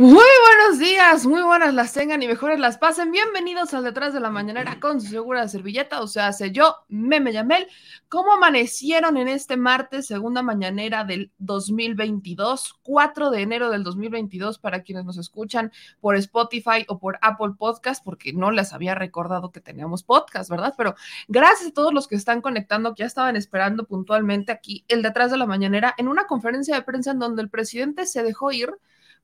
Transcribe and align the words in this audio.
Muy 0.00 0.08
buenos 0.08 0.78
días, 0.78 1.26
muy 1.26 1.42
buenas 1.42 1.74
las 1.74 1.92
tengan 1.92 2.22
y 2.22 2.26
mejores 2.26 2.58
las 2.58 2.78
pasen. 2.78 3.12
Bienvenidos 3.12 3.74
al 3.74 3.84
Detrás 3.84 4.14
de 4.14 4.20
la 4.20 4.30
Mañanera 4.30 4.80
con 4.80 4.98
su 4.98 5.08
segura 5.08 5.46
servilleta, 5.46 6.00
o 6.00 6.06
sea, 6.06 6.28
hace 6.28 6.52
yo, 6.52 6.74
Meme 6.88 7.34
Yamel. 7.34 7.66
¿Cómo 8.08 8.32
amanecieron 8.32 9.18
en 9.18 9.28
este 9.28 9.58
martes, 9.58 10.06
segunda 10.06 10.40
mañanera 10.40 11.04
del 11.04 11.32
2022, 11.36 12.78
4 12.82 13.28
de 13.28 13.42
enero 13.42 13.68
del 13.68 13.84
2022, 13.84 14.58
para 14.58 14.82
quienes 14.82 15.04
nos 15.04 15.18
escuchan 15.18 15.70
por 16.00 16.16
Spotify 16.16 16.86
o 16.88 16.98
por 16.98 17.18
Apple 17.20 17.52
Podcast, 17.58 18.02
porque 18.02 18.32
no 18.32 18.52
les 18.52 18.72
había 18.72 18.94
recordado 18.94 19.52
que 19.52 19.60
teníamos 19.60 20.02
podcast, 20.02 20.48
¿verdad? 20.48 20.72
Pero 20.78 20.94
gracias 21.28 21.68
a 21.68 21.74
todos 21.74 21.92
los 21.92 22.08
que 22.08 22.14
están 22.16 22.40
conectando, 22.40 22.94
que 22.94 23.00
ya 23.00 23.06
estaban 23.06 23.36
esperando 23.36 23.84
puntualmente 23.84 24.50
aquí 24.50 24.82
el 24.88 25.02
Detrás 25.02 25.30
de 25.30 25.36
la 25.36 25.44
Mañanera, 25.44 25.94
en 25.98 26.08
una 26.08 26.26
conferencia 26.26 26.74
de 26.74 26.80
prensa 26.80 27.10
en 27.10 27.18
donde 27.18 27.42
el 27.42 27.50
presidente 27.50 28.06
se 28.06 28.22
dejó 28.22 28.50
ir 28.50 28.70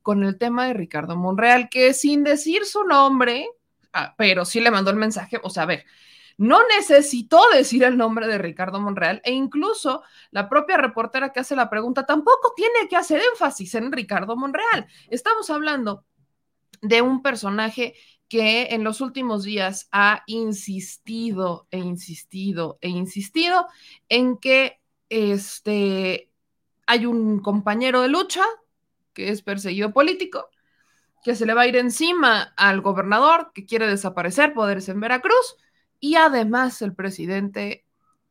con 0.07 0.23
el 0.23 0.39
tema 0.39 0.69
de 0.69 0.73
Ricardo 0.73 1.17
Monreal, 1.17 1.69
que 1.69 1.93
sin 1.93 2.23
decir 2.23 2.65
su 2.65 2.85
nombre, 2.85 3.49
ah, 3.93 4.15
pero 4.17 4.45
sí 4.45 4.61
le 4.61 4.71
mandó 4.71 4.93
el 4.93 4.97
mensaje, 4.97 5.41
o 5.43 5.51
sea, 5.51 5.65
a 5.65 5.67
ver, 5.67 5.85
no 6.39 6.61
necesitó 6.77 7.41
decir 7.53 7.83
el 7.83 7.97
nombre 7.97 8.29
de 8.29 8.39
Ricardo 8.39 8.79
Monreal 8.79 9.21
e 9.25 9.33
incluso 9.33 10.05
la 10.31 10.48
propia 10.48 10.77
reportera 10.77 11.33
que 11.33 11.41
hace 11.41 11.57
la 11.57 11.69
pregunta 11.69 12.07
tampoco 12.07 12.53
tiene 12.55 12.87
que 12.89 12.95
hacer 12.95 13.21
énfasis 13.33 13.75
en 13.75 13.91
Ricardo 13.91 14.37
Monreal. 14.37 14.87
Estamos 15.11 15.51
hablando 15.51 16.05
de 16.83 17.03
un 17.03 17.20
personaje 17.20 17.97
que 18.29 18.69
en 18.70 18.85
los 18.85 19.01
últimos 19.01 19.43
días 19.43 19.89
ha 19.91 20.23
insistido 20.29 21.67
e 21.73 21.79
insistido 21.79 22.79
e 22.81 22.91
insistido 22.91 23.67
en 24.09 24.37
que 24.37 24.79
este 25.09 26.31
hay 26.87 27.07
un 27.07 27.41
compañero 27.41 28.03
de 28.03 28.09
lucha 28.09 28.45
que 29.17 29.31
es 29.31 29.41
perseguido 29.41 29.92
político, 29.92 30.50
que 31.25 31.34
se 31.34 31.47
le 31.47 31.55
va 31.55 31.62
a 31.62 31.67
ir 31.67 31.77
encima 31.77 32.53
al 32.56 32.83
gobernador 32.83 33.50
que 33.55 33.64
quiere 33.64 33.89
desaparecer 33.89 34.53
poderes 34.53 34.91
en 34.91 35.00
Veracruz 35.00 35.56
y 35.98 36.17
además 36.17 36.83
el 36.83 36.95
presidente 36.95 37.86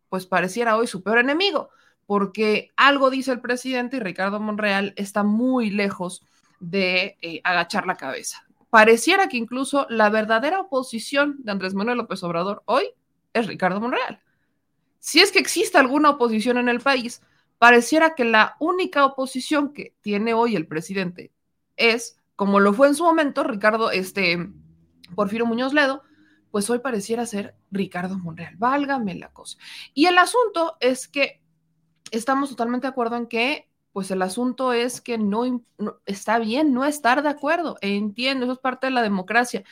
pues 0.10 0.28
pareciera 0.28 0.78
hoy 0.78 0.86
su 0.86 1.02
peor 1.02 1.18
enemigo, 1.18 1.72
porque 2.06 2.70
algo 2.78 3.10
dice 3.10 3.32
el 3.32 3.42
presidente 3.42 3.98
y 3.98 4.00
Ricardo 4.00 4.40
Monreal 4.40 4.94
está 4.96 5.24
muy 5.24 5.72
lejos 5.72 6.24
de 6.60 7.18
eh, 7.22 7.42
agachar 7.44 7.88
la 7.88 7.98
cabeza. 7.98 8.46
Pareciera 8.70 9.28
que 9.28 9.38
incluso 9.38 9.88
la 9.90 10.10
verdadera 10.12 10.60
oposición 10.62 11.38
de 11.40 11.52
Andrés 11.52 11.74
Manuel 11.74 11.98
López 11.98 12.22
Obrador 12.24 12.62
hoy 12.66 12.92
es 13.34 13.48
Ricardo 13.48 13.82
Monreal. 13.82 14.22
Si 15.00 15.20
es 15.20 15.32
que 15.32 15.40
existe 15.40 15.80
alguna 15.80 16.12
oposición 16.12 16.58
en 16.60 16.70
el 16.70 16.80
país, 16.80 17.22
pareciera 17.58 18.16
que 18.16 18.26
la 18.26 18.56
única 18.60 19.06
oposición 19.06 19.74
que 19.74 19.96
tiene 20.02 20.34
hoy 20.34 20.56
el 20.56 20.68
presidente 20.68 21.32
es, 21.76 22.18
como 22.36 22.60
lo 22.60 22.74
fue 22.74 22.88
en 22.88 22.96
su 22.96 23.04
momento, 23.04 23.44
Ricardo, 23.44 23.92
este, 23.92 24.50
Porfirio 25.16 25.46
Muñoz 25.46 25.74
Ledo, 25.74 26.04
pues 26.52 26.70
hoy 26.70 26.80
pareciera 26.80 27.26
ser 27.26 27.56
Ricardo 27.72 28.18
Monreal. 28.18 28.56
Válgame 28.58 29.16
la 29.16 29.32
cosa. 29.34 29.58
Y 29.94 30.06
el 30.06 30.18
asunto 30.18 30.78
es 30.80 31.08
que 31.08 31.42
estamos 32.12 32.50
totalmente 32.50 32.88
de 32.88 32.92
acuerdo 32.92 33.18
en 33.18 33.28
que, 33.28 33.70
pues 33.92 34.12
el 34.12 34.22
asunto 34.22 34.74
es 34.74 35.02
que 35.02 35.18
no, 35.18 35.64
no 35.78 36.00
está 36.06 36.40
bien 36.40 36.74
no 36.74 36.86
estar 36.86 37.24
de 37.24 37.30
acuerdo. 37.30 37.78
Entiendo, 37.82 38.46
eso 38.46 38.54
es 38.54 38.60
parte 38.60 38.88
de 38.88 38.92
la 38.92 39.02
democracia. 39.02 39.64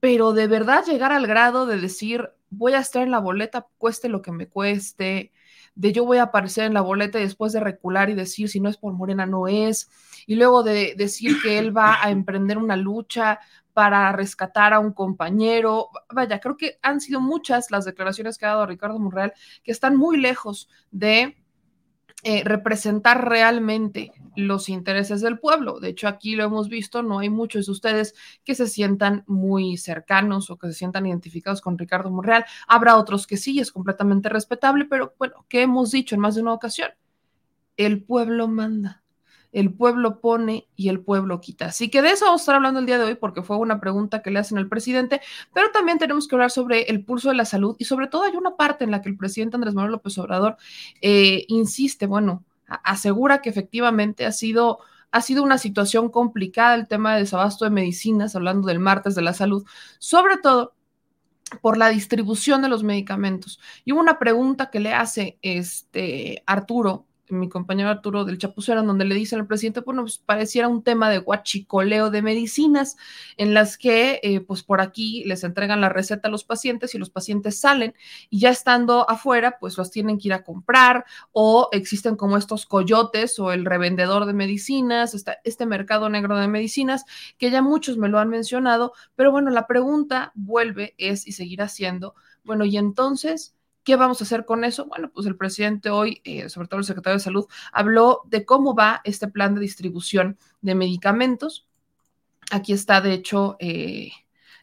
Pero 0.00 0.32
de 0.32 0.46
verdad 0.46 0.84
llegar 0.86 1.12
al 1.12 1.26
grado 1.26 1.66
de 1.66 1.78
decir, 1.78 2.30
voy 2.48 2.72
a 2.72 2.78
estar 2.80 3.02
en 3.02 3.10
la 3.10 3.18
boleta, 3.18 3.66
cueste 3.78 4.08
lo 4.08 4.22
que 4.22 4.32
me 4.32 4.48
cueste, 4.48 5.32
de 5.74 5.92
yo 5.92 6.04
voy 6.04 6.18
a 6.18 6.24
aparecer 6.24 6.64
en 6.64 6.74
la 6.74 6.80
boleta 6.80 7.18
y 7.18 7.22
después 7.22 7.52
de 7.52 7.60
recular 7.60 8.10
y 8.10 8.14
decir 8.14 8.48
si 8.48 8.60
no 8.60 8.68
es 8.68 8.76
por 8.76 8.92
Morena 8.92 9.26
no 9.26 9.48
es, 9.48 9.90
y 10.26 10.36
luego 10.36 10.62
de 10.62 10.94
decir 10.96 11.36
que 11.42 11.58
él 11.58 11.76
va 11.76 12.02
a 12.02 12.10
emprender 12.10 12.58
una 12.58 12.76
lucha 12.76 13.40
para 13.72 14.12
rescatar 14.12 14.72
a 14.72 14.80
un 14.80 14.92
compañero. 14.92 15.88
Vaya, 16.12 16.40
creo 16.40 16.56
que 16.56 16.78
han 16.82 17.00
sido 17.00 17.20
muchas 17.20 17.70
las 17.70 17.84
declaraciones 17.84 18.36
que 18.36 18.46
ha 18.46 18.50
dado 18.50 18.66
Ricardo 18.66 18.98
Monreal 18.98 19.32
que 19.62 19.72
están 19.72 19.96
muy 19.96 20.18
lejos 20.18 20.68
de 20.90 21.36
eh, 22.22 22.42
representar 22.44 23.28
realmente 23.28 24.12
los 24.36 24.68
intereses 24.68 25.20
del 25.20 25.38
pueblo. 25.38 25.80
De 25.80 25.88
hecho, 25.90 26.08
aquí 26.08 26.36
lo 26.36 26.44
hemos 26.44 26.68
visto, 26.68 27.02
no 27.02 27.18
hay 27.18 27.30
muchos 27.30 27.66
de 27.66 27.72
ustedes 27.72 28.14
que 28.44 28.54
se 28.54 28.66
sientan 28.66 29.24
muy 29.26 29.76
cercanos 29.76 30.50
o 30.50 30.58
que 30.58 30.68
se 30.68 30.74
sientan 30.74 31.06
identificados 31.06 31.60
con 31.60 31.78
Ricardo 31.78 32.10
Monreal. 32.10 32.44
Habrá 32.66 32.96
otros 32.96 33.26
que 33.26 33.36
sí, 33.36 33.60
es 33.60 33.72
completamente 33.72 34.28
respetable, 34.28 34.84
pero 34.84 35.14
bueno, 35.18 35.44
¿qué 35.48 35.62
hemos 35.62 35.90
dicho 35.90 36.14
en 36.14 36.20
más 36.20 36.34
de 36.34 36.42
una 36.42 36.52
ocasión? 36.52 36.90
El 37.76 38.02
pueblo 38.02 38.48
manda. 38.48 39.02
El 39.52 39.72
pueblo 39.72 40.20
pone 40.20 40.68
y 40.76 40.90
el 40.90 41.00
pueblo 41.00 41.40
quita. 41.40 41.66
Así 41.66 41.90
que 41.90 42.02
de 42.02 42.12
eso 42.12 42.24
vamos 42.26 42.40
a 42.40 42.42
estar 42.42 42.54
hablando 42.54 42.78
el 42.78 42.86
día 42.86 42.98
de 42.98 43.04
hoy 43.04 43.14
porque 43.16 43.42
fue 43.42 43.56
una 43.56 43.80
pregunta 43.80 44.22
que 44.22 44.30
le 44.30 44.38
hacen 44.38 44.58
al 44.58 44.68
presidente, 44.68 45.20
pero 45.52 45.70
también 45.72 45.98
tenemos 45.98 46.28
que 46.28 46.36
hablar 46.36 46.52
sobre 46.52 46.82
el 46.82 47.04
pulso 47.04 47.30
de 47.30 47.34
la 47.34 47.44
salud 47.44 47.74
y 47.78 47.84
sobre 47.84 48.06
todo 48.06 48.22
hay 48.22 48.36
una 48.36 48.56
parte 48.56 48.84
en 48.84 48.92
la 48.92 49.02
que 49.02 49.08
el 49.08 49.16
presidente 49.16 49.56
Andrés 49.56 49.74
Manuel 49.74 49.92
López 49.92 50.16
Obrador 50.18 50.56
eh, 51.00 51.44
insiste, 51.48 52.06
bueno, 52.06 52.44
asegura 52.84 53.42
que 53.42 53.50
efectivamente 53.50 54.26
ha 54.26 54.32
sido, 54.32 54.78
ha 55.10 55.20
sido 55.22 55.42
una 55.42 55.58
situación 55.58 56.08
complicada 56.10 56.74
el 56.74 56.88
tema 56.88 57.14
de 57.14 57.20
desabasto 57.20 57.64
de 57.64 57.70
medicinas, 57.70 58.36
hablando 58.36 58.68
del 58.68 58.78
martes 58.78 59.14
de 59.14 59.22
la 59.22 59.34
salud, 59.34 59.64
sobre 59.98 60.36
todo 60.36 60.74
por 61.60 61.76
la 61.76 61.88
distribución 61.88 62.62
de 62.62 62.68
los 62.68 62.84
medicamentos. 62.84 63.60
Y 63.84 63.92
hubo 63.92 64.00
una 64.00 64.18
pregunta 64.18 64.70
que 64.70 64.80
le 64.80 64.94
hace 64.94 65.38
este 65.42 66.42
Arturo 66.46 67.06
mi 67.30 67.48
compañero 67.48 67.88
Arturo 67.88 68.24
del 68.24 68.38
Chapucero, 68.38 68.80
en 68.80 68.86
donde 68.86 69.04
le 69.04 69.14
dice 69.14 69.36
al 69.36 69.46
presidente, 69.46 69.80
bueno, 69.80 70.02
pues 70.02 70.18
pareciera 70.18 70.68
un 70.68 70.82
tema 70.82 71.10
de 71.10 71.18
guachicoleo 71.18 72.10
de 72.10 72.22
medicinas, 72.22 72.96
en 73.36 73.54
las 73.54 73.78
que, 73.78 74.20
eh, 74.22 74.40
pues 74.40 74.62
por 74.62 74.80
aquí 74.80 75.24
les 75.24 75.44
entregan 75.44 75.80
la 75.80 75.88
receta 75.88 76.28
a 76.28 76.30
los 76.30 76.44
pacientes 76.44 76.94
y 76.94 76.98
los 76.98 77.10
pacientes 77.10 77.58
salen 77.58 77.94
y 78.28 78.40
ya 78.40 78.50
estando 78.50 79.08
afuera, 79.08 79.58
pues 79.60 79.76
los 79.78 79.90
tienen 79.90 80.18
que 80.18 80.28
ir 80.28 80.34
a 80.34 80.44
comprar 80.44 81.04
o 81.32 81.68
existen 81.72 82.16
como 82.16 82.36
estos 82.36 82.66
coyotes 82.66 83.38
o 83.38 83.52
el 83.52 83.64
revendedor 83.64 84.26
de 84.26 84.32
medicinas, 84.32 85.14
está 85.14 85.38
este 85.44 85.66
mercado 85.66 86.08
negro 86.08 86.36
de 86.36 86.48
medicinas, 86.48 87.04
que 87.38 87.50
ya 87.50 87.62
muchos 87.62 87.96
me 87.96 88.08
lo 88.08 88.18
han 88.18 88.28
mencionado, 88.28 88.92
pero 89.16 89.30
bueno, 89.30 89.50
la 89.50 89.66
pregunta 89.66 90.32
vuelve 90.34 90.94
es 90.98 91.26
y 91.26 91.32
seguirá 91.32 91.68
siendo, 91.68 92.14
bueno, 92.44 92.64
y 92.64 92.76
entonces... 92.76 93.54
¿Qué 93.84 93.96
vamos 93.96 94.20
a 94.20 94.24
hacer 94.24 94.44
con 94.44 94.64
eso? 94.64 94.86
Bueno, 94.86 95.10
pues 95.12 95.26
el 95.26 95.36
presidente 95.36 95.90
hoy, 95.90 96.20
eh, 96.24 96.48
sobre 96.48 96.68
todo 96.68 96.80
el 96.80 96.84
secretario 96.84 97.18
de 97.18 97.24
Salud, 97.24 97.46
habló 97.72 98.22
de 98.26 98.44
cómo 98.44 98.74
va 98.74 99.00
este 99.04 99.28
plan 99.28 99.54
de 99.54 99.62
distribución 99.62 100.38
de 100.60 100.74
medicamentos. 100.74 101.66
Aquí 102.50 102.72
está, 102.72 103.00
de 103.00 103.12
hecho, 103.12 103.56
eh, 103.58 104.10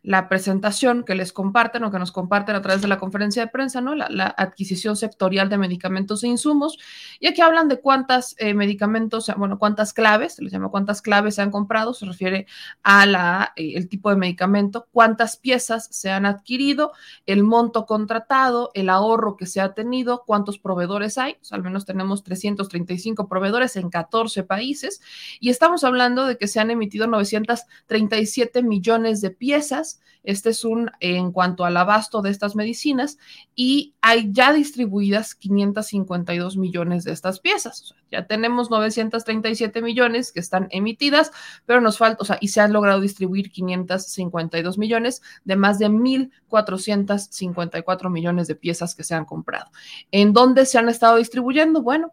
la 0.07 0.29
presentación 0.29 1.03
que 1.03 1.15
les 1.15 1.33
comparten 1.33 1.83
o 1.83 1.91
que 1.91 1.99
nos 1.99 2.13
comparten 2.13 2.55
a 2.55 2.61
través 2.61 2.81
de 2.81 2.87
la 2.87 2.97
conferencia 2.97 3.43
de 3.43 3.51
prensa, 3.51 3.81
¿no? 3.81 3.93
La, 3.93 4.07
la 4.09 4.33
adquisición 4.37 4.95
sectorial 4.95 5.49
de 5.49 5.57
medicamentos 5.57 6.23
e 6.23 6.29
insumos. 6.29 6.77
Y 7.19 7.27
aquí 7.27 7.41
hablan 7.41 7.67
de 7.67 7.81
cuántas 7.81 8.33
eh, 8.37 8.53
medicamentos, 8.53 9.29
bueno, 9.35 9.59
cuántas 9.59 9.91
claves, 9.91 10.35
se 10.35 10.43
les 10.43 10.53
llama 10.53 10.69
cuántas 10.69 11.01
claves 11.01 11.35
se 11.35 11.41
han 11.41 11.51
comprado, 11.51 11.93
se 11.93 12.05
refiere 12.05 12.47
a 12.83 13.05
la, 13.05 13.51
eh, 13.57 13.73
el 13.75 13.89
tipo 13.89 14.09
de 14.09 14.15
medicamento, 14.15 14.87
cuántas 14.93 15.35
piezas 15.35 15.89
se 15.91 16.09
han 16.09 16.25
adquirido, 16.25 16.93
el 17.25 17.43
monto 17.43 17.85
contratado, 17.85 18.71
el 18.75 18.87
ahorro 18.87 19.35
que 19.35 19.45
se 19.45 19.59
ha 19.59 19.73
tenido, 19.73 20.23
cuántos 20.25 20.57
proveedores 20.57 21.17
hay, 21.17 21.35
al 21.51 21.63
menos 21.63 21.83
tenemos 21.83 22.23
335 22.23 23.27
proveedores 23.27 23.75
en 23.75 23.89
14 23.89 24.43
países, 24.43 25.01
y 25.41 25.49
estamos 25.49 25.83
hablando 25.83 26.25
de 26.25 26.37
que 26.37 26.47
se 26.47 26.61
han 26.61 26.71
emitido 26.71 27.07
937 27.07 28.63
millones 28.63 29.19
de 29.19 29.31
piezas 29.31 29.96
Este 30.23 30.49
es 30.49 30.65
un 30.65 30.89
en 30.99 31.31
cuanto 31.31 31.63
al 31.63 31.77
abasto 31.77 32.21
de 32.21 32.31
estas 32.31 32.53
medicinas 32.55 33.17
y 33.55 33.93
hay 34.01 34.33
ya 34.33 34.51
distribuidas 34.51 35.35
552 35.35 36.57
millones 36.57 37.05
de 37.05 37.13
estas 37.13 37.39
piezas. 37.39 37.95
ya 38.11 38.27
tenemos 38.27 38.69
937 38.69 39.81
millones 39.81 40.33
que 40.33 40.41
están 40.41 40.67
emitidas, 40.71 41.31
pero 41.65 41.79
nos 41.79 41.97
falta, 41.97 42.23
o 42.23 42.25
sea, 42.25 42.37
y 42.41 42.49
se 42.49 42.59
han 42.59 42.73
logrado 42.73 42.99
distribuir 42.99 43.51
552 43.51 44.77
millones 44.77 45.21
de 45.45 45.55
más 45.55 45.79
de 45.79 45.87
1.454 45.87 48.09
millones 48.09 48.47
de 48.47 48.55
piezas 48.55 48.95
que 48.95 49.05
se 49.05 49.15
han 49.15 49.23
comprado. 49.23 49.71
¿En 50.11 50.33
dónde 50.33 50.65
se 50.65 50.77
han 50.77 50.89
estado 50.89 51.15
distribuyendo? 51.15 51.81
Bueno, 51.81 52.11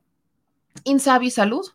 Insabi 0.84 1.30
Salud. 1.30 1.66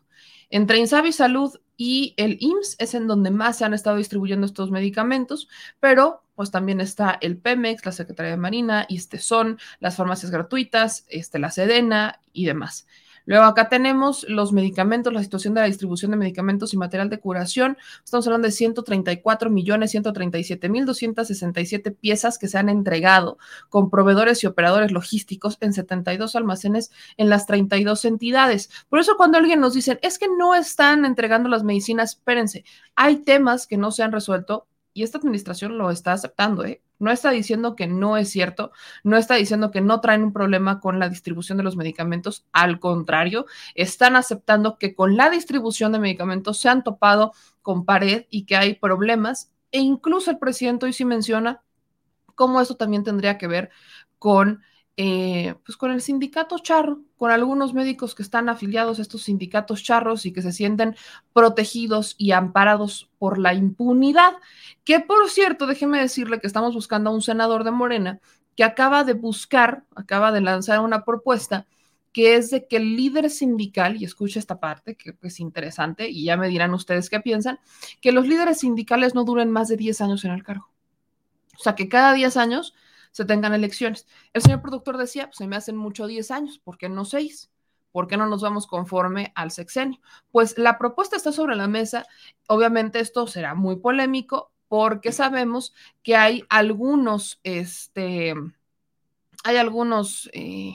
Entre 0.50 0.78
Insabi 0.78 1.12
Salud 1.12 1.56
y 1.82 2.12
el 2.18 2.36
IMSS 2.40 2.76
es 2.78 2.92
en 2.92 3.06
donde 3.06 3.30
más 3.30 3.56
se 3.56 3.64
han 3.64 3.72
estado 3.72 3.96
distribuyendo 3.96 4.44
estos 4.44 4.70
medicamentos, 4.70 5.48
pero 5.80 6.22
pues 6.34 6.50
también 6.50 6.78
está 6.78 7.16
el 7.22 7.38
Pemex, 7.38 7.86
la 7.86 7.92
Secretaría 7.92 8.32
de 8.32 8.36
Marina, 8.36 8.86
son 9.18 9.58
las 9.78 9.96
farmacias 9.96 10.30
gratuitas, 10.30 11.06
este, 11.08 11.38
la 11.38 11.50
Sedena 11.50 12.20
y 12.34 12.44
demás. 12.44 12.86
Luego 13.30 13.44
acá 13.44 13.68
tenemos 13.68 14.26
los 14.28 14.52
medicamentos, 14.52 15.12
la 15.12 15.22
situación 15.22 15.54
de 15.54 15.60
la 15.60 15.68
distribución 15.68 16.10
de 16.10 16.16
medicamentos 16.16 16.74
y 16.74 16.76
material 16.76 17.10
de 17.10 17.20
curación. 17.20 17.78
Estamos 18.04 18.26
hablando 18.26 18.46
de 18.46 18.50
134 18.50 19.50
millones 19.50 19.92
137 19.92 20.68
mil 20.68 20.84
267 20.84 21.92
piezas 21.92 22.38
que 22.38 22.48
se 22.48 22.58
han 22.58 22.68
entregado 22.68 23.38
con 23.68 23.88
proveedores 23.88 24.42
y 24.42 24.48
operadores 24.48 24.90
logísticos 24.90 25.58
en 25.60 25.72
72 25.72 26.34
almacenes 26.34 26.90
en 27.18 27.28
las 27.28 27.46
32 27.46 28.04
entidades. 28.04 28.68
Por 28.88 28.98
eso 28.98 29.16
cuando 29.16 29.38
alguien 29.38 29.60
nos 29.60 29.74
dice, 29.74 30.00
es 30.02 30.18
que 30.18 30.26
no 30.36 30.56
están 30.56 31.04
entregando 31.04 31.48
las 31.48 31.62
medicinas, 31.62 32.16
espérense, 32.16 32.64
hay 32.96 33.18
temas 33.18 33.68
que 33.68 33.76
no 33.76 33.92
se 33.92 34.02
han 34.02 34.10
resuelto 34.10 34.66
y 35.00 35.02
esta 35.02 35.16
administración 35.16 35.78
lo 35.78 35.90
está 35.90 36.12
aceptando, 36.12 36.62
¿eh? 36.62 36.82
No 36.98 37.10
está 37.10 37.30
diciendo 37.30 37.74
que 37.74 37.86
no 37.86 38.18
es 38.18 38.28
cierto, 38.28 38.70
no 39.02 39.16
está 39.16 39.36
diciendo 39.36 39.70
que 39.70 39.80
no 39.80 40.02
traen 40.02 40.22
un 40.22 40.34
problema 40.34 40.78
con 40.78 40.98
la 40.98 41.08
distribución 41.08 41.56
de 41.56 41.64
los 41.64 41.74
medicamentos, 41.74 42.44
al 42.52 42.80
contrario, 42.80 43.46
están 43.74 44.14
aceptando 44.14 44.76
que 44.76 44.94
con 44.94 45.16
la 45.16 45.30
distribución 45.30 45.92
de 45.92 46.00
medicamentos 46.00 46.60
se 46.60 46.68
han 46.68 46.84
topado 46.84 47.32
con 47.62 47.86
pared 47.86 48.26
y 48.28 48.44
que 48.44 48.56
hay 48.56 48.74
problemas 48.74 49.50
e 49.72 49.78
incluso 49.78 50.30
el 50.32 50.38
presidente 50.38 50.84
hoy 50.84 50.92
sí 50.92 51.06
menciona 51.06 51.62
cómo 52.34 52.60
eso 52.60 52.76
también 52.76 53.02
tendría 53.02 53.38
que 53.38 53.46
ver 53.46 53.70
con 54.18 54.60
eh, 55.02 55.54
pues 55.64 55.78
con 55.78 55.92
el 55.92 56.02
sindicato 56.02 56.58
charro, 56.58 57.00
con 57.16 57.30
algunos 57.30 57.72
médicos 57.72 58.14
que 58.14 58.22
están 58.22 58.50
afiliados 58.50 58.98
a 58.98 59.02
estos 59.02 59.22
sindicatos 59.22 59.82
charros 59.82 60.26
y 60.26 60.32
que 60.34 60.42
se 60.42 60.52
sienten 60.52 60.94
protegidos 61.32 62.14
y 62.18 62.32
amparados 62.32 63.08
por 63.18 63.38
la 63.38 63.54
impunidad. 63.54 64.34
Que 64.84 65.00
por 65.00 65.30
cierto, 65.30 65.66
déjeme 65.66 65.98
decirle 65.98 66.38
que 66.38 66.46
estamos 66.46 66.74
buscando 66.74 67.08
a 67.08 67.14
un 67.14 67.22
senador 67.22 67.64
de 67.64 67.70
Morena 67.70 68.20
que 68.54 68.62
acaba 68.62 69.02
de 69.02 69.14
buscar, 69.14 69.84
acaba 69.94 70.32
de 70.32 70.42
lanzar 70.42 70.80
una 70.80 71.02
propuesta 71.06 71.66
que 72.12 72.34
es 72.34 72.50
de 72.50 72.66
que 72.66 72.76
el 72.76 72.94
líder 72.94 73.30
sindical, 73.30 73.96
y 73.96 74.04
escuche 74.04 74.38
esta 74.38 74.60
parte 74.60 74.96
que 74.96 75.16
es 75.22 75.40
interesante, 75.40 76.10
y 76.10 76.24
ya 76.24 76.36
me 76.36 76.48
dirán 76.48 76.74
ustedes 76.74 77.08
qué 77.08 77.20
piensan, 77.20 77.58
que 78.02 78.12
los 78.12 78.26
líderes 78.28 78.58
sindicales 78.58 79.14
no 79.14 79.24
duren 79.24 79.50
más 79.50 79.68
de 79.68 79.78
10 79.78 80.02
años 80.02 80.26
en 80.26 80.32
el 80.32 80.42
cargo. 80.42 80.68
O 81.58 81.62
sea, 81.62 81.74
que 81.74 81.88
cada 81.88 82.12
10 82.12 82.36
años 82.36 82.74
se 83.10 83.24
tengan 83.24 83.54
elecciones. 83.54 84.06
El 84.32 84.42
señor 84.42 84.62
productor 84.62 84.96
decía, 84.96 85.26
pues 85.26 85.36
se 85.36 85.46
me 85.46 85.56
hacen 85.56 85.76
mucho 85.76 86.06
10 86.06 86.30
años, 86.30 86.58
¿por 86.58 86.78
qué 86.78 86.88
no 86.88 87.04
6? 87.04 87.50
¿Por 87.92 88.06
qué 88.06 88.16
no 88.16 88.26
nos 88.26 88.42
vamos 88.42 88.66
conforme 88.66 89.32
al 89.34 89.50
sexenio? 89.50 90.00
Pues 90.30 90.56
la 90.56 90.78
propuesta 90.78 91.16
está 91.16 91.32
sobre 91.32 91.56
la 91.56 91.66
mesa. 91.66 92.06
Obviamente 92.46 93.00
esto 93.00 93.26
será 93.26 93.54
muy 93.54 93.76
polémico 93.76 94.52
porque 94.68 95.10
sabemos 95.10 95.74
que 96.04 96.14
hay 96.14 96.44
algunos, 96.48 97.40
este, 97.42 98.34
hay 99.42 99.56
algunos, 99.56 100.30
eh, 100.32 100.74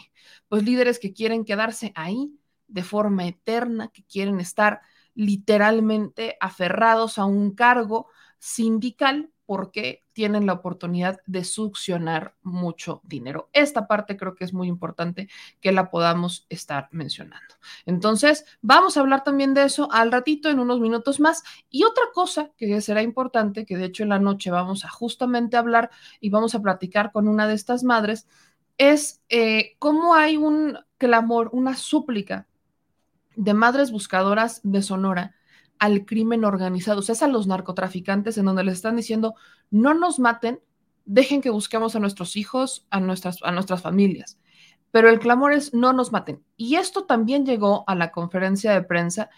pues 0.50 0.64
líderes 0.64 1.00
que 1.00 1.14
quieren 1.14 1.46
quedarse 1.46 1.94
ahí 1.96 2.38
de 2.68 2.84
forma 2.84 3.26
eterna, 3.26 3.88
que 3.94 4.04
quieren 4.04 4.42
estar 4.42 4.82
literalmente 5.14 6.36
aferrados 6.42 7.18
a 7.18 7.26
un 7.26 7.56
cargo 7.56 8.08
sindical 8.38 9.32
porque 9.46 10.04
tienen 10.14 10.46
la 10.46 10.54
oportunidad 10.54 11.20
de 11.26 11.44
succionar 11.44 12.36
mucho 12.42 13.02
dinero. 13.04 13.50
Esta 13.54 13.88
parte 13.88 14.18
creo 14.18 14.36
que 14.36 14.44
es 14.44 14.54
muy 14.54 14.68
importante 14.68 15.30
que 15.62 15.72
la 15.72 15.90
podamos 15.92 16.46
estar 16.50 16.88
mencionando. 16.92 17.56
Entonces, 17.86 18.46
vamos 18.62 18.98
a 18.98 19.02
hablar 19.02 19.24
también 19.24 19.54
de 19.54 19.64
eso 19.64 19.92
al 19.92 20.12
ratito, 20.12 20.50
en 20.50 20.60
unos 20.60 20.80
minutos 20.80 21.20
más. 21.20 21.44
Y 21.70 21.84
otra 21.84 22.06
cosa 22.14 22.52
que 22.58 22.82
será 22.82 23.02
importante, 23.02 23.66
que 23.66 23.78
de 23.78 23.86
hecho 23.86 24.04
en 24.04 24.10
la 24.10 24.20
noche 24.20 24.52
vamos 24.52 24.86
a 24.86 24.90
justamente 24.90 25.58
hablar 25.58 25.90
y 26.20 26.30
vamos 26.30 26.56
a 26.56 26.62
platicar 26.62 27.12
con 27.12 27.28
una 27.28 27.48
de 27.48 27.54
estas 27.54 27.84
madres, 27.84 28.28
es 28.78 29.22
eh, 29.30 29.76
cómo 29.80 30.16
hay 30.16 30.38
un 30.38 30.78
clamor, 30.98 31.50
una 31.54 31.76
súplica 31.76 32.48
de 33.36 33.54
madres 33.54 33.92
buscadoras 33.92 34.62
de 34.64 34.82
Sonora 34.82 35.36
al 35.80 36.06
crimen 36.06 36.46
organizado, 36.46 37.00
o 37.00 37.02
sea, 37.02 37.14
es 37.14 37.24
a 37.24 37.28
los 37.28 37.48
narcotraficantes 37.48 38.38
en 38.38 38.46
donde 38.46 38.64
les 38.64 38.76
están 38.76 38.96
diciendo, 38.96 39.36
no 39.72 39.94
nos 39.94 40.20
maten, 40.20 40.60
dejen 41.06 41.42
que 41.42 41.50
busquemos 41.50 41.96
a 41.96 42.00
nuestros 42.00 42.36
hijos, 42.36 42.88
a 42.90 43.00
nuestras, 43.00 43.40
a 43.44 43.52
nuestras 43.52 43.82
familias. 43.82 44.40
Pero 44.92 45.10
el 45.10 45.20
clamor 45.20 45.54
es, 45.54 45.74
no 45.74 45.94
nos 45.94 46.12
maten. 46.12 46.44
Y 46.56 46.76
esto 46.76 47.06
también 47.06 47.46
llegó 47.46 47.84
a 47.88 47.96
la 47.96 48.12
conferencia 48.12 48.72
de 48.72 48.82
prensa, 48.82 49.30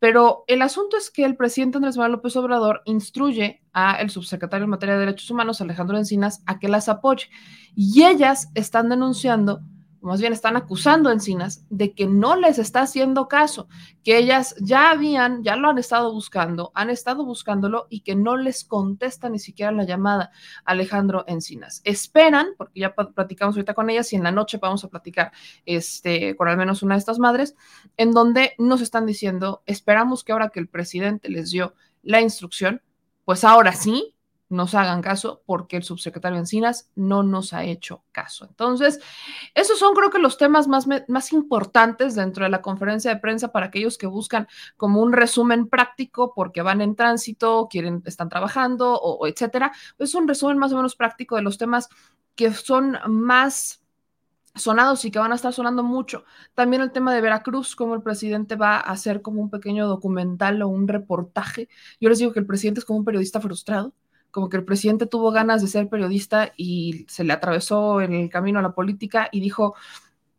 pero 0.00 0.44
el 0.46 0.62
asunto 0.62 0.96
es 0.96 1.10
que 1.10 1.24
el 1.24 1.36
presidente 1.36 1.76
Andrés 1.76 1.98
Manuel 1.98 2.12
López 2.12 2.34
Obrador 2.36 2.80
instruye 2.86 3.62
a 3.74 3.96
el 4.00 4.08
subsecretario 4.08 4.64
en 4.64 4.70
materia 4.70 4.94
de 4.94 5.00
derechos 5.00 5.30
humanos, 5.30 5.60
Alejandro 5.60 5.98
Encinas, 5.98 6.42
a 6.46 6.58
que 6.58 6.68
las 6.68 6.88
apoye. 6.88 7.26
Y 7.76 8.04
ellas 8.04 8.50
están 8.54 8.88
denunciando 8.88 9.60
más 10.00 10.20
bien 10.20 10.32
están 10.32 10.56
acusando 10.56 11.08
a 11.08 11.12
Encinas 11.12 11.64
de 11.68 11.92
que 11.94 12.06
no 12.06 12.36
les 12.36 12.58
está 12.58 12.82
haciendo 12.82 13.28
caso, 13.28 13.68
que 14.02 14.18
ellas 14.18 14.54
ya 14.60 14.90
habían, 14.90 15.42
ya 15.42 15.56
lo 15.56 15.68
han 15.68 15.78
estado 15.78 16.12
buscando, 16.12 16.72
han 16.74 16.90
estado 16.90 17.24
buscándolo 17.24 17.86
y 17.90 18.00
que 18.00 18.16
no 18.16 18.36
les 18.36 18.64
contesta 18.64 19.28
ni 19.28 19.38
siquiera 19.38 19.72
la 19.72 19.84
llamada 19.84 20.30
Alejandro 20.64 21.24
Encinas. 21.26 21.82
Esperan, 21.84 22.48
porque 22.56 22.80
ya 22.80 22.94
platicamos 22.94 23.56
ahorita 23.56 23.74
con 23.74 23.90
ellas 23.90 24.12
y 24.12 24.16
en 24.16 24.22
la 24.22 24.32
noche 24.32 24.58
vamos 24.58 24.84
a 24.84 24.88
platicar 24.88 25.32
este, 25.66 26.36
con 26.36 26.48
al 26.48 26.56
menos 26.56 26.82
una 26.82 26.94
de 26.94 27.00
estas 27.00 27.18
madres, 27.18 27.54
en 27.96 28.12
donde 28.12 28.54
nos 28.58 28.80
están 28.80 29.06
diciendo, 29.06 29.62
esperamos 29.66 30.24
que 30.24 30.32
ahora 30.32 30.48
que 30.48 30.60
el 30.60 30.68
presidente 30.68 31.28
les 31.28 31.50
dio 31.50 31.74
la 32.02 32.20
instrucción, 32.20 32.82
pues 33.24 33.44
ahora 33.44 33.72
sí, 33.72 34.14
nos 34.50 34.74
hagan 34.74 35.00
caso 35.00 35.42
porque 35.46 35.76
el 35.76 35.84
subsecretario 35.84 36.36
Encinas 36.36 36.90
no 36.96 37.22
nos 37.22 37.52
ha 37.52 37.62
hecho 37.64 38.02
caso. 38.10 38.46
Entonces, 38.46 39.00
esos 39.54 39.78
son 39.78 39.94
creo 39.94 40.10
que 40.10 40.18
los 40.18 40.36
temas 40.36 40.66
más, 40.66 40.86
más 41.06 41.32
importantes 41.32 42.16
dentro 42.16 42.44
de 42.44 42.50
la 42.50 42.60
conferencia 42.60 43.14
de 43.14 43.20
prensa 43.20 43.52
para 43.52 43.66
aquellos 43.66 43.96
que 43.96 44.08
buscan 44.08 44.48
como 44.76 45.00
un 45.00 45.12
resumen 45.12 45.68
práctico 45.68 46.34
porque 46.34 46.62
van 46.62 46.80
en 46.80 46.96
tránsito, 46.96 47.68
quieren, 47.70 48.02
están 48.04 48.28
trabajando 48.28 48.92
o, 49.00 49.24
etcétera. 49.28 49.72
Es 49.98 50.16
un 50.16 50.26
resumen 50.26 50.58
más 50.58 50.72
o 50.72 50.76
menos 50.76 50.96
práctico 50.96 51.36
de 51.36 51.42
los 51.42 51.56
temas 51.56 51.88
que 52.34 52.52
son 52.52 52.98
más 53.06 53.84
sonados 54.56 55.04
y 55.04 55.12
que 55.12 55.20
van 55.20 55.30
a 55.30 55.36
estar 55.36 55.52
sonando 55.52 55.84
mucho. 55.84 56.24
También 56.54 56.82
el 56.82 56.90
tema 56.90 57.14
de 57.14 57.20
Veracruz, 57.20 57.76
como 57.76 57.94
el 57.94 58.02
presidente 58.02 58.56
va 58.56 58.78
a 58.78 58.80
hacer 58.80 59.22
como 59.22 59.40
un 59.40 59.48
pequeño 59.48 59.86
documental 59.86 60.60
o 60.62 60.68
un 60.68 60.88
reportaje. 60.88 61.68
Yo 62.00 62.08
les 62.08 62.18
digo 62.18 62.32
que 62.32 62.40
el 62.40 62.46
presidente 62.46 62.80
es 62.80 62.84
como 62.84 62.98
un 62.98 63.04
periodista 63.04 63.40
frustrado 63.40 63.94
como 64.30 64.48
que 64.48 64.56
el 64.56 64.64
presidente 64.64 65.06
tuvo 65.06 65.30
ganas 65.30 65.62
de 65.62 65.68
ser 65.68 65.88
periodista 65.88 66.52
y 66.56 67.06
se 67.08 67.24
le 67.24 67.32
atravesó 67.32 68.00
en 68.00 68.12
el 68.14 68.30
camino 68.30 68.58
a 68.58 68.62
la 68.62 68.74
política 68.74 69.28
y 69.32 69.40
dijo, 69.40 69.74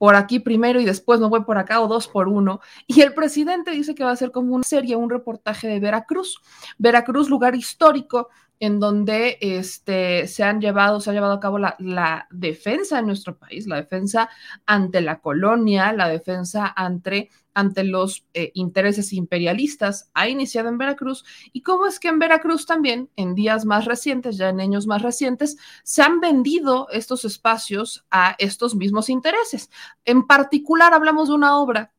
por 0.01 0.15
aquí 0.15 0.39
primero 0.39 0.79
y 0.79 0.86
después 0.86 1.19
me 1.19 1.27
voy 1.27 1.43
por 1.43 1.60
acá 1.60 1.79
o 1.79 1.88
dos 1.88 2.07
por 2.07 2.27
uno. 2.27 2.60
Y 2.88 3.01
el 3.01 3.13
presidente 3.13 3.69
dice 3.69 3.93
que 3.93 4.03
va 4.03 4.12
a 4.12 4.15
ser 4.15 4.31
como 4.31 4.55
una 4.55 4.63
serie, 4.63 4.95
un 4.95 5.12
reportaje 5.12 5.67
de 5.67 5.79
Veracruz. 5.79 6.41
Veracruz, 6.79 7.29
lugar 7.29 7.55
histórico 7.55 8.29
en 8.62 8.79
donde 8.79 9.38
este, 9.41 10.27
se 10.27 10.43
han 10.43 10.62
llevado, 10.62 11.00
se 11.01 11.10
ha 11.10 11.13
llevado 11.13 11.33
a 11.33 11.39
cabo 11.39 11.57
la, 11.57 12.27
defensa 12.29 12.98
de 12.98 13.03
nuestro 13.03 13.38
país, 13.38 13.65
la 13.65 13.75
defensa 13.75 14.29
ante 14.67 15.01
la 15.01 15.19
colonia, 15.19 15.91
la 15.93 16.07
defensa 16.07 16.71
ante 16.75 17.29
ante 17.53 17.84
los 17.84 18.25
eh, 18.34 18.51
intereses 18.53 19.13
imperialistas 19.13 20.10
ha 20.13 20.27
iniciado 20.27 20.70
en 20.70 20.77
Veracruz 20.77 21.25
y 21.51 21.62
cómo 21.62 21.86
es 21.86 22.00
que 22.00 22.08
en 22.08 22.20
Veracruz 22.20 22.65
también, 22.65 23.10
en 23.15 23.36
días 23.36 23.65
más 23.65 23.86
recientes, 23.86 24.38
ya 24.38 24.50
en 24.50 24.60
años 24.60 24.88
más 24.88 25.01
recientes, 25.01 25.58
se 25.84 26.01
han 26.01 26.20
vendido 26.20 26.88
estos 26.89 27.25
espacios 27.25 28.05
a 28.12 28.36
estos 28.39 28.75
mismos 28.75 29.10
intereses. 29.10 29.70
En 30.05 30.27
particular, 30.27 30.93
hablamos 30.93 31.29
de 31.29 31.36
una 31.36 31.58
obra 31.58 31.91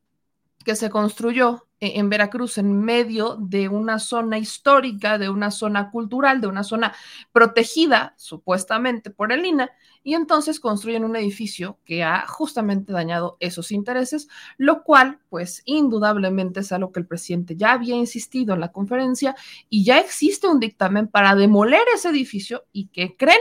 que 0.62 0.76
se 0.76 0.90
construyó 0.90 1.66
e-, 1.80 1.98
en 1.98 2.08
Veracruz 2.08 2.58
en 2.58 2.80
medio 2.80 3.36
de 3.36 3.68
una 3.68 3.98
zona 3.98 4.38
histórica, 4.38 5.18
de 5.18 5.28
una 5.28 5.50
zona 5.50 5.90
cultural, 5.90 6.40
de 6.40 6.46
una 6.46 6.62
zona 6.62 6.94
protegida 7.32 8.14
supuestamente 8.16 9.10
por 9.10 9.32
el 9.32 9.44
INA, 9.44 9.70
y 10.04 10.14
entonces 10.14 10.60
construyen 10.60 11.04
un 11.04 11.16
edificio 11.16 11.78
que 11.84 12.02
ha 12.02 12.26
justamente 12.26 12.92
dañado 12.92 13.36
esos 13.40 13.72
intereses, 13.72 14.28
lo 14.56 14.82
cual 14.82 15.20
pues 15.28 15.62
indudablemente 15.64 16.60
es 16.60 16.72
algo 16.72 16.92
que 16.92 17.00
el 17.00 17.06
presidente 17.06 17.56
ya 17.56 17.72
había 17.72 17.94
insistido 17.94 18.54
en 18.54 18.60
la 18.60 18.72
conferencia 18.72 19.36
y 19.68 19.84
ya 19.84 19.98
existe 19.98 20.48
un 20.48 20.60
dictamen 20.60 21.08
para 21.08 21.34
demoler 21.34 21.82
ese 21.94 22.08
edificio 22.08 22.64
y 22.72 22.88
que 22.88 23.16
creen 23.16 23.40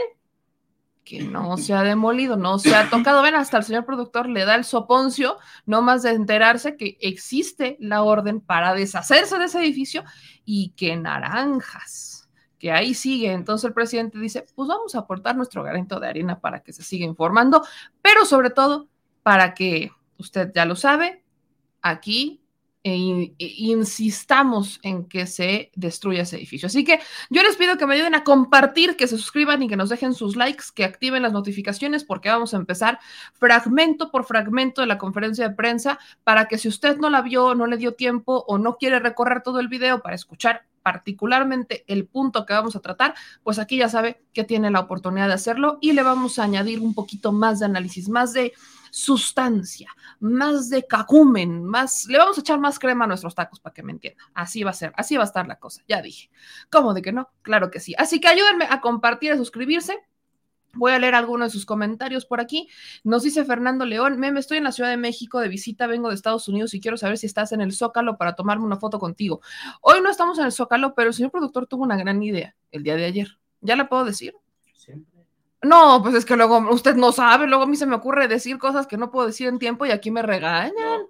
que 1.04 1.22
no 1.22 1.56
se 1.56 1.74
ha 1.74 1.82
demolido, 1.82 2.36
no 2.36 2.58
se 2.58 2.74
ha 2.74 2.88
tocado. 2.88 3.22
Ven, 3.22 3.34
hasta 3.34 3.58
el 3.58 3.64
señor 3.64 3.84
productor 3.84 4.28
le 4.28 4.44
da 4.44 4.54
el 4.54 4.64
soponcio, 4.64 5.38
no 5.66 5.82
más 5.82 6.02
de 6.02 6.10
enterarse 6.10 6.76
que 6.76 6.96
existe 7.00 7.76
la 7.80 8.02
orden 8.02 8.40
para 8.40 8.74
deshacerse 8.74 9.38
de 9.38 9.46
ese 9.46 9.60
edificio 9.60 10.04
y 10.44 10.70
que 10.76 10.96
naranjas, 10.96 12.28
que 12.58 12.72
ahí 12.72 12.94
sigue. 12.94 13.32
Entonces 13.32 13.68
el 13.68 13.74
presidente 13.74 14.18
dice, 14.18 14.46
pues 14.54 14.68
vamos 14.68 14.94
a 14.94 15.00
aportar 15.00 15.36
nuestro 15.36 15.62
granito 15.62 15.98
de 15.98 16.08
arena 16.08 16.40
para 16.40 16.60
que 16.60 16.72
se 16.72 16.82
siga 16.82 17.04
informando, 17.04 17.64
pero 18.00 18.24
sobre 18.24 18.50
todo 18.50 18.88
para 19.22 19.54
que 19.54 19.90
usted 20.18 20.52
ya 20.54 20.64
lo 20.64 20.76
sabe, 20.76 21.24
aquí 21.80 22.41
e, 22.84 23.34
insistamos 23.38 24.80
en 24.82 25.04
que 25.04 25.26
se 25.26 25.70
destruya 25.76 26.22
ese 26.22 26.36
edificio. 26.36 26.66
Así 26.66 26.84
que 26.84 26.98
yo 27.30 27.42
les 27.42 27.56
pido 27.56 27.78
que 27.78 27.86
me 27.86 27.94
ayuden 27.94 28.14
a 28.14 28.24
compartir, 28.24 28.96
que 28.96 29.06
se 29.06 29.16
suscriban 29.16 29.62
y 29.62 29.68
que 29.68 29.76
nos 29.76 29.88
dejen 29.88 30.14
sus 30.14 30.34
likes, 30.34 30.64
que 30.74 30.84
activen 30.84 31.22
las 31.22 31.32
notificaciones 31.32 32.02
porque 32.02 32.28
vamos 32.28 32.54
a 32.54 32.56
empezar 32.56 32.98
fragmento 33.34 34.10
por 34.10 34.24
fragmento 34.24 34.80
de 34.80 34.88
la 34.88 34.98
conferencia 34.98 35.48
de 35.48 35.54
prensa 35.54 35.98
para 36.24 36.46
que 36.46 36.58
si 36.58 36.68
usted 36.68 36.98
no 36.98 37.08
la 37.08 37.22
vio, 37.22 37.54
no 37.54 37.66
le 37.66 37.76
dio 37.76 37.94
tiempo 37.94 38.44
o 38.48 38.58
no 38.58 38.76
quiere 38.76 38.98
recorrer 38.98 39.42
todo 39.42 39.60
el 39.60 39.68
video 39.68 40.02
para 40.02 40.16
escuchar 40.16 40.66
particularmente 40.82 41.84
el 41.86 42.06
punto 42.06 42.44
que 42.44 42.54
vamos 42.54 42.74
a 42.74 42.80
tratar, 42.80 43.14
pues 43.44 43.60
aquí 43.60 43.76
ya 43.76 43.88
sabe 43.88 44.20
que 44.32 44.42
tiene 44.42 44.70
la 44.70 44.80
oportunidad 44.80 45.28
de 45.28 45.34
hacerlo 45.34 45.78
y 45.80 45.92
le 45.92 46.02
vamos 46.02 46.38
a 46.38 46.44
añadir 46.44 46.80
un 46.80 46.94
poquito 46.94 47.30
más 47.30 47.60
de 47.60 47.66
análisis, 47.66 48.08
más 48.08 48.32
de 48.32 48.52
sustancia, 48.92 49.88
más 50.20 50.68
de 50.68 50.86
cacumen, 50.86 51.64
más, 51.64 52.04
le 52.08 52.18
vamos 52.18 52.36
a 52.36 52.42
echar 52.42 52.60
más 52.60 52.78
crema 52.78 53.06
a 53.06 53.08
nuestros 53.08 53.34
tacos 53.34 53.58
para 53.58 53.72
que 53.72 53.82
me 53.82 53.90
entienda. 53.90 54.22
Así 54.34 54.62
va 54.62 54.70
a 54.70 54.74
ser, 54.74 54.92
así 54.96 55.16
va 55.16 55.22
a 55.22 55.26
estar 55.26 55.48
la 55.48 55.58
cosa, 55.58 55.82
ya 55.88 56.02
dije. 56.02 56.30
¿Cómo 56.70 56.92
de 56.92 57.00
que 57.00 57.10
no? 57.10 57.30
Claro 57.40 57.70
que 57.70 57.80
sí. 57.80 57.94
Así 57.96 58.20
que 58.20 58.28
ayúdenme 58.28 58.66
a 58.68 58.82
compartir, 58.82 59.32
a 59.32 59.38
suscribirse. 59.38 59.98
Voy 60.74 60.92
a 60.92 60.98
leer 60.98 61.14
algunos 61.14 61.48
de 61.48 61.52
sus 61.52 61.64
comentarios 61.64 62.26
por 62.26 62.38
aquí. 62.40 62.68
Nos 63.02 63.22
dice 63.22 63.46
Fernando 63.46 63.86
León, 63.86 64.18
meme, 64.18 64.40
estoy 64.40 64.58
en 64.58 64.64
la 64.64 64.72
Ciudad 64.72 64.90
de 64.90 64.98
México 64.98 65.40
de 65.40 65.48
visita, 65.48 65.86
vengo 65.86 66.10
de 66.10 66.14
Estados 66.14 66.46
Unidos 66.48 66.74
y 66.74 66.80
quiero 66.80 66.98
saber 66.98 67.16
si 67.16 67.24
estás 67.24 67.52
en 67.52 67.62
el 67.62 67.72
Zócalo 67.72 68.18
para 68.18 68.34
tomarme 68.34 68.66
una 68.66 68.76
foto 68.76 68.98
contigo. 68.98 69.40
Hoy 69.80 70.02
no 70.02 70.10
estamos 70.10 70.38
en 70.38 70.44
el 70.44 70.52
Zócalo, 70.52 70.94
pero 70.94 71.08
el 71.08 71.14
señor 71.14 71.30
productor 71.30 71.66
tuvo 71.66 71.82
una 71.82 71.96
gran 71.96 72.22
idea 72.22 72.54
el 72.70 72.82
día 72.82 72.96
de 72.96 73.06
ayer. 73.06 73.38
¿Ya 73.62 73.74
la 73.74 73.88
puedo 73.88 74.04
decir? 74.04 74.34
No, 75.62 76.02
pues 76.02 76.14
es 76.14 76.24
que 76.24 76.36
luego 76.36 76.58
usted 76.70 76.96
no 76.96 77.12
sabe, 77.12 77.46
luego 77.46 77.64
a 77.64 77.66
mí 77.66 77.76
se 77.76 77.86
me 77.86 77.94
ocurre 77.94 78.26
decir 78.28 78.58
cosas 78.58 78.86
que 78.86 78.96
no 78.96 79.10
puedo 79.10 79.28
decir 79.28 79.46
en 79.48 79.58
tiempo 79.58 79.86
y 79.86 79.90
aquí 79.92 80.10
me 80.10 80.22
regañan. 80.22 81.06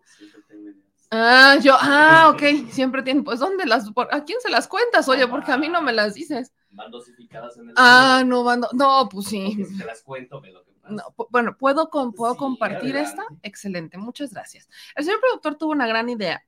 ah, 1.10 1.56
yo, 1.62 1.74
ah, 1.80 2.30
ok, 2.34 2.70
siempre 2.70 3.02
tienen, 3.02 3.24
pues 3.24 3.38
¿dónde 3.40 3.64
las, 3.64 3.90
a 4.10 4.24
quién 4.24 4.40
se 4.40 4.50
las 4.50 4.68
cuentas? 4.68 5.08
Oye, 5.08 5.26
porque 5.26 5.52
a 5.52 5.56
mí 5.56 5.68
no 5.68 5.80
me 5.80 5.92
las 5.92 6.14
dices. 6.14 6.52
Van 6.70 6.90
dosificadas 6.90 7.56
en 7.56 7.70
el. 7.70 7.74
Ah, 7.76 8.22
no, 8.26 8.44
van, 8.44 8.62
no, 8.72 9.08
pues 9.10 9.26
sí. 9.26 9.64
Si 9.64 9.78
te 9.78 9.84
las 9.84 10.02
cuento, 10.02 10.40
ve 10.40 10.52
lo 10.52 10.64
que 10.64 10.72
pasa. 10.72 10.94
No, 10.94 11.02
bueno, 11.30 11.56
¿puedo, 11.56 11.88
con, 11.90 12.12
¿puedo 12.12 12.32
Sí, 12.32 12.38
compartir 12.38 12.96
esta? 12.96 13.24
Excelente, 13.42 13.98
muchas 13.98 14.32
gracias. 14.32 14.68
El 14.94 15.04
señor 15.04 15.20
productor 15.20 15.56
tuvo 15.56 15.72
una 15.72 15.86
gran 15.86 16.08
idea 16.08 16.44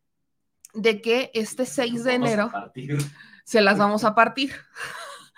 de 0.74 1.00
que 1.00 1.30
este 1.34 1.66
6 1.66 2.04
de 2.04 2.14
enero 2.14 2.50
se 3.44 3.60
las 3.60 3.78
vamos 3.78 4.04
a 4.04 4.14
partir. 4.14 4.52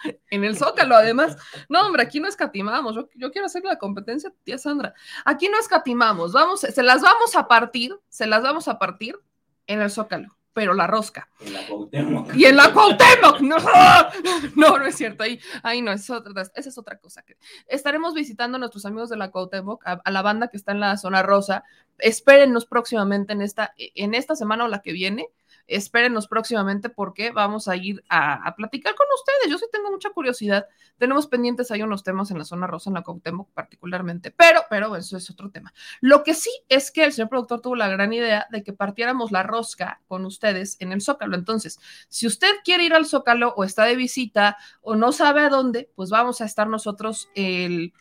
En 0.30 0.44
el 0.44 0.56
Zócalo, 0.56 0.96
además. 0.96 1.36
No, 1.68 1.86
hombre, 1.86 2.02
aquí 2.02 2.20
no 2.20 2.28
escatimamos. 2.28 2.94
Yo, 2.94 3.08
yo 3.14 3.30
quiero 3.30 3.46
hacer 3.46 3.64
la 3.64 3.78
competencia, 3.78 4.32
tía 4.44 4.58
Sandra. 4.58 4.94
Aquí 5.24 5.48
no 5.48 5.58
escatimamos. 5.58 6.32
Vamos, 6.32 6.60
se 6.60 6.82
las 6.82 7.02
vamos 7.02 7.36
a 7.36 7.48
partir, 7.48 7.98
se 8.08 8.26
las 8.26 8.42
vamos 8.42 8.68
a 8.68 8.78
partir 8.78 9.18
en 9.66 9.80
el 9.80 9.90
Zócalo, 9.90 10.36
pero 10.52 10.74
la 10.74 10.86
rosca. 10.86 11.28
En 11.40 11.52
la 11.52 11.66
Cuauhtémoc. 11.66 12.34
Y 12.34 12.44
en 12.44 12.56
la 12.56 12.72
Cuauhtémoc. 12.72 13.40
No, 13.40 13.56
no, 14.56 14.78
no 14.78 14.86
es 14.86 14.96
cierto. 14.96 15.24
Ahí, 15.24 15.40
ahí 15.62 15.82
no, 15.82 15.92
es 15.92 16.08
otra, 16.10 16.42
esa 16.42 16.68
es 16.68 16.78
otra 16.78 16.98
cosa. 16.98 17.24
Estaremos 17.66 18.14
visitando 18.14 18.56
a 18.56 18.58
nuestros 18.58 18.84
amigos 18.86 19.10
de 19.10 19.16
la 19.16 19.30
Cuauhtémoc, 19.30 19.86
a, 19.86 20.00
a 20.04 20.10
la 20.10 20.22
banda 20.22 20.48
que 20.48 20.56
está 20.56 20.72
en 20.72 20.80
la 20.80 20.96
zona 20.96 21.22
rosa. 21.22 21.64
Espérennos 21.98 22.66
próximamente 22.66 23.32
en 23.32 23.42
esta, 23.42 23.74
en 23.76 24.14
esta 24.14 24.36
semana 24.36 24.64
o 24.64 24.68
la 24.68 24.82
que 24.82 24.92
viene. 24.92 25.28
Espérenos 25.66 26.28
próximamente 26.28 26.88
porque 26.88 27.30
vamos 27.30 27.68
a 27.68 27.76
ir 27.76 28.04
a, 28.08 28.54
platicar 28.56 28.94
con 28.94 29.06
ustedes. 29.14 29.50
Yo 29.50 29.58
sí 29.58 29.66
tengo 29.72 29.90
mucha 29.90 30.10
curiosidad. 30.10 30.66
Tenemos 30.98 31.26
pendientes 31.26 31.70
ahí 31.70 31.82
unos 31.82 32.02
temas 32.02 32.30
en 32.30 32.38
la 32.38 32.44
zona 32.44 32.66
rosa, 32.66 32.90
en 32.90 32.94
la 32.94 33.02
Cuauhtémoc 33.02 33.50
particularmente, 33.52 34.30
pero, 34.30 34.62
pero 34.70 34.96
eso 34.96 35.16
es 35.16 35.28
otro 35.30 35.50
tema. 35.50 35.72
Lo 36.00 36.22
que 36.22 36.34
sí 36.34 36.50
es 36.68 36.90
que 36.90 37.04
el 37.04 37.12
señor 37.12 37.28
productor 37.28 37.60
tuvo 37.60 37.76
la 37.76 37.88
gran 37.88 38.12
idea 38.12 38.46
de 38.50 38.62
que 38.62 38.72
partiéramos 38.72 39.32
la 39.32 39.42
rosca 39.42 40.00
con 40.06 40.24
ustedes 40.24 40.76
en 40.80 40.92
el 40.92 41.00
Zócalo. 41.00 41.36
Entonces, 41.36 41.78
si 42.08 42.26
usted 42.26 42.50
quiere 42.64 42.84
ir 42.84 42.94
al 42.94 43.06
Zócalo 43.06 43.54
o 43.56 43.64
está 43.64 43.84
de 43.84 43.96
visita 43.96 44.56
o 44.82 44.96
no 44.96 45.12
sabe 45.12 45.40
a 45.40 45.48
dónde, 45.48 45.90
pues 45.94 46.10
vamos 46.10 46.40
a 46.40 46.44
estar 46.44 46.68
nosotros 46.68 47.28
el 47.34 47.92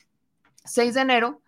6 0.65 0.93
de 0.93 1.01
enero 1.01 1.41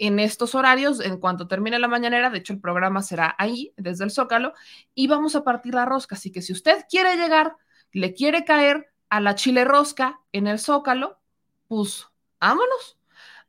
en 0.00 0.18
estos 0.18 0.54
horarios, 0.54 0.98
en 1.00 1.18
cuanto 1.18 1.46
termine 1.46 1.78
la 1.78 1.86
mañanera, 1.86 2.30
de 2.30 2.38
hecho 2.38 2.54
el 2.54 2.60
programa 2.60 3.02
será 3.02 3.36
ahí, 3.38 3.74
desde 3.76 4.04
el 4.04 4.10
Zócalo, 4.10 4.54
y 4.94 5.08
vamos 5.08 5.36
a 5.36 5.44
partir 5.44 5.74
la 5.74 5.84
rosca. 5.84 6.14
Así 6.14 6.32
que 6.32 6.40
si 6.40 6.54
usted 6.54 6.86
quiere 6.88 7.16
llegar, 7.16 7.56
le 7.92 8.14
quiere 8.14 8.46
caer 8.46 8.90
a 9.10 9.20
la 9.20 9.34
chile 9.34 9.64
rosca 9.66 10.18
en 10.32 10.46
el 10.46 10.58
Zócalo, 10.58 11.20
pues 11.68 12.06
vámonos, 12.40 12.98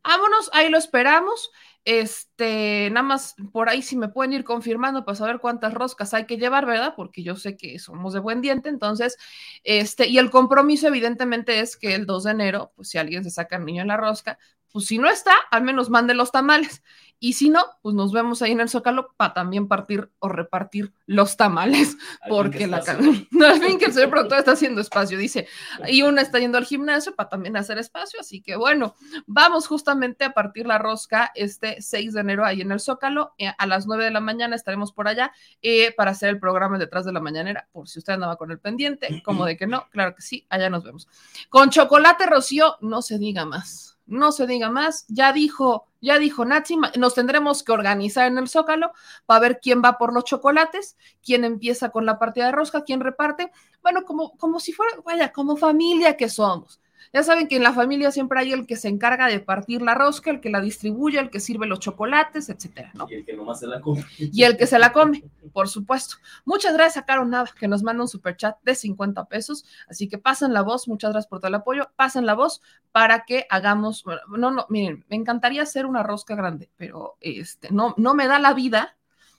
vámonos, 0.03 0.49
ahí 0.51 0.69
lo 0.69 0.77
esperamos. 0.77 1.51
Este, 1.85 2.89
nada 2.91 3.01
más 3.01 3.33
por 3.53 3.69
ahí 3.69 3.81
si 3.81 3.95
me 3.95 4.09
pueden 4.09 4.33
ir 4.33 4.43
confirmando 4.43 5.03
para 5.03 5.15
saber 5.15 5.39
cuántas 5.39 5.73
roscas 5.73 6.13
hay 6.13 6.25
que 6.25 6.37
llevar, 6.37 6.65
¿verdad? 6.65 6.93
Porque 6.97 7.23
yo 7.23 7.37
sé 7.37 7.55
que 7.55 7.79
somos 7.79 8.13
de 8.13 8.19
buen 8.19 8.41
diente, 8.41 8.67
entonces, 8.67 9.17
este, 9.63 10.07
y 10.07 10.17
el 10.17 10.29
compromiso 10.29 10.87
evidentemente 10.87 11.61
es 11.61 11.77
que 11.77 11.95
el 11.95 12.05
2 12.05 12.25
de 12.25 12.31
enero, 12.31 12.73
pues 12.75 12.89
si 12.89 12.97
alguien 12.97 13.23
se 13.23 13.31
saca 13.31 13.55
al 13.55 13.65
niño 13.65 13.81
en 13.81 13.87
la 13.87 13.97
rosca, 13.97 14.37
pues 14.71 14.85
si 14.85 14.97
no 14.97 15.09
está, 15.09 15.33
al 15.49 15.63
menos 15.63 15.89
mande 15.89 16.13
los 16.13 16.31
tamales. 16.31 16.81
Y 17.23 17.33
si 17.33 17.51
no, 17.51 17.63
pues 17.83 17.93
nos 17.93 18.11
vemos 18.11 18.41
ahí 18.41 18.51
en 18.51 18.61
el 18.61 18.69
Zócalo 18.69 19.13
para 19.15 19.35
también 19.35 19.67
partir 19.67 20.09
o 20.17 20.27
repartir 20.27 20.91
los 21.05 21.37
tamales, 21.37 21.95
porque 22.27 22.57
que 22.57 22.67
la 22.67 22.81
no, 23.29 23.45
al 23.45 23.61
fin 23.61 23.77
que 23.77 23.85
el 23.85 23.93
señor 23.93 24.09
productor 24.09 24.39
está 24.39 24.53
haciendo 24.53 24.81
espacio, 24.81 25.19
dice, 25.19 25.47
y 25.87 26.01
una 26.01 26.23
está 26.23 26.39
yendo 26.39 26.57
al 26.57 26.65
gimnasio 26.65 27.13
para 27.13 27.29
también 27.29 27.55
hacer 27.57 27.77
espacio, 27.77 28.19
así 28.19 28.41
que 28.41 28.55
bueno, 28.55 28.95
vamos 29.27 29.67
justamente 29.67 30.25
a 30.25 30.33
partir 30.33 30.65
la 30.65 30.79
rosca 30.79 31.31
este 31.35 31.79
6 31.79 32.13
de 32.13 32.21
enero 32.21 32.43
ahí 32.43 32.61
en 32.61 32.71
el 32.71 32.79
Zócalo, 32.79 33.35
eh, 33.37 33.53
a 33.55 33.67
las 33.67 33.85
9 33.85 34.03
de 34.03 34.11
la 34.11 34.19
mañana 34.19 34.55
estaremos 34.55 34.91
por 34.91 35.07
allá 35.07 35.31
eh, 35.61 35.93
para 35.95 36.11
hacer 36.11 36.29
el 36.29 36.39
programa 36.39 36.79
detrás 36.79 37.05
de 37.05 37.13
la 37.13 37.19
mañanera, 37.19 37.67
por 37.71 37.87
si 37.87 37.99
usted 37.99 38.13
andaba 38.13 38.35
con 38.37 38.49
el 38.49 38.57
pendiente, 38.57 39.21
como 39.23 39.45
de 39.45 39.57
que 39.57 39.67
no, 39.67 39.87
claro 39.91 40.15
que 40.15 40.23
sí, 40.23 40.47
allá 40.49 40.71
nos 40.71 40.83
vemos. 40.83 41.07
Con 41.49 41.69
chocolate 41.69 42.25
rocío, 42.25 42.77
no 42.81 43.03
se 43.03 43.19
diga 43.19 43.45
más 43.45 43.90
no 44.11 44.31
se 44.31 44.45
diga 44.45 44.69
más. 44.69 45.05
Ya 45.07 45.33
dijo, 45.33 45.87
ya 46.01 46.19
dijo 46.19 46.45
Nazi, 46.45 46.77
nos 46.97 47.15
tendremos 47.15 47.63
que 47.63 47.71
organizar 47.71 48.27
en 48.27 48.37
el 48.37 48.49
Zócalo 48.49 48.91
para 49.25 49.39
ver 49.39 49.59
quién 49.61 49.81
va 49.83 49.97
por 49.97 50.13
los 50.13 50.25
chocolates, 50.25 50.97
quién 51.23 51.45
empieza 51.45 51.89
con 51.89 52.05
la 52.05 52.19
partida 52.19 52.47
de 52.47 52.51
rosca, 52.51 52.83
quién 52.83 52.99
reparte. 52.99 53.51
Bueno, 53.81 54.03
como, 54.03 54.37
como 54.37 54.59
si 54.59 54.73
fuera, 54.73 54.93
vaya, 55.05 55.31
como 55.31 55.55
familia 55.55 56.17
que 56.17 56.29
somos. 56.29 56.81
Ya 57.13 57.23
saben 57.23 57.47
que 57.47 57.57
en 57.57 57.63
la 57.63 57.73
familia 57.73 58.11
siempre 58.11 58.39
hay 58.39 58.53
el 58.53 58.65
que 58.65 58.75
se 58.75 58.87
encarga 58.87 59.27
de 59.27 59.39
partir 59.39 59.81
la 59.81 59.95
rosca, 59.95 60.31
el 60.31 60.41
que 60.41 60.49
la 60.49 60.61
distribuye, 60.61 61.19
el 61.19 61.29
que 61.29 61.39
sirve 61.39 61.67
los 61.67 61.79
chocolates, 61.79 62.49
etcétera, 62.49 62.91
¿no? 62.93 63.07
Y 63.09 63.15
el 63.15 63.25
que 63.25 63.33
nomás 63.33 63.59
se 63.59 63.67
la 63.67 63.81
come. 63.81 64.05
y 64.17 64.43
el 64.43 64.57
que 64.57 64.67
se 64.67 64.79
la 64.79 64.93
come, 64.93 65.23
por 65.53 65.67
supuesto. 65.67 66.17
Muchas 66.45 66.73
gracias 66.73 67.03
a 67.03 67.05
Caro 67.05 67.25
Nava, 67.25 67.49
que 67.59 67.67
nos 67.67 67.83
manda 67.83 68.03
un 68.03 68.07
super 68.07 68.35
chat 68.37 68.57
de 68.63 68.75
50 68.75 69.25
pesos. 69.25 69.65
Así 69.87 70.07
que 70.07 70.17
pasen 70.17 70.53
la 70.53 70.61
voz, 70.61 70.87
muchas 70.87 71.11
gracias 71.11 71.29
por 71.29 71.39
todo 71.39 71.49
el 71.49 71.55
apoyo. 71.55 71.91
Pasen 71.95 72.25
la 72.25 72.33
voz 72.33 72.61
para 72.91 73.25
que 73.25 73.45
hagamos. 73.49 74.03
No, 74.29 74.51
no, 74.51 74.65
miren, 74.69 75.05
me 75.09 75.15
encantaría 75.15 75.63
hacer 75.63 75.85
una 75.85 76.03
rosca 76.03 76.35
grande, 76.35 76.69
pero 76.77 77.17
este, 77.21 77.69
no, 77.71 77.93
no 77.97 78.13
me 78.13 78.27
da 78.27 78.39
la 78.39 78.53
vida, 78.53 78.97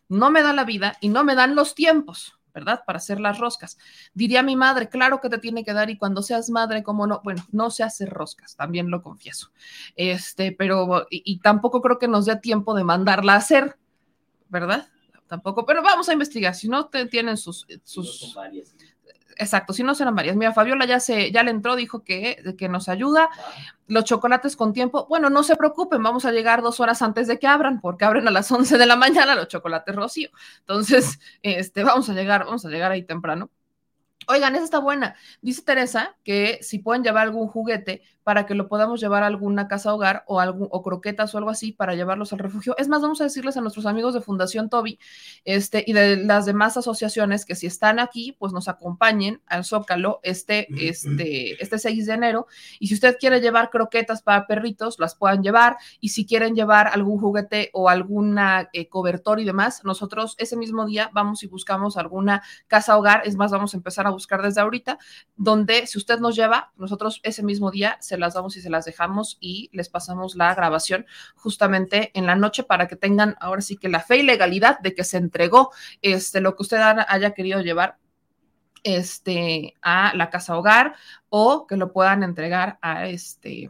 no 0.09 0.31
me 0.31 0.42
da 0.42 0.52
la 0.52 0.64
vida 0.64 0.97
y 1.00 1.09
no 1.09 1.25
me 1.25 1.35
dan 1.35 1.54
los 1.54 1.75
tiempos. 1.75 2.38
¿Verdad? 2.55 2.83
Para 2.87 2.99
hacer 2.99 3.19
las 3.19 3.39
roscas. 3.39 3.79
Diría 4.13 4.43
mi 4.43 4.57
madre, 4.57 4.89
claro 4.89 5.21
que 5.21 5.31
te 5.31 5.39
tiene 5.39 5.65
que 5.65 5.73
dar 5.73 5.89
y 5.89 5.97
cuando 5.97 6.23
seas 6.23 6.51
madre, 6.51 6.83
como 6.83 7.07
no, 7.07 7.21
bueno, 7.25 7.43
no 7.51 7.71
se 7.71 7.83
hace 7.83 8.05
roscas, 8.05 8.57
también 8.57 8.91
lo 8.91 9.03
confieso. 9.03 9.51
Este, 9.97 10.53
pero, 10.53 11.07
y, 11.11 11.39
tampoco 11.39 11.81
creo 11.81 11.99
que 11.99 12.09
nos 12.09 12.27
dé 12.27 12.37
tiempo 12.37 12.75
de 12.75 12.85
mandarla 12.85 13.35
a 13.35 13.37
hacer, 13.37 13.79
¿verdad? 14.49 14.89
Tampoco, 15.27 15.65
pero 15.65 15.83
vamos 15.83 16.11
a 16.11 16.13
investigar. 16.13 16.55
Si 16.55 16.69
no 16.69 16.89
te 16.89 17.07
tienen 17.07 17.39
sus, 17.39 17.67
son 17.85 18.05
sus. 18.05 18.37
Exacto, 19.37 19.73
si 19.73 19.83
no 19.83 19.95
serán 19.95 20.15
varias. 20.15 20.37
Mira, 20.37 20.53
Fabiola 20.53 20.85
ya 20.85 21.01
se, 21.01 21.31
ya 21.33 21.43
le 21.43 21.51
entró, 21.51 21.77
dijo 21.77 22.03
que, 22.03 22.55
que 22.59 22.69
nos 22.69 22.89
ayuda. 22.89 23.31
Los 23.87 24.05
chocolates 24.05 24.57
con 24.57 24.73
tiempo, 24.73 25.07
bueno, 25.09 25.31
no 25.31 25.43
se 25.43 25.57
preocupen, 25.57 26.03
vamos 26.03 26.25
a 26.25 26.33
llegar 26.33 26.62
dos 26.62 26.81
horas 26.81 27.03
antes 27.03 27.27
de 27.27 27.39
que 27.39 27.47
abran, 27.47 27.81
porque 27.81 28.05
abren 28.05 28.27
a 28.29 28.31
las 28.31 28.51
11 28.51 28.79
de 28.79 28.87
la 28.87 28.97
mañana 28.97 29.35
los 29.35 29.49
chocolates 29.49 29.95
Rocío. 29.95 30.31
Entonces, 30.61 31.19
este, 31.43 31.85
vamos 31.85 32.09
a 32.09 32.15
llegar, 32.15 32.45
vamos 32.45 32.65
a 32.65 32.69
llegar 32.69 32.93
ahí 32.93 33.03
temprano. 33.03 33.51
Oigan, 34.29 34.55
esa 34.55 34.65
está 34.65 34.79
buena. 34.79 35.17
Dice 35.41 35.62
Teresa 35.62 36.17
que 36.23 36.59
si 36.62 36.79
pueden 36.79 37.03
llevar 37.03 37.25
algún 37.25 37.49
juguete 37.49 38.03
para 38.25 38.47
que 38.47 38.55
lo 38.55 38.69
podamos 38.69 39.00
llevar 39.00 39.23
a 39.23 39.26
alguna 39.26 39.69
casa 39.69 39.93
hogar 39.95 40.25
o, 40.26 40.41
algún, 40.41 40.69
o 40.71 40.83
croquetas 40.83 41.35
o 41.35 41.38
algo 41.38 41.50
así 41.50 41.73
para 41.73 41.95
llevarlos 41.95 42.33
al 42.33 42.38
refugio. 42.38 42.76
Es 42.79 42.88
más, 42.88 43.02
vamos 43.02 43.21
a 43.21 43.25
decirles 43.25 43.57
a 43.57 43.61
nuestros 43.61 43.87
amigos 43.87 44.14
de 44.14 44.21
Fundación 44.21 44.69
Toby 44.69 44.99
este, 45.45 45.85
y 45.87 45.93
de 45.93 46.17
las 46.17 46.47
demás 46.47 46.76
asociaciones 46.76 47.45
que 47.45 47.55
si 47.55 47.67
están 47.67 47.99
aquí, 47.99 48.37
pues 48.38 48.52
nos 48.52 48.69
acompañen 48.69 49.41
al 49.47 49.64
Zócalo 49.64 50.21
este, 50.23 50.69
este, 50.88 51.62
este 51.62 51.79
6 51.79 52.07
de 52.07 52.12
enero. 52.12 52.47
Y 52.79 52.88
si 52.88 52.95
usted 52.95 53.17
quiere 53.19 53.41
llevar 53.41 53.71
croquetas 53.71 54.23
para 54.23 54.47
perritos, 54.47 54.99
las 54.99 55.14
puedan 55.14 55.43
llevar. 55.43 55.76
Y 56.00 56.11
si 56.11 56.26
quieren 56.26 56.55
llevar 56.55 56.88
algún 56.88 57.19
juguete 57.19 57.71
o 57.73 57.88
alguna 57.88 58.69
eh, 58.73 58.88
cobertor 58.88 59.41
y 59.41 59.45
demás, 59.45 59.83
nosotros 59.85 60.35
ese 60.38 60.57
mismo 60.57 60.87
día 60.87 61.11
vamos 61.12 61.43
y 61.43 61.47
buscamos 61.47 61.97
alguna 61.97 62.43
casa 62.67 62.97
hogar. 62.97 63.23
Es 63.25 63.37
más, 63.37 63.50
vamos 63.50 63.75
a 63.75 63.76
empezar 63.76 64.07
a 64.07 64.11
buscar 64.11 64.43
desde 64.43 64.61
ahorita, 64.61 64.99
donde 65.37 65.87
si 65.87 65.99
usted 65.99 66.19
nos 66.19 66.37
lleva, 66.37 66.73
nosotros 66.76 67.21
ese 67.23 67.43
mismo 67.43 67.71
día 67.71 67.97
se 68.00 68.12
las 68.19 68.35
damos 68.35 68.57
y 68.57 68.61
se 68.61 68.71
las 68.71 68.85
dejamos 68.85 69.38
y 69.40 69.71
les 69.73 69.88
pasamos 69.88 70.35
la 70.35 70.54
grabación 70.54 71.07
justamente 71.35 72.11
en 72.14 72.26
la 72.26 72.35
noche 72.35 72.62
para 72.62 72.88
que 72.88 72.97
tengan 72.97 73.37
ahora 73.40 73.62
sí 73.62 73.76
que 73.76 73.88
la 73.88 74.00
fe 74.00 74.19
y 74.19 74.23
legalidad 74.23 74.78
de 74.81 74.95
que 74.95 75.04
se 75.04 75.16
entregó 75.16 75.71
este, 76.02 76.40
lo 76.40 76.57
que 76.57 76.62
usted 76.62 76.78
haya 76.78 77.33
querido 77.33 77.61
llevar 77.61 77.99
este, 78.85 79.75
a 79.83 80.14
la 80.14 80.31
casa 80.31 80.57
hogar 80.57 80.95
o 81.28 81.66
que 81.66 81.76
lo 81.76 81.92
puedan 81.92 82.23
entregar 82.23 82.78
a 82.83 83.09
este 83.09 83.69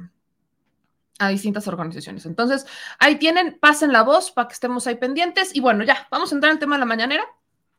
a 1.19 1.29
distintas 1.29 1.69
organizaciones. 1.69 2.27
Entonces, 2.27 2.67
ahí 2.99 3.17
tienen, 3.17 3.57
pasen 3.61 3.93
la 3.93 4.03
voz 4.03 4.33
para 4.33 4.49
que 4.49 4.55
estemos 4.55 4.87
ahí 4.87 4.97
pendientes. 4.97 5.55
Y 5.55 5.61
bueno, 5.61 5.85
ya, 5.85 6.09
vamos 6.11 6.33
a 6.33 6.35
entrar 6.35 6.53
al 6.53 6.59
tema 6.59 6.75
de 6.75 6.81
la 6.81 6.87
mañanera. 6.87 7.25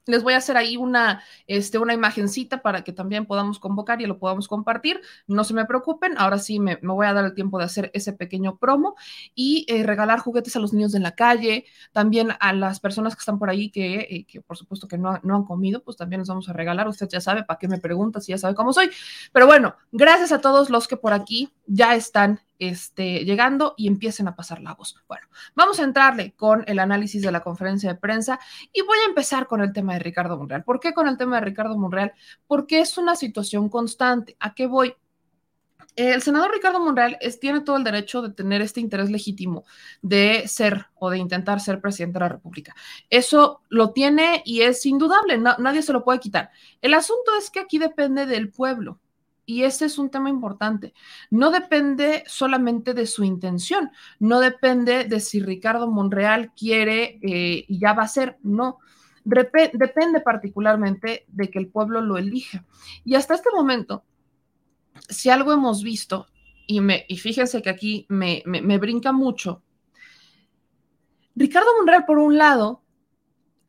Les 0.06 0.24
voy 0.24 0.34
a 0.34 0.38
hacer 0.38 0.58
ahí 0.58 0.78
una, 0.78 1.24
este, 1.48 1.78
una 1.80 1.94
imagencita 1.94 2.62
para 2.62 2.84
que 2.84 2.94
también 2.94 3.26
podamos 3.26 3.60
convocar 3.60 4.02
y 4.02 4.06
lo 4.06 4.20
podamos 4.20 4.48
compartir. 4.48 5.02
No 5.28 5.44
se 5.44 5.54
me 5.54 5.66
preocupen, 5.66 6.16
ahora 6.18 6.40
sí 6.40 6.60
me, 6.60 6.78
me 6.82 6.94
voy 6.94 7.06
a 7.08 7.14
dar 7.14 7.26
el 7.26 7.34
tiempo 7.34 7.58
de 7.58 7.66
hacer 7.66 7.92
ese 7.94 8.14
pequeño 8.14 8.58
promo 8.58 8.96
y 9.36 9.66
eh, 9.68 9.84
regalar 9.84 10.20
juguetes 10.20 10.56
a 10.56 10.60
los 10.60 10.74
niños 10.74 10.92
de 10.92 11.00
la 11.00 11.12
calle, 11.12 11.66
también 11.92 12.30
a 12.40 12.54
las 12.54 12.80
personas 12.80 13.16
que 13.16 13.20
están 13.20 13.40
por 13.40 13.50
ahí 13.50 13.70
que, 13.70 13.96
eh, 13.96 14.26
que 14.28 14.42
por 14.42 14.58
supuesto 14.58 14.88
que 14.88 14.98
no, 14.98 15.20
no, 15.24 15.36
han 15.36 15.44
comido, 15.44 15.84
pues 15.84 15.98
también 15.98 16.22
les 16.22 16.28
vamos 16.28 16.50
a 16.50 16.54
regalar. 16.54 16.88
Usted 16.88 17.08
ya 17.10 17.22
sabe 17.22 17.44
para 17.44 17.60
qué 17.60 17.68
me 17.68 17.80
pregunta, 17.80 18.22
si 18.22 18.32
ya 18.32 18.38
sabe 18.38 18.56
cómo 18.56 18.74
soy. 18.74 18.90
Pero 19.32 19.46
bueno, 19.46 19.76
gracias 19.92 20.32
a 20.32 20.42
todos 20.42 20.70
los 20.70 20.88
que 20.88 20.98
por 20.98 21.14
aquí 21.14 21.52
ya 21.66 21.96
están 21.96 22.40
este, 22.60 23.26
llegando 23.26 23.74
y 23.78 23.88
empiecen 23.88 24.28
a 24.28 24.36
pasar 24.36 24.62
la 24.62 24.74
voz. 24.74 24.96
Bueno, 25.08 25.28
vamos 25.56 25.80
a 25.80 25.84
entrarle 25.84 26.34
con 26.34 26.64
el 26.68 26.80
análisis 26.80 27.22
de 27.22 27.32
la 27.32 27.42
conferencia 27.42 27.94
de 27.94 28.00
prensa 28.00 28.40
y 28.72 28.82
voy 28.82 28.98
a 29.00 29.10
empezar 29.10 29.48
con 29.48 29.62
el 29.62 29.74
tema 29.74 29.94
de 29.94 30.00
Ricardo 30.00 30.38
Monreal. 30.38 30.64
¿Por 30.64 30.80
qué 30.80 30.94
con 30.94 31.08
el 31.08 31.18
tema 31.18 31.36
de 31.36 31.46
Ricardo 31.46 31.78
Monreal? 31.78 32.14
Porque 32.48 32.80
es 32.80 32.98
una 32.98 33.16
situación 33.16 33.70
constante. 33.70 34.36
¿A 34.40 34.54
qué 34.54 34.68
voy? 34.68 34.96
El 35.96 36.24
senador 36.24 36.52
Ricardo 36.52 36.80
Monreal 36.80 37.20
tiene 37.40 37.62
todo 37.62 37.78
el 37.78 37.84
derecho 37.84 38.24
de 38.24 38.34
tener 38.34 38.62
este 38.62 38.80
interés 38.80 39.12
legítimo 39.12 39.64
de 40.02 40.48
ser 40.48 40.88
o 40.96 41.12
de 41.12 41.20
intentar 41.20 41.60
ser 41.60 41.82
presidente 41.82 42.16
de 42.16 42.22
la 42.22 42.30
República. 42.30 42.76
Eso 43.12 43.62
lo 43.70 43.92
tiene 43.92 44.42
y 44.44 44.62
es 44.62 44.86
indudable, 44.88 45.38
nadie 45.38 45.84
se 45.84 45.94
lo 45.94 46.04
puede 46.04 46.20
quitar. 46.20 46.50
El 46.82 46.96
asunto 46.96 47.32
es 47.38 47.52
que 47.52 47.60
aquí 47.60 47.78
depende 47.78 48.26
del 48.26 48.50
pueblo 48.50 49.00
y 49.46 49.64
ese 49.64 49.86
es 49.86 49.98
un 49.98 50.10
tema 50.10 50.30
importante. 50.30 50.94
No 51.30 51.52
depende 51.52 52.24
solamente 52.28 52.94
de 52.94 53.06
su 53.06 53.24
intención, 53.24 53.92
no 54.20 54.40
depende 54.40 55.06
de 55.06 55.20
si 55.20 55.42
Ricardo 55.42 55.90
Monreal 55.90 56.52
quiere 56.54 57.20
eh, 57.22 57.66
y 57.68 57.80
ya 57.80 57.94
va 57.94 58.04
a 58.04 58.08
ser, 58.08 58.38
no. 58.44 58.80
depende 59.24 60.22
particularmente 60.22 61.26
de 61.28 61.50
que 61.50 61.60
el 61.60 61.68
pueblo 61.68 62.02
lo 62.02 62.18
elija. 62.18 62.66
Y 63.04 63.16
hasta 63.16 63.36
este 63.36 63.50
momento, 63.54 64.04
si 65.10 65.30
algo 65.30 65.54
hemos 65.54 65.84
visto, 65.84 66.28
y, 66.66 66.80
me, 66.80 67.06
y 67.10 67.18
fíjense 67.18 67.62
que 67.62 67.70
aquí 67.70 68.06
me, 68.10 68.42
me, 68.46 68.62
me 68.62 68.78
brinca 68.78 69.12
mucho, 69.12 69.62
Ricardo 71.36 71.70
Monreal, 71.78 72.06
por 72.06 72.20
un 72.20 72.38
lado, 72.38 72.84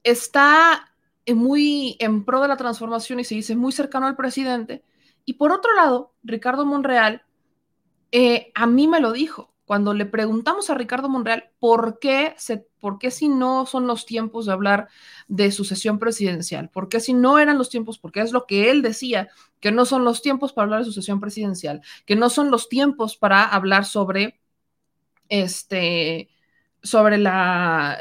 está 0.02 0.95
muy 1.35 1.97
en 1.99 2.25
pro 2.25 2.43
de 2.43 2.49
la 2.49 2.57
transformación 2.57 3.21
y 3.21 3.25
se 3.25 3.35
dice 3.35 3.57
muy 3.57 3.73
cercano 3.73 4.07
al 4.07 4.16
presidente, 4.16 4.85
y 5.25 5.35
por 5.35 5.52
otro 5.52 5.75
lado, 5.75 6.12
Ricardo 6.23 6.66
Monreal, 6.66 7.23
eh, 8.12 8.52
a 8.54 8.66
mí 8.66 8.87
me 8.88 9.00
lo 9.00 9.12
dijo, 9.12 9.54
cuando 9.64 9.95
le 9.95 10.07
preguntamos 10.07 10.69
a 10.69 10.75
Ricardo 10.75 11.09
Monreal 11.09 11.50
por 11.59 11.99
qué, 11.99 12.35
se, 12.37 12.59
por 12.81 12.99
qué 12.99 13.11
si 13.11 13.28
no 13.28 13.66
son 13.66 13.87
los 13.87 14.04
tiempos 14.04 14.47
de 14.47 14.52
hablar 14.52 14.88
de 15.26 15.50
sucesión 15.50 15.99
presidencial, 15.99 16.69
por 16.69 16.88
qué 16.88 17.00
si 17.00 17.14
no 17.14 17.38
eran 17.38 17.57
los 17.57 17.71
tiempos, 17.71 17.99
porque 17.99 18.21
es 18.21 18.33
lo 18.33 18.47
que 18.47 18.71
él 18.71 18.83
decía, 18.83 19.28
que 19.61 19.73
no 19.73 19.87
son 19.87 20.04
los 20.04 20.21
tiempos 20.21 20.52
para 20.52 20.64
hablar 20.64 20.81
de 20.81 20.87
sucesión 20.87 21.21
presidencial, 21.21 21.81
que 22.04 22.16
no 22.16 22.28
son 22.28 22.50
los 22.50 22.69
tiempos 22.69 23.16
para 23.16 23.45
hablar 23.45 23.87
sobre 23.87 24.40
este 25.28 26.29
sobre 26.83 27.16
la, 27.16 27.98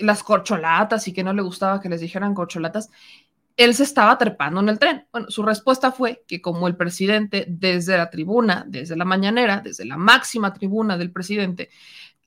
las 0.00 0.22
corcholatas 0.22 1.08
y 1.08 1.14
que 1.14 1.24
no 1.24 1.32
le 1.32 1.40
gustaba 1.40 1.80
que 1.80 1.88
les 1.88 2.02
dijeran 2.02 2.34
corcholatas 2.34 2.90
él 3.60 3.74
se 3.74 3.82
estaba 3.82 4.16
trepando 4.16 4.60
en 4.60 4.70
el 4.70 4.78
tren. 4.78 5.06
Bueno, 5.12 5.30
su 5.30 5.42
respuesta 5.42 5.92
fue 5.92 6.24
que 6.26 6.40
como 6.40 6.66
el 6.66 6.76
presidente 6.76 7.44
desde 7.46 7.98
la 7.98 8.08
tribuna, 8.08 8.64
desde 8.66 8.96
la 8.96 9.04
mañanera, 9.04 9.60
desde 9.60 9.84
la 9.84 9.98
máxima 9.98 10.54
tribuna 10.54 10.96
del 10.96 11.12
presidente, 11.12 11.68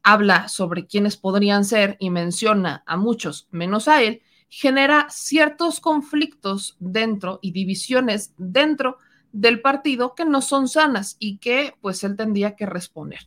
habla 0.03 0.47
sobre 0.47 0.85
quiénes 0.85 1.17
podrían 1.17 1.65
ser 1.65 1.97
y 1.99 2.11
menciona 2.11 2.83
a 2.85 2.97
muchos 2.97 3.47
menos 3.49 3.87
a 3.87 4.03
él, 4.03 4.21
genera 4.47 5.07
ciertos 5.09 5.79
conflictos 5.79 6.77
dentro 6.79 7.39
y 7.41 7.51
divisiones 7.51 8.35
dentro 8.37 8.99
del 9.31 9.59
partido 9.59 10.13
que 10.13 10.25
no 10.25 10.39
son 10.39 10.67
sanas 10.67 11.15
y 11.17 11.39
que 11.39 11.73
pues 11.81 12.03
él 12.03 12.15
tendría 12.15 12.55
que 12.55 12.67
responder. 12.67 13.21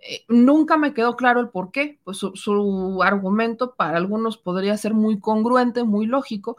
Eh, 0.00 0.24
nunca 0.28 0.76
me 0.76 0.94
quedó 0.94 1.16
claro 1.16 1.40
el 1.40 1.48
por 1.48 1.72
qué, 1.72 1.98
pues 2.04 2.18
su, 2.18 2.36
su 2.36 3.02
argumento 3.02 3.74
para 3.74 3.98
algunos 3.98 4.38
podría 4.38 4.76
ser 4.76 4.94
muy 4.94 5.18
congruente, 5.18 5.82
muy 5.82 6.06
lógico, 6.06 6.56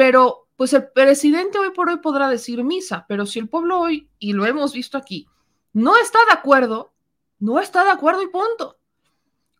pero 0.00 0.48
pues 0.56 0.72
el 0.72 0.90
presidente 0.92 1.58
hoy 1.58 1.72
por 1.72 1.90
hoy 1.90 1.98
podrá 1.98 2.30
decir 2.30 2.64
misa, 2.64 3.04
pero 3.06 3.26
si 3.26 3.38
el 3.38 3.50
pueblo 3.50 3.78
hoy, 3.78 4.08
y 4.18 4.32
lo 4.32 4.46
hemos 4.46 4.72
visto 4.72 4.96
aquí, 4.96 5.28
no 5.74 5.94
está 5.98 6.18
de 6.24 6.32
acuerdo, 6.32 6.94
no 7.38 7.60
está 7.60 7.84
de 7.84 7.90
acuerdo 7.90 8.22
y 8.22 8.28
punto. 8.28 8.78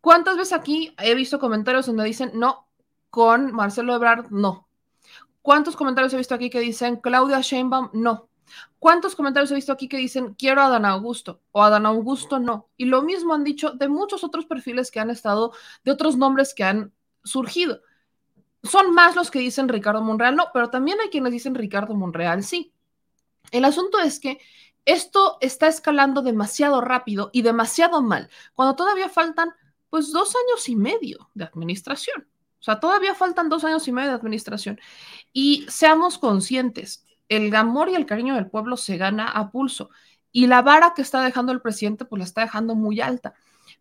¿Cuántas 0.01 0.39
veces 0.39 0.55
aquí 0.55 0.95
he 0.97 1.15
visto 1.15 1.39
comentarios 1.39 1.85
donde 1.85 2.05
dicen 2.05 2.31
no, 2.33 2.67
con 3.11 3.53
Marcelo 3.53 3.95
Ebrard 3.95 4.31
no? 4.31 4.67
¿Cuántos 5.43 5.77
comentarios 5.77 6.15
he 6.15 6.17
visto 6.17 6.35
aquí 6.35 6.49
que 6.49 6.61
dicen 6.61 6.97
Claudia 6.97 7.43
Sheinbaum 7.43 7.91
no? 7.93 8.31
¿Cuántos 8.79 9.15
comentarios 9.15 9.51
he 9.51 9.57
visto 9.57 9.75
aquí 9.75 9.89
que 9.89 9.99
dicen 9.99 10.33
quiero 10.39 10.63
a 10.63 10.71
Dan 10.71 10.87
Augusto 10.87 11.43
o 11.53 11.63
a 11.63 11.69
Dan 11.69 11.85
Augusto 11.85 12.39
no? 12.39 12.71
Y 12.79 12.87
lo 12.87 13.03
mismo 13.03 13.35
han 13.35 13.45
dicho 13.45 13.73
de 13.73 13.89
muchos 13.89 14.25
otros 14.25 14.47
perfiles 14.47 14.91
que 14.91 15.01
han 15.01 15.11
estado, 15.11 15.53
de 15.85 15.93
otros 15.93 16.17
nombres 16.17 16.55
que 16.55 16.65
han 16.65 16.95
surgido 17.25 17.83
son 18.63 18.93
más 18.93 19.17
los 19.17 19.31
que 19.31 19.39
dicen 19.39 19.69
Ricardo 19.69 20.03
Monreal, 20.03 20.37
no, 20.37 20.47
pero 20.53 20.71
también 20.71 20.99
hay 21.01 21.09
quienes 21.09 21.33
dicen 21.33 21.55
Ricardo 21.55 21.95
Monreal, 21.95 22.43
sí. 22.43 22.73
El 23.51 23.65
asunto 23.65 23.99
es 23.99 24.21
que 24.21 24.39
esto 24.85 25.39
está 25.41 25.67
escalando 25.67 26.23
demasiado 26.23 26.81
rápido 26.81 27.31
y 27.33 27.43
demasiado 27.43 28.03
mal, 28.03 28.29
cuando 28.55 28.77
todavía 28.77 29.09
faltan 29.09 29.51
pues 29.89 30.13
dos 30.13 30.35
años 30.37 30.69
y 30.69 30.77
medio 30.77 31.31
de 31.35 31.45
administración. 31.45 32.27
O 32.61 32.63
sea, 32.63 32.79
todavía 32.79 33.15
faltan 33.15 33.49
dos 33.49 33.65
años 33.65 33.89
y 33.89 33.93
medio 33.93 34.11
de 34.11 34.17
administración. 34.17 34.79
Y 35.33 35.65
seamos 35.69 36.19
conscientes, 36.19 37.05
el 37.29 37.55
amor 37.57 37.89
y 37.89 37.95
el 37.95 38.07
cariño 38.07 38.35
del 38.35 38.49
pueblo 38.51 38.77
se 38.77 38.99
gana 38.99 39.27
a 39.29 39.51
pulso. 39.51 39.91
Y 40.31 40.47
la 40.47 40.63
vara 40.63 40.93
que 40.95 41.03
está 41.03 41.23
dejando 41.23 41.53
el 41.53 41.61
presidente, 41.61 42.05
pues 42.05 42.19
la 42.19 42.25
está 42.25 42.43
dejando 42.43 42.75
muy 42.75 43.01
alta. 43.01 43.35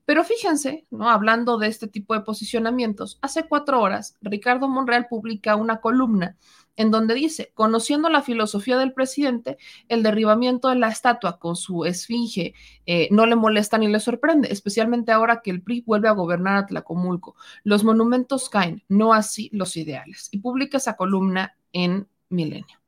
Pero 0.10 0.24
fíjense, 0.24 0.88
¿no? 0.90 1.08
hablando 1.08 1.60
de 1.60 1.68
este 1.68 1.88
tipo 1.88 2.16
de 2.16 2.22
posicionamientos, 2.22 3.20
hace 3.22 3.44
cuatro 3.48 3.80
horas 3.80 4.18
Ricardo 4.22 4.68
Monreal 4.68 5.06
publica 5.08 5.56
una 5.56 5.82
columna 5.82 6.36
en 6.76 6.90
donde 6.90 7.14
dice, 7.14 7.52
conociendo 7.54 8.10
la 8.10 8.24
filosofía 8.24 8.80
del 8.80 8.94
presidente, 8.94 9.60
el 9.88 10.02
derribamiento 10.02 10.70
de 10.70 10.78
la 10.78 10.90
estatua 10.90 11.38
con 11.38 11.56
su 11.56 11.86
esfinge 11.86 12.56
eh, 12.88 13.08
no 13.12 13.28
le 13.28 13.36
molesta 13.36 13.78
ni 13.78 13.88
le 13.88 14.00
sorprende, 14.00 14.52
especialmente 14.52 15.12
ahora 15.12 15.42
que 15.44 15.52
el 15.52 15.62
PRI 15.62 15.84
vuelve 15.86 16.08
a 16.08 16.14
gobernar 16.14 16.58
a 16.58 16.66
Tlacomulco. 16.66 17.36
Los 17.64 17.84
monumentos 17.84 18.50
caen, 18.50 18.84
no 18.88 19.14
así 19.14 19.52
los 19.54 19.78
ideales. 19.78 20.30
Y 20.32 20.40
publica 20.40 20.78
esa 20.78 20.96
columna 20.96 21.56
en 21.72 22.08
Milenio. 22.30 22.80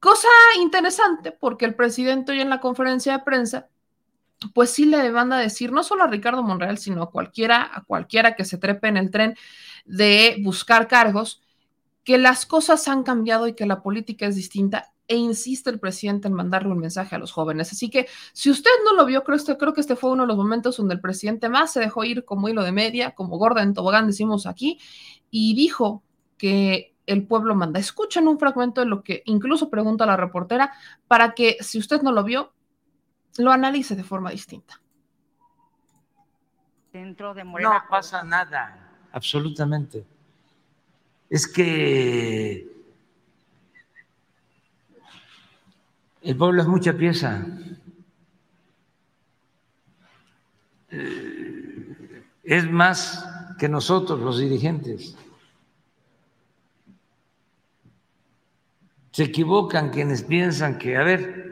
Cosa 0.00 0.28
interesante, 0.60 1.30
porque 1.30 1.66
el 1.66 1.74
presidente 1.74 2.32
hoy 2.32 2.40
en 2.40 2.48
la 2.48 2.58
conferencia 2.58 3.12
de 3.12 3.22
prensa 3.22 3.68
pues 4.54 4.70
sí 4.70 4.86
le 4.86 5.10
van 5.10 5.32
a 5.32 5.38
decir, 5.38 5.72
no 5.72 5.82
solo 5.82 6.04
a 6.04 6.08
Ricardo 6.08 6.42
Monreal, 6.42 6.78
sino 6.78 7.02
a 7.02 7.10
cualquiera, 7.10 7.70
a 7.72 7.82
cualquiera 7.84 8.34
que 8.34 8.44
se 8.44 8.58
trepe 8.58 8.88
en 8.88 8.96
el 8.96 9.10
tren 9.10 9.36
de 9.84 10.36
buscar 10.42 10.88
cargos, 10.88 11.42
que 12.04 12.18
las 12.18 12.46
cosas 12.46 12.88
han 12.88 13.02
cambiado 13.02 13.46
y 13.46 13.54
que 13.54 13.66
la 13.66 13.82
política 13.82 14.26
es 14.26 14.36
distinta 14.36 14.92
e 15.08 15.16
insiste 15.16 15.68
el 15.70 15.78
presidente 15.78 16.28
en 16.28 16.34
mandarle 16.34 16.72
un 16.72 16.78
mensaje 16.78 17.14
a 17.14 17.18
los 17.18 17.32
jóvenes. 17.32 17.72
Así 17.72 17.90
que 17.90 18.06
si 18.32 18.50
usted 18.50 18.70
no 18.84 18.94
lo 18.94 19.04
vio, 19.04 19.22
creo, 19.24 19.36
este, 19.36 19.56
creo 19.56 19.72
que 19.74 19.80
este 19.80 19.96
fue 19.96 20.10
uno 20.10 20.22
de 20.22 20.28
los 20.28 20.36
momentos 20.36 20.76
donde 20.76 20.94
el 20.94 21.00
presidente 21.00 21.48
más 21.48 21.72
se 21.72 21.80
dejó 21.80 22.04
ir 22.04 22.24
como 22.24 22.48
hilo 22.48 22.62
de 22.62 22.72
media, 22.72 23.14
como 23.14 23.36
gorda 23.36 23.62
en 23.62 23.74
tobogán 23.74 24.06
decimos 24.06 24.46
aquí, 24.46 24.78
y 25.30 25.54
dijo 25.54 26.02
que 26.38 26.94
el 27.06 27.26
pueblo 27.26 27.54
manda. 27.54 27.78
Escuchen 27.78 28.28
un 28.28 28.38
fragmento 28.38 28.80
de 28.80 28.86
lo 28.86 29.02
que 29.02 29.22
incluso 29.26 29.70
pregunta 29.70 30.06
la 30.06 30.16
reportera 30.16 30.72
para 31.08 31.34
que 31.34 31.56
si 31.60 31.78
usted 31.78 32.02
no 32.02 32.12
lo 32.12 32.24
vio, 32.24 32.52
lo 33.38 33.50
analice 33.50 33.96
de 33.96 34.04
forma 34.04 34.30
distinta. 34.30 34.80
Dentro 36.92 37.32
de 37.32 37.44
Morena. 37.44 37.74
No 37.74 37.88
pasa 37.88 38.22
nada, 38.22 38.90
absolutamente. 39.12 40.04
Es 41.30 41.46
que 41.46 42.70
el 46.20 46.36
pueblo 46.36 46.60
es 46.60 46.68
mucha 46.68 46.92
pieza. 46.92 47.46
Eh, 50.90 52.22
es 52.42 52.70
más 52.70 53.26
que 53.58 53.68
nosotros 53.68 54.20
los 54.20 54.38
dirigentes. 54.38 55.16
Se 59.12 59.24
equivocan 59.24 59.90
quienes 59.90 60.22
piensan 60.22 60.78
que, 60.78 60.96
a 60.96 61.02
ver, 61.02 61.51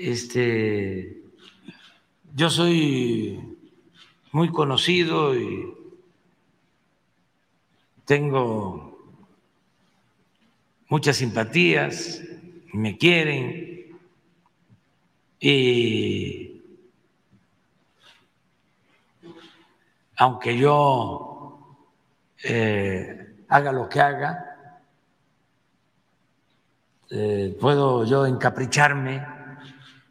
este, 0.00 1.22
yo 2.34 2.48
soy 2.48 3.38
muy 4.32 4.50
conocido 4.50 5.34
y 5.38 5.74
tengo 8.06 8.98
muchas 10.88 11.16
simpatías, 11.16 12.22
me 12.72 12.96
quieren 12.96 13.98
y 15.38 16.62
aunque 20.16 20.56
yo 20.56 21.76
eh, 22.42 23.36
haga 23.48 23.72
lo 23.72 23.88
que 23.88 24.00
haga, 24.00 24.82
eh, 27.10 27.56
puedo 27.60 28.04
yo 28.04 28.24
encapricharme 28.24 29.39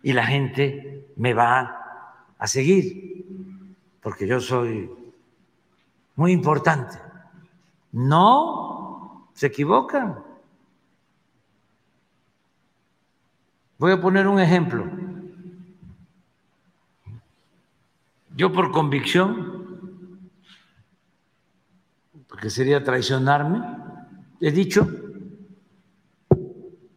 y 0.01 0.13
la 0.13 0.25
gente 0.25 1.07
me 1.15 1.33
va 1.33 2.33
a 2.38 2.47
seguir, 2.47 3.25
porque 4.01 4.25
yo 4.27 4.39
soy 4.39 4.89
muy 6.15 6.31
importante. 6.31 6.97
No, 7.91 9.29
se 9.33 9.47
equivocan. 9.47 10.23
Voy 13.77 13.91
a 13.91 14.01
poner 14.01 14.27
un 14.27 14.39
ejemplo. 14.39 14.85
Yo 18.35 18.51
por 18.53 18.71
convicción, 18.71 20.29
porque 22.27 22.49
sería 22.49 22.83
traicionarme, 22.83 23.62
he 24.39 24.51
dicho 24.51 24.88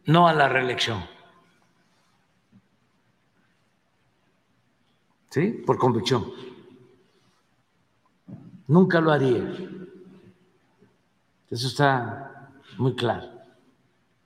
no 0.05 0.27
a 0.27 0.33
la 0.33 0.49
reelección. 0.49 1.03
¿Sí? 5.33 5.49
Por 5.65 5.79
convicción. 5.79 6.25
Nunca 8.67 9.01
lo 9.01 9.11
haría. 9.11 9.51
Eso 11.49 11.67
está 11.67 12.51
muy 12.77 12.93
claro. 12.93 13.29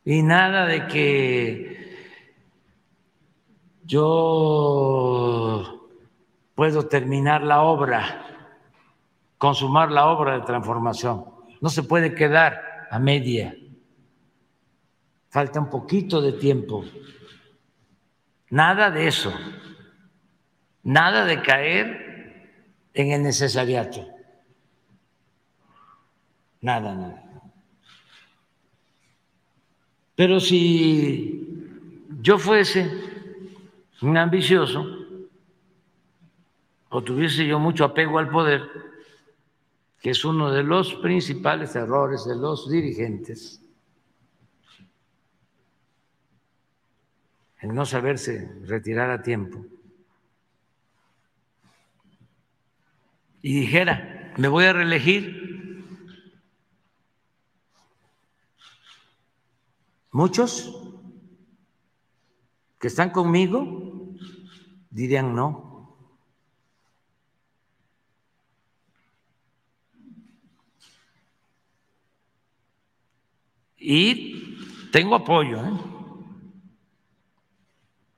Y 0.03 0.21
nada 0.21 0.65
de 0.65 0.85
que 0.87 1.97
yo 3.85 5.89
puedo 6.53 6.89
terminar 6.89 7.41
la 7.43 7.61
obra, 7.61 8.25
consumar 9.37 9.89
la 9.89 10.07
obra 10.07 10.37
de 10.37 10.45
transformación. 10.45 11.23
No 11.61 11.69
se 11.69 11.83
puede 11.83 12.13
quedar 12.13 12.61
a 12.91 12.99
media 12.99 13.55
falta 15.29 15.61
un 15.61 15.69
poquito 15.69 16.21
de 16.21 16.33
tiempo. 16.33 16.83
Nada 18.49 18.91
de 18.91 19.07
eso, 19.07 19.31
nada 20.87 21.25
de 21.25 21.41
caer 21.41 22.47
en 22.93 23.11
el 23.11 23.21
necesariato. 23.21 24.07
Nada, 26.61 26.95
nada. 26.95 27.23
Pero 30.15 30.39
si 30.39 31.45
yo 32.21 32.39
fuese 32.39 32.89
un 34.01 34.15
ambicioso 34.15 34.85
o 36.89 37.03
tuviese 37.03 37.45
yo 37.45 37.59
mucho 37.59 37.83
apego 37.83 38.17
al 38.17 38.29
poder, 38.29 38.63
que 39.99 40.11
es 40.11 40.23
uno 40.23 40.49
de 40.51 40.63
los 40.63 40.95
principales 40.95 41.75
errores 41.75 42.25
de 42.25 42.37
los 42.37 42.69
dirigentes, 42.69 43.61
el 47.59 47.75
no 47.75 47.85
saberse 47.85 48.49
retirar 48.63 49.11
a 49.11 49.21
tiempo, 49.21 49.65
y 53.47 53.61
dijera, 53.61 54.33
me 54.35 54.49
voy 54.49 54.65
a 54.65 54.73
reelegir, 54.73 55.81
muchos 60.11 60.73
que 62.77 62.87
están 62.87 63.11
conmigo 63.11 64.15
dirían 64.89 65.33
no. 65.33 65.95
Y 73.77 74.91
tengo 74.91 75.15
apoyo. 75.15 75.65
¿eh? 75.65 75.71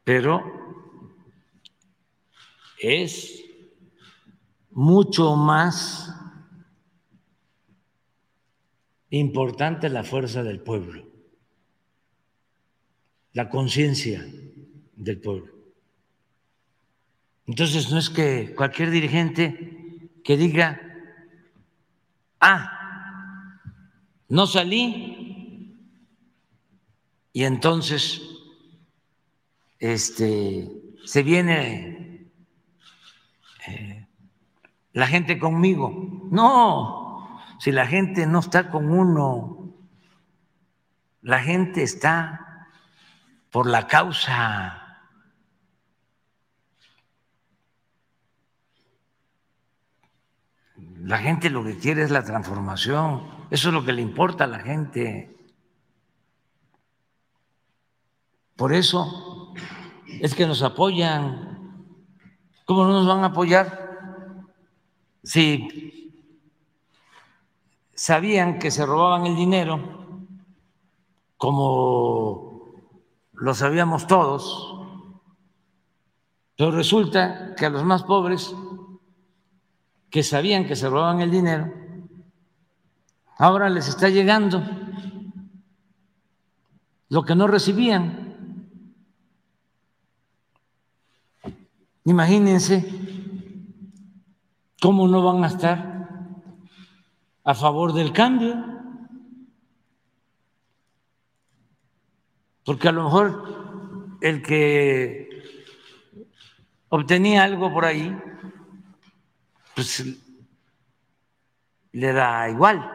pero 0.04 0.44
es 2.80 3.49
mucho 4.80 5.36
más 5.36 6.15
importante 9.10 9.89
la 9.89 10.06
fuerza 10.06 10.42
del 10.42 10.62
pueblo, 10.62 11.06
la 13.34 13.50
conciencia 13.50 14.26
del 14.96 15.20
pueblo. 15.20 15.54
Entonces 17.46 17.92
no 17.92 18.00
es 18.00 18.10
que 18.10 18.56
cualquier 18.56 18.89
dirigente 18.89 20.22
que 20.24 20.38
diga, 20.38 20.80
ah, 22.39 23.60
no 24.30 24.48
salí 24.48 25.76
y 27.34 27.44
entonces 27.44 28.22
este, 29.78 30.72
se 31.04 31.22
viene 31.22 32.09
la 34.93 35.08
gente 35.08 35.39
conmigo. 35.39 36.28
No, 36.32 37.39
si 37.60 37.71
la 37.71 37.86
gente 37.86 38.25
no 38.25 38.39
está 38.39 38.69
con 38.69 38.91
uno, 38.91 39.73
la 41.21 41.39
gente 41.39 41.84
está 41.84 42.67
por 43.52 43.65
la 43.65 43.88
causa. 43.88 44.86
La 51.02 51.17
gente 51.17 51.49
lo 51.49 51.63
que 51.63 51.78
quiere 51.78 52.04
es 52.04 52.12
la 52.12 52.23
transformación. 52.23 53.47
Eso 53.49 53.69
es 53.69 53.73
lo 53.73 53.84
que 53.84 53.93
le 53.93 54.02
importa 54.02 54.43
a 54.43 54.47
la 54.47 54.60
gente. 54.60 55.36
Por 58.56 58.73
eso 58.73 59.54
es 60.21 60.36
que 60.36 60.45
nos 60.45 60.62
apoyan. 60.62 61.86
¿Cómo 62.65 62.84
no 62.84 62.93
nos 62.93 63.08
van 63.08 63.23
a 63.23 63.28
apoyar 63.28 63.88
si 65.23 66.12
sabían 67.93 68.60
que 68.60 68.71
se 68.71 68.86
robaban 68.86 69.25
el 69.25 69.36
dinero, 69.36 70.27
como 71.38 72.73
lo 73.34 73.53
sabíamos 73.53 74.08
todos? 74.08 74.75
Pero 76.55 76.71
resulta 76.71 77.55
que 77.55 77.65
a 77.65 77.69
los 77.69 77.84
más 77.84 78.03
pobres, 78.03 78.53
que 80.10 80.23
sabían 80.23 80.65
que 80.65 80.75
se 80.75 80.89
robaban 80.89 81.21
el 81.21 81.32
dinero, 81.32 81.71
ahora 83.38 83.69
les 83.69 83.88
está 83.88 84.10
llegando 84.10 84.62
lo 87.10 87.23
que 87.23 87.36
no 87.36 87.47
recibían. 87.47 88.27
Imagínense 92.05 93.09
¿Cómo 94.82 95.08
no 95.08 95.22
van 95.22 95.44
a 95.44 95.48
estar 95.48 96.08
a 97.44 97.54
favor 97.54 97.94
del 97.94 98.13
cambio? 98.13 98.56
Porque 102.63 102.88
a 102.88 102.92
lo 102.92 103.04
mejor 103.04 104.18
el 104.22 104.42
que 104.42 105.44
obtenía 106.89 107.44
algo 107.44 107.74
por 107.74 107.84
ahí, 107.84 108.18
pues 109.76 110.06
le 111.92 112.13
da 112.13 112.50
igual. 112.50 112.89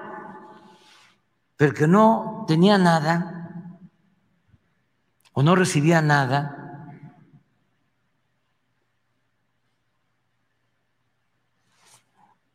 Pero 1.57 1.75
que 1.75 1.87
no 1.87 2.45
tenía 2.49 2.79
nada 2.79 3.79
o 5.33 5.43
no 5.43 5.55
recibía 5.55 6.01
nada, 6.01 6.64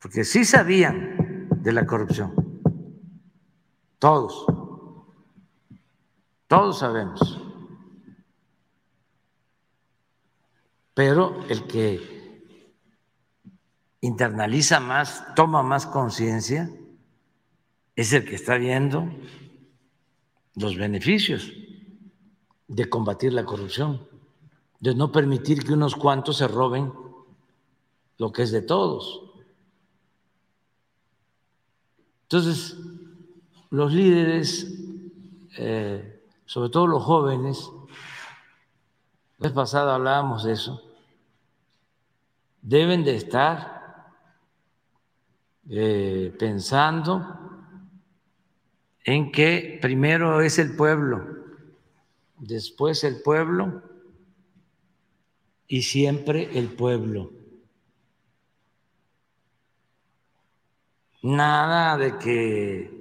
porque 0.02 0.24
sí 0.24 0.46
sabían 0.46 1.50
de 1.62 1.74
la 1.74 1.86
corrupción, 1.86 2.34
todos, 4.00 4.46
todos 6.48 6.80
sabemos, 6.80 7.42
pero 10.94 11.46
el 11.50 11.68
que 11.68 12.20
internaliza 14.02 14.80
más, 14.80 15.24
toma 15.36 15.62
más 15.64 15.86
conciencia, 15.86 16.70
es 17.96 18.14
el 18.14 18.26
que 18.26 18.36
está 18.36 18.56
viendo 18.56 19.10
los 20.56 20.78
beneficios 20.78 21.52
de 22.68 22.90
combatir 22.90 23.34
la 23.34 23.46
corrupción, 23.46 24.08
de 24.80 24.96
no 24.96 25.12
permitir 25.12 25.66
que 25.66 25.74
unos 25.74 25.96
cuantos 25.96 26.38
se 26.38 26.48
roben 26.48 26.94
lo 28.18 28.32
que 28.32 28.44
es 28.44 28.52
de 28.52 28.62
todos. 28.62 29.29
Entonces, 32.32 32.78
los 33.72 33.92
líderes, 33.92 34.72
eh, 35.58 36.24
sobre 36.46 36.70
todo 36.70 36.86
los 36.86 37.04
jóvenes, 37.04 37.68
la 39.40 39.48
vez 39.48 39.52
pasada 39.52 39.96
hablábamos 39.96 40.44
de 40.44 40.52
eso, 40.54 40.80
deben 42.62 43.04
de 43.04 43.16
estar 43.16 44.12
eh, 45.70 46.32
pensando 46.38 47.26
en 49.06 49.32
que 49.32 49.80
primero 49.82 50.42
es 50.42 50.60
el 50.60 50.76
pueblo, 50.76 51.26
después 52.38 53.04
el 53.04 53.24
pueblo 53.24 53.82
y 55.68 55.82
siempre 55.82 56.60
el 56.60 56.68
pueblo. 56.68 57.39
Nada 61.22 61.98
de 61.98 62.18
que 62.18 63.00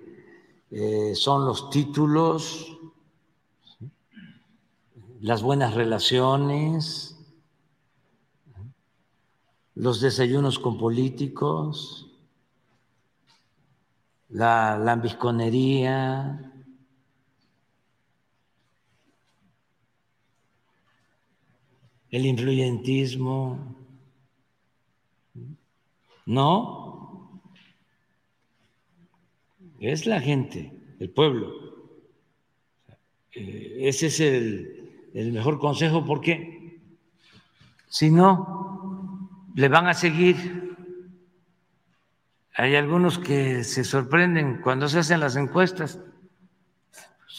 eh, 0.71 1.15
son 1.15 1.45
los 1.47 1.71
títulos, 1.71 2.77
las 5.21 5.41
buenas 5.43 5.75
relaciones, 5.75 7.17
los 9.77 10.01
desayunos 10.01 10.59
con 10.59 10.77
políticos, 10.79 12.11
la 14.31 14.77
lambisconería, 14.77 16.53
el 22.11 22.27
influyentismo. 22.27 23.77
No, 26.27 26.88
es 29.81 30.07
la 30.07 30.21
gente, 30.21 30.73
el 30.99 31.11
pueblo. 31.11 31.53
Eh, 33.33 33.77
ese 33.83 34.07
es 34.07 34.21
el, 34.21 35.33
mejor 35.33 35.59
consejo 35.59 36.05
porque 36.05 36.81
si 37.89 38.11
no, 38.11 39.51
le 39.55 39.69
van 39.69 39.87
a 39.87 39.95
seguir. 39.95 40.77
Hay 42.55 42.75
algunos 42.75 43.19
que 43.19 43.63
se 43.63 43.85
sorprenden 43.85 44.61
cuando 44.61 44.89
se 44.89 44.99
hacen 44.99 45.21
las 45.21 45.37
encuestas. 45.37 46.01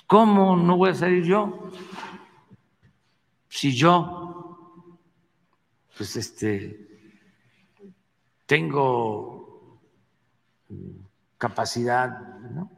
¿Cómo 0.07 0.55
no 0.55 0.77
voy 0.77 0.91
a 0.91 0.95
salir 0.95 1.23
yo? 1.25 1.69
Si 3.49 3.75
yo, 3.75 4.97
pues 5.97 6.15
este, 6.15 6.87
tengo 8.45 9.79
capacidad 11.39 12.21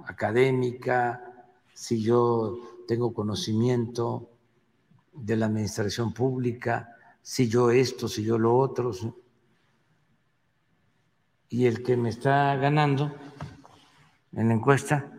académica, 0.08 1.50
si 1.74 2.02
yo 2.02 2.84
tengo 2.88 3.14
conocimiento 3.14 4.30
de 5.14 5.36
la 5.36 5.48
administración 5.48 6.14
pública, 6.14 6.96
si 7.22 7.50
yo 7.50 7.72
esto, 7.72 8.08
si 8.08 8.24
yo 8.24 8.38
lo 8.38 8.56
otro. 8.56 8.92
Y 11.50 11.66
el 11.66 11.84
que 11.84 11.98
me 11.98 12.10
está 12.10 12.56
ganando 12.56 13.14
en 14.32 14.48
la 14.48 14.54
encuesta, 14.54 15.12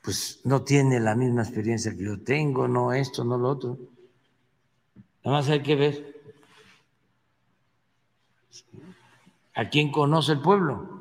pues 0.00 0.40
no 0.44 0.62
tiene 0.62 1.00
la 1.00 1.16
misma 1.16 1.42
experiencia 1.42 1.94
que 1.94 2.04
yo 2.04 2.22
tengo, 2.22 2.68
no 2.68 2.92
esto, 2.92 3.24
no 3.24 3.36
lo 3.36 3.48
otro. 3.50 3.78
Nada 5.24 5.38
más 5.38 5.48
hay 5.48 5.62
que 5.62 5.74
ver 5.74 6.22
a 9.54 9.68
quién 9.68 9.90
conoce 9.90 10.32
el 10.32 10.40
pueblo. 10.40 10.97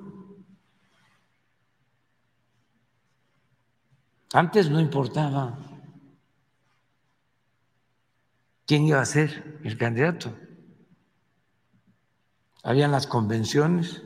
Antes 4.33 4.69
no 4.69 4.79
importaba 4.79 5.57
quién 8.65 8.85
iba 8.85 8.99
a 8.99 9.05
ser 9.05 9.59
el 9.63 9.77
candidato. 9.77 10.35
Habían 12.63 12.91
las 12.91 13.07
convenciones. 13.07 14.01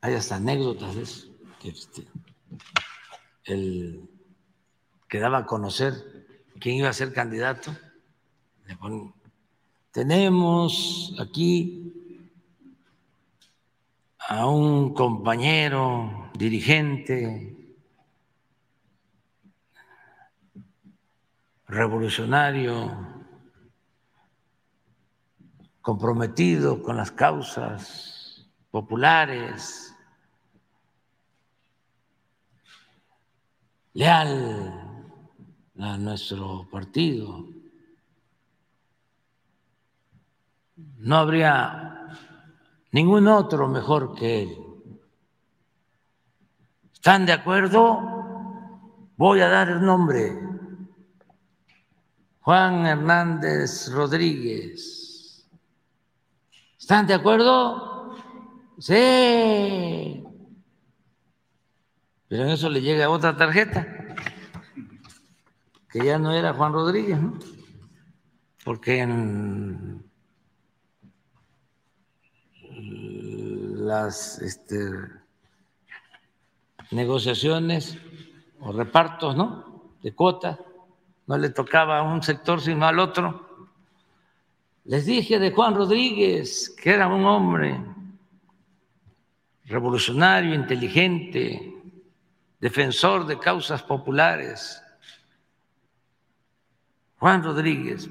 Hay 0.00 0.14
hasta 0.14 0.36
anécdotas 0.36 0.94
de 0.94 1.02
eso, 1.02 1.28
que 1.60 1.68
este, 1.70 2.06
el 3.44 4.08
que 5.08 5.18
daba 5.18 5.38
a 5.38 5.46
conocer 5.46 6.38
quién 6.60 6.76
iba 6.76 6.88
a 6.88 6.92
ser 6.92 7.12
candidato. 7.12 7.76
tenemos 9.92 11.14
aquí 11.18 11.97
a 14.30 14.46
un 14.46 14.92
compañero 14.92 16.30
dirigente 16.34 17.56
revolucionario 21.66 23.24
comprometido 25.80 26.82
con 26.82 26.98
las 26.98 27.10
causas 27.10 28.46
populares, 28.70 29.94
leal 33.94 35.24
a 35.78 35.96
nuestro 35.96 36.68
partido. 36.70 37.46
No 40.76 41.16
habría 41.16 41.98
ningún 42.92 43.28
otro 43.28 43.68
mejor 43.68 44.14
que 44.14 44.42
él. 44.42 44.58
¿Están 46.92 47.26
de 47.26 47.32
acuerdo? 47.32 48.18
Voy 49.16 49.40
a 49.40 49.48
dar 49.48 49.68
el 49.68 49.84
nombre. 49.84 50.38
Juan 52.40 52.86
Hernández 52.86 53.90
Rodríguez. 53.92 55.48
¿Están 56.78 57.06
de 57.06 57.14
acuerdo? 57.14 58.16
Sí. 58.78 60.24
Pero 62.28 62.44
en 62.44 62.48
eso 62.50 62.68
le 62.68 62.80
llega 62.80 63.08
otra 63.10 63.36
tarjeta, 63.36 63.86
que 65.90 66.04
ya 66.04 66.18
no 66.18 66.32
era 66.32 66.52
Juan 66.52 66.72
Rodríguez, 66.72 67.20
¿no? 67.20 67.38
Porque 68.64 69.00
en 69.00 70.07
las 73.88 74.38
este, 74.42 74.90
negociaciones 76.90 77.96
o 78.60 78.70
repartos 78.70 79.34
¿no? 79.34 79.94
de 80.02 80.14
cuotas, 80.14 80.58
no 81.26 81.38
le 81.38 81.48
tocaba 81.48 81.98
a 81.98 82.02
un 82.02 82.22
sector 82.22 82.60
sino 82.60 82.86
al 82.86 82.98
otro. 82.98 83.68
Les 84.84 85.06
dije 85.06 85.38
de 85.38 85.52
Juan 85.52 85.74
Rodríguez 85.74 86.74
que 86.80 86.90
era 86.90 87.08
un 87.08 87.24
hombre 87.24 87.80
revolucionario, 89.64 90.54
inteligente, 90.54 91.74
defensor 92.60 93.26
de 93.26 93.38
causas 93.38 93.82
populares. 93.82 94.82
Juan 97.18 97.42
Rodríguez. 97.42 98.08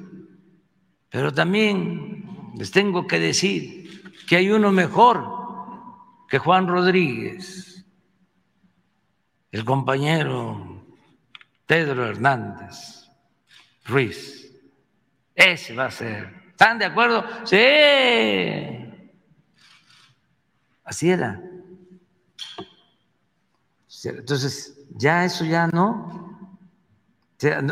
Pero 1.10 1.32
también 1.34 2.54
les 2.56 2.72
tengo 2.72 3.08
que 3.08 3.20
decir 3.20 4.14
que 4.28 4.36
hay 4.36 4.52
uno 4.52 4.72
mejor 4.72 5.37
que 6.28 6.40
Juan 6.40 6.68
Rodríguez. 6.68 7.86
el 9.52 9.64
compañero 9.64 10.86
Pedro 11.66 12.08
Hernández 12.08 13.10
Ruiz. 13.86 14.52
Ese 15.34 15.74
va 15.74 15.86
a 15.86 15.92
ser. 15.92 16.34
¿Están 16.50 16.80
de 16.80 16.86
acuerdo? 16.86 17.24
Sí. 17.46 17.58
Así 20.84 21.10
era. 21.10 21.42
Entonces, 24.04 24.86
ya 24.96 25.26
eso 25.26 25.46
ya 25.46 25.68
no. 25.68 26.52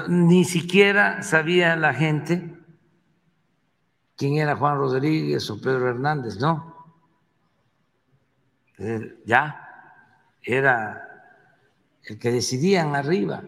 ni 0.08 0.46
siquiera 0.46 1.24
sabía 1.24 1.76
la 1.76 1.94
gente 1.94 2.56
quién 4.16 4.38
era 4.38 4.56
Juan 4.56 4.78
Rodríguez 4.78 5.50
o 5.50 5.60
Pedro 5.60 5.90
Hernández, 5.90 6.38
no. 6.40 6.75
Ya 9.26 9.62
era 10.42 11.02
el 12.04 12.20
que 12.20 12.32
decidían 12.32 12.96
arriba. 12.96 13.44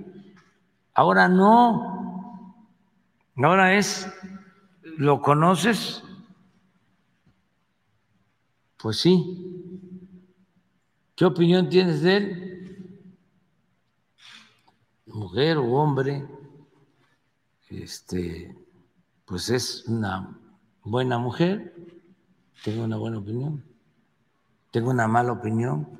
Ahora 0.94 1.28
no. 1.28 2.66
Ahora 3.36 3.76
es, 3.76 4.08
¿lo 4.98 5.22
conoces? 5.22 6.04
Pues 8.78 9.00
sí. 9.00 9.58
¿Qué 11.16 11.26
opinión 11.26 11.70
tienes 11.70 12.02
de 12.02 12.18
él? 12.18 13.18
Mujer 15.08 15.58
o 15.58 15.66
hombre, 15.72 16.28
este, 17.70 18.56
pues 19.26 19.50
es 19.50 19.88
una 19.88 20.40
buena 20.84 21.18
mujer, 21.18 21.74
tengo 22.64 22.84
una 22.84 22.98
buena 22.98 23.18
opinión, 23.18 23.64
tengo 24.78 24.92
una 24.92 25.08
mala 25.08 25.32
opinión. 25.32 26.00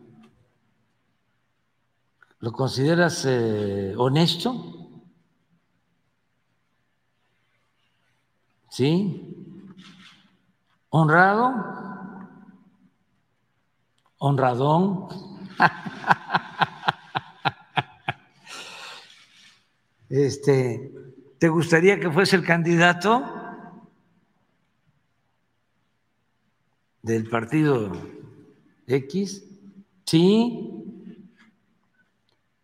¿Lo 2.38 2.52
consideras 2.52 3.26
eh, 3.28 3.96
honesto? 3.98 5.02
¿Sí? 8.70 9.66
¿Honrado? 10.90 11.56
honradón. 14.20 15.08
Este, 20.10 20.90
¿te 21.38 21.50
gustaría 21.50 22.00
que 22.00 22.10
fuese 22.10 22.38
el 22.38 22.46
candidato 22.46 23.26
del 27.02 27.30
partido 27.30 27.92
X? 28.88 29.44
Sí. 30.06 30.74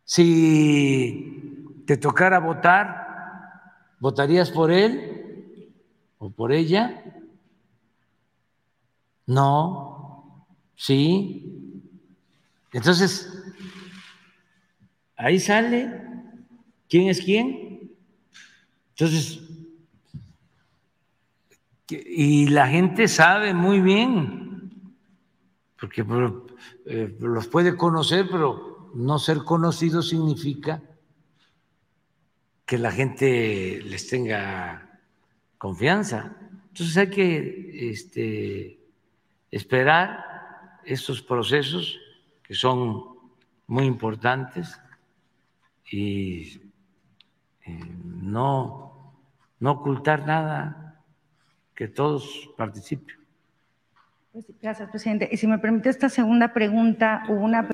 Si 0.05 1.83
te 1.85 1.97
tocara 1.97 2.39
votar, 2.39 3.95
¿votarías 3.99 4.49
por 4.49 4.71
él 4.71 5.73
o 6.17 6.29
por 6.29 6.51
ella? 6.51 7.03
No. 9.25 10.47
Sí. 10.75 11.81
Entonces, 12.71 13.31
ahí 15.15 15.39
sale 15.39 16.01
quién 16.89 17.09
es 17.09 17.21
quién. 17.21 17.91
Entonces, 18.91 19.41
y 21.89 22.47
la 22.47 22.67
gente 22.67 23.07
sabe 23.07 23.53
muy 23.53 23.81
bien, 23.81 24.42
porque 25.83 26.05
eh, 26.85 27.13
los 27.19 27.47
puede 27.47 27.75
conocer, 27.75 28.29
pero 28.31 28.89
no 28.95 29.19
ser 29.19 29.39
conocido 29.39 30.01
significa 30.01 30.81
que 32.65 32.77
la 32.77 32.89
gente 32.89 33.81
les 33.83 34.07
tenga 34.07 35.01
confianza. 35.57 36.37
Entonces 36.69 36.95
hay 36.95 37.09
que 37.09 37.89
este, 37.91 38.79
esperar 39.51 40.79
estos 40.85 41.21
procesos 41.21 41.99
que 42.43 42.53
son 42.53 43.03
muy 43.67 43.83
importantes 43.83 44.79
y 45.91 46.61
eh, 47.65 47.79
no, 48.05 49.17
no 49.59 49.71
ocultar 49.71 50.25
nada, 50.25 51.03
que 51.75 51.89
todos 51.89 52.49
participen. 52.55 53.22
Pues 54.33 54.45
gracias, 54.61 54.89
presidente. 54.89 55.29
Y 55.31 55.37
si 55.37 55.47
me 55.47 55.59
permite 55.59 55.89
esta 55.89 56.09
segunda 56.09 56.53
pregunta, 56.53 57.23
una... 57.29 57.69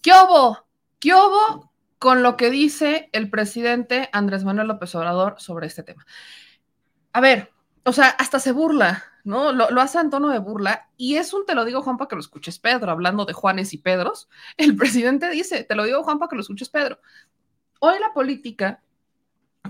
¿Qué 0.00 0.12
hubo? 0.12 0.66
¿Qué 0.98 1.12
hubo 1.12 1.70
con 1.98 2.22
lo 2.22 2.38
que 2.38 2.48
dice 2.48 3.10
el 3.12 3.28
presidente 3.28 4.08
Andrés 4.12 4.44
Manuel 4.44 4.68
López 4.68 4.94
Obrador 4.94 5.34
sobre 5.38 5.66
este 5.66 5.82
tema? 5.82 6.06
A 7.12 7.20
ver, 7.20 7.50
o 7.84 7.92
sea, 7.92 8.08
hasta 8.08 8.38
se 8.38 8.52
burla 8.52 9.04
¿no? 9.24 9.52
Lo, 9.52 9.80
hace 9.80 9.98
en 9.98 10.10
tono 10.10 10.28
de 10.28 10.38
burla 10.38 10.88
y 10.96 11.16
es 11.16 11.32
un, 11.32 11.44
te 11.46 11.54
lo 11.54 11.64
digo 11.64 11.82
Juan 11.82 11.96
para 11.96 12.08
que 12.08 12.16
lo 12.16 12.20
escuches 12.20 12.58
Pedro, 12.58 12.90
hablando 12.90 13.24
de 13.24 13.32
Juanes 13.32 13.72
y 13.72 13.78
Pedros, 13.78 14.28
el 14.56 14.76
presidente 14.76 15.30
dice, 15.30 15.64
te 15.64 15.74
lo 15.74 15.84
digo 15.84 16.02
Juan 16.02 16.18
para 16.18 16.28
que 16.28 16.36
lo 16.36 16.42
escuches 16.42 16.68
Pedro. 16.68 16.98
Hoy 17.80 17.98
la 17.98 18.12
política, 18.12 18.82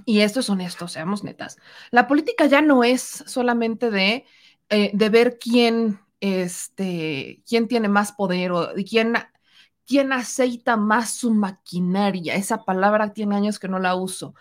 y 0.05 0.21
esto 0.21 0.41
es 0.41 0.51
honesto, 0.51 0.89
seamos 0.89 1.25
netas, 1.25 1.59
la 1.91 2.07
política 2.07 2.47
ya 2.47 2.63
no 2.63 2.85
es 2.85 3.03
solamente 3.27 3.91
de, 3.91 4.25
eh, 4.69 4.91
de 4.93 5.09
ver 5.09 5.39
quién, 5.39 6.01
este, 6.21 7.43
quién 7.49 7.69
tiene 7.69 7.89
más 7.89 8.13
poder 8.13 8.53
o 8.53 8.69
quién, 8.89 9.15
quién 9.87 10.13
aceita 10.13 10.77
más 10.77 11.11
su 11.11 11.33
maquinaria. 11.33 12.35
Esa 12.35 12.65
palabra 12.65 13.13
tiene 13.13 13.37
años 13.37 13.59
que 13.59 13.69
no 13.69 13.79
la 13.79 13.95
uso 13.95 14.35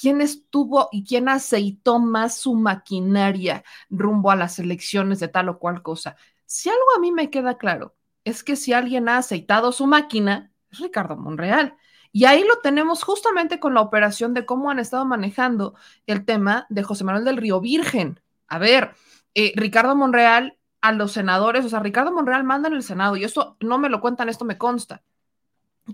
quién 0.00 0.22
estuvo 0.22 0.88
y 0.92 1.04
quién 1.04 1.28
aceitó 1.28 1.98
más 1.98 2.38
su 2.38 2.54
maquinaria 2.54 3.64
rumbo 3.90 4.30
a 4.30 4.36
las 4.36 4.58
elecciones 4.58 5.20
de 5.20 5.28
tal 5.28 5.50
o 5.50 5.58
cual 5.58 5.82
cosa. 5.82 6.16
Si 6.46 6.70
algo 6.70 6.82
a 6.96 7.00
mí 7.00 7.12
me 7.12 7.28
queda 7.28 7.58
claro, 7.58 7.94
es 8.24 8.42
que 8.42 8.56
si 8.56 8.72
alguien 8.72 9.08
ha 9.08 9.18
aceitado 9.18 9.72
su 9.72 9.86
máquina, 9.86 10.52
es 10.70 10.78
Ricardo 10.78 11.16
Monreal. 11.16 11.76
Y 12.12 12.24
ahí 12.24 12.42
lo 12.44 12.60
tenemos 12.60 13.04
justamente 13.04 13.60
con 13.60 13.74
la 13.74 13.82
operación 13.82 14.32
de 14.32 14.46
cómo 14.46 14.70
han 14.70 14.78
estado 14.78 15.04
manejando 15.04 15.74
el 16.06 16.24
tema 16.24 16.66
de 16.70 16.82
José 16.82 17.04
Manuel 17.04 17.26
del 17.26 17.36
Río 17.36 17.60
Virgen. 17.60 18.20
A 18.48 18.58
ver, 18.58 18.94
eh, 19.34 19.52
Ricardo 19.54 19.94
Monreal 19.94 20.56
a 20.80 20.92
los 20.92 21.12
senadores, 21.12 21.64
o 21.64 21.68
sea, 21.68 21.80
Ricardo 21.80 22.12
Monreal 22.12 22.44
manda 22.44 22.68
en 22.68 22.74
el 22.74 22.82
Senado, 22.82 23.16
y 23.16 23.24
esto 23.24 23.56
no 23.60 23.78
me 23.78 23.88
lo 23.88 24.00
cuentan, 24.00 24.28
esto 24.28 24.44
me 24.44 24.58
consta. 24.58 25.02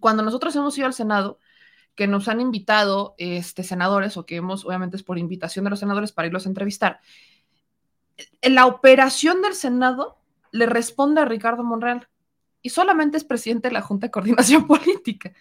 Cuando 0.01 0.23
nosotros 0.23 0.55
hemos 0.57 0.77
ido 0.79 0.87
al 0.87 0.95
Senado, 0.95 1.39
que 1.95 2.07
nos 2.07 2.29
han 2.29 2.41
invitado 2.41 3.15
este, 3.19 3.63
senadores 3.63 4.17
o 4.17 4.27
que 4.27 4.37
hemos, 4.37 4.65
obviamente 4.65 4.97
es 4.97 5.03
por 5.03 5.19
invitación 5.19 5.65
de 5.65 5.71
los 5.71 5.81
senadores 5.81 6.13
para 6.13 6.29
irlos 6.29 6.47
a 6.47 6.51
entrevistar, 6.51 7.01
en 8.41 8.55
la 8.55 8.67
operación 8.67 9.43
del 9.43 9.55
Senado 9.55 10.19
le 10.53 10.67
responde 10.67 11.21
a 11.21 11.25
Ricardo 11.25 11.65
Monreal 11.65 12.09
y 12.63 12.71
solamente 12.71 13.17
es 13.17 13.25
presidente 13.25 13.69
de 13.69 13.75
la 13.75 13.83
Junta 13.83 14.07
de 14.07 14.11
Coordinación 14.11 14.67
Política. 14.69 15.33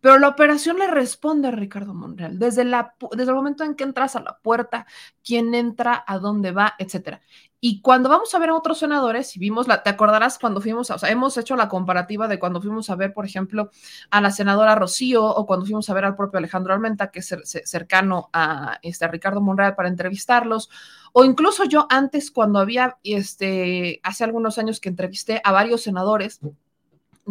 Pero 0.00 0.18
la 0.18 0.28
operación 0.28 0.78
le 0.78 0.86
responde 0.86 1.48
a 1.48 1.50
Ricardo 1.50 1.94
Monreal, 1.94 2.38
desde, 2.38 2.62
el 2.62 3.34
momento 3.34 3.64
en 3.64 3.74
que 3.74 3.84
entras 3.84 4.16
a 4.16 4.20
la 4.20 4.38
puerta, 4.38 4.86
quién 5.24 5.54
entra, 5.54 6.02
a 6.06 6.18
dónde 6.18 6.52
va, 6.52 6.74
etcétera. 6.78 7.20
Y 7.62 7.82
cuando 7.82 8.08
vamos 8.08 8.34
a 8.34 8.38
ver 8.38 8.48
a 8.48 8.54
otros 8.54 8.78
senadores, 8.78 9.36
y 9.36 9.38
vimos, 9.38 9.68
la, 9.68 9.82
te 9.82 9.90
acordarás 9.90 10.38
cuando 10.38 10.62
fuimos, 10.62 10.90
o 10.90 10.98
sea, 10.98 11.10
hemos 11.10 11.36
hecho 11.36 11.56
la 11.56 11.68
comparativa 11.68 12.26
de 12.26 12.38
cuando 12.38 12.62
fuimos 12.62 12.88
a 12.88 12.96
ver, 12.96 13.12
por 13.12 13.26
ejemplo, 13.26 13.70
a 14.10 14.22
la 14.22 14.30
senadora 14.30 14.74
Rocío 14.74 15.24
o 15.24 15.46
cuando 15.46 15.66
fuimos 15.66 15.90
a 15.90 15.94
ver 15.94 16.06
al 16.06 16.16
propio 16.16 16.38
Alejandro 16.38 16.72
Almenta, 16.72 17.10
que 17.10 17.18
es 17.18 17.34
cercano 17.64 18.30
a, 18.32 18.78
este, 18.82 19.04
a 19.04 19.08
Ricardo 19.08 19.42
Monreal 19.42 19.74
para 19.74 19.90
entrevistarlos, 19.90 20.70
o 21.12 21.24
incluso 21.24 21.64
yo 21.64 21.86
antes, 21.90 22.30
cuando 22.30 22.58
había, 22.60 22.96
este, 23.04 24.00
hace 24.02 24.24
algunos 24.24 24.56
años 24.56 24.80
que 24.80 24.88
entrevisté 24.88 25.42
a 25.44 25.52
varios 25.52 25.82
senadores 25.82 26.40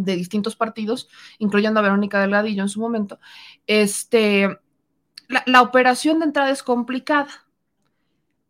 de 0.04 0.16
distintos 0.16 0.56
partidos, 0.56 1.10
incluyendo 1.38 1.80
a 1.80 1.84
Verónica 1.84 2.20
Delgadillo 2.20 2.64
en 2.64 2.70
su 2.70 2.80
momento, 2.80 3.20
este, 3.68 4.60
la, 5.28 5.62
operación 5.62 6.20
de 6.20 6.26
entrada 6.26 6.50
es 6.50 6.64
complicada. 6.64 7.30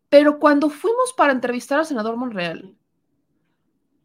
Pero 0.08 0.38
cuando 0.38 0.70
fuimos 0.70 1.12
para 1.16 1.32
entrevistar 1.32 1.78
al 1.78 1.86
senador 1.86 2.16
Monreal, 2.16 2.74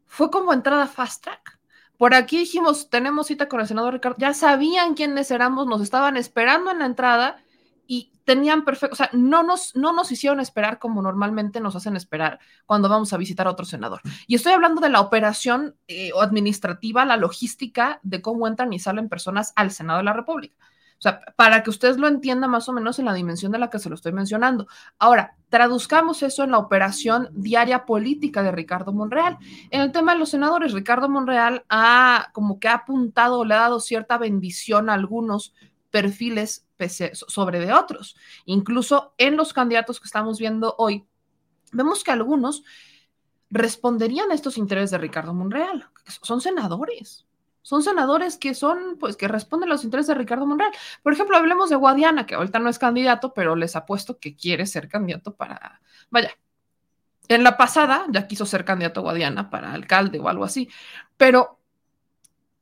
fue 0.05 0.29
como 0.29 0.53
entrada 0.53 0.87
fast 0.87 1.23
track. 1.23 1.59
Por 1.97 2.13
aquí 2.13 2.37
dijimos, 2.37 2.89
tenemos 2.89 3.27
cita 3.27 3.47
con 3.47 3.61
el 3.61 3.67
senador 3.67 3.93
Ricardo, 3.93 4.17
ya 4.19 4.33
sabían 4.33 4.93
quiénes 4.93 5.31
éramos, 5.31 5.65
nos 5.65 5.81
estaban 5.81 6.17
esperando 6.17 6.71
en 6.71 6.79
la 6.79 6.85
entrada 6.85 7.44
y 7.87 8.11
tenían 8.23 8.65
perfecto, 8.65 8.93
o 8.93 8.97
sea, 8.97 9.09
no 9.13 9.43
nos, 9.43 9.75
no 9.75 9.93
nos 9.93 10.11
hicieron 10.11 10.39
esperar 10.39 10.79
como 10.79 11.01
normalmente 11.01 11.61
nos 11.61 11.75
hacen 11.75 11.95
esperar 11.95 12.39
cuando 12.65 12.89
vamos 12.89 13.13
a 13.13 13.17
visitar 13.17 13.47
a 13.47 13.51
otro 13.51 13.65
senador. 13.65 14.01
Y 14.27 14.35
estoy 14.35 14.53
hablando 14.53 14.81
de 14.81 14.89
la 14.89 15.01
operación 15.01 15.75
eh, 15.87 16.11
administrativa, 16.19 17.05
la 17.05 17.17
logística 17.17 17.99
de 18.03 18.21
cómo 18.21 18.47
entran 18.47 18.73
y 18.73 18.79
salen 18.79 19.09
personas 19.09 19.53
al 19.55 19.71
Senado 19.71 19.99
de 19.99 20.05
la 20.05 20.13
República. 20.13 20.55
O 20.97 21.01
sea, 21.01 21.19
para 21.35 21.61
que 21.61 21.69
ustedes 21.69 21.97
lo 21.97 22.07
entiendan 22.07 22.49
más 22.49 22.69
o 22.69 22.73
menos 22.73 22.99
en 22.99 23.05
la 23.05 23.13
dimensión 23.13 23.51
de 23.51 23.59
la 23.59 23.69
que 23.69 23.79
se 23.79 23.89
lo 23.89 23.95
estoy 23.95 24.13
mencionando. 24.13 24.67
Ahora, 24.97 25.35
traduzcamos 25.49 26.23
eso 26.23 26.43
en 26.43 26.51
la 26.51 26.57
operación 26.57 27.29
diaria 27.33 27.85
política 27.85 28.41
de 28.43 28.51
Ricardo 28.51 28.93
Monreal. 28.93 29.37
En 29.71 29.81
el 29.81 29.91
tema 29.91 30.13
de 30.13 30.19
los 30.19 30.29
senadores, 30.29 30.71
Ricardo 30.71 31.09
Monreal 31.09 31.65
ha 31.69 32.29
como 32.31 32.59
que 32.59 32.69
ha 32.69 32.75
apuntado, 32.75 33.43
le 33.43 33.55
ha 33.55 33.59
dado 33.59 33.81
cierta 33.81 34.17
bendición 34.17 34.89
a 34.89 34.93
algunos 34.93 35.53
perfiles 35.91 36.64
sobre 37.11 37.59
de 37.59 37.73
otros. 37.73 38.15
Incluso 38.45 39.13
en 39.17 39.37
los 39.37 39.53
candidatos 39.53 39.99
que 39.99 40.05
estamos 40.05 40.39
viendo 40.39 40.75
hoy, 40.77 41.05
vemos 41.71 42.03
que 42.03 42.11
algunos 42.11 42.63
responderían 43.49 44.31
a 44.31 44.33
estos 44.33 44.57
intereses 44.57 44.91
de 44.91 44.97
Ricardo 44.97 45.33
Monreal. 45.33 45.89
Son 46.21 46.41
senadores. 46.41 47.25
Son 47.61 47.81
senadores 47.81 48.37
que 48.37 48.53
son, 48.53 48.97
pues, 48.99 49.17
que 49.17 49.27
responden 49.27 49.69
a 49.69 49.73
los 49.73 49.83
intereses 49.83 50.07
de 50.07 50.15
Ricardo 50.15 50.45
Monreal. 50.45 50.71
Por 51.01 51.13
ejemplo, 51.13 51.35
hablemos 51.35 51.69
de 51.69 51.75
Guadiana, 51.75 52.25
que 52.25 52.35
ahorita 52.35 52.59
no 52.59 52.69
es 52.69 52.77
candidato, 52.77 53.33
pero 53.33 53.55
les 53.55 53.75
apuesto 53.75 54.19
que 54.19 54.35
quiere 54.35 54.67
ser 54.67 54.87
candidato 54.87 55.35
para, 55.35 55.81
vaya, 56.11 56.31
en 57.27 57.43
la 57.43 57.57
pasada 57.57 58.05
ya 58.09 58.27
quiso 58.27 58.45
ser 58.45 58.65
candidato 58.65 59.01
Guadiana 59.01 59.49
para 59.49 59.73
alcalde 59.73 60.19
o 60.19 60.29
algo 60.29 60.43
así, 60.43 60.69
pero 61.17 61.59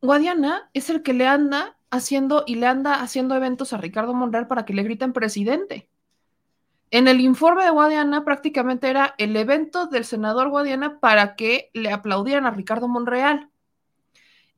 Guadiana 0.02 0.70
es 0.74 0.90
el 0.90 1.04
que 1.04 1.14
le 1.14 1.28
anda 1.28 1.78
haciendo 1.94 2.44
y 2.48 2.56
le 2.56 2.66
anda 2.66 3.02
haciendo 3.02 3.36
eventos 3.36 3.72
a 3.72 3.78
Ricardo 3.78 4.14
Monreal 4.14 4.48
para 4.48 4.66
que 4.66 4.74
le 4.74 4.84
griten 4.84 5.14
presidente. 5.14 5.88
En 6.90 7.08
el 7.08 7.22
informe 7.22 7.64
de 7.64 7.70
Guadiana 7.70 8.26
prácticamente 8.26 8.90
era 8.90 9.14
el 9.18 9.36
evento 9.36 9.88
del 9.88 10.04
senador 10.04 10.50
Guadiana 10.50 11.00
para 11.00 11.36
que 11.36 11.70
le 11.74 11.92
aplaudieran 11.92 12.46
a 12.46 12.52
Ricardo 12.52 12.88
Monreal. 12.88 13.50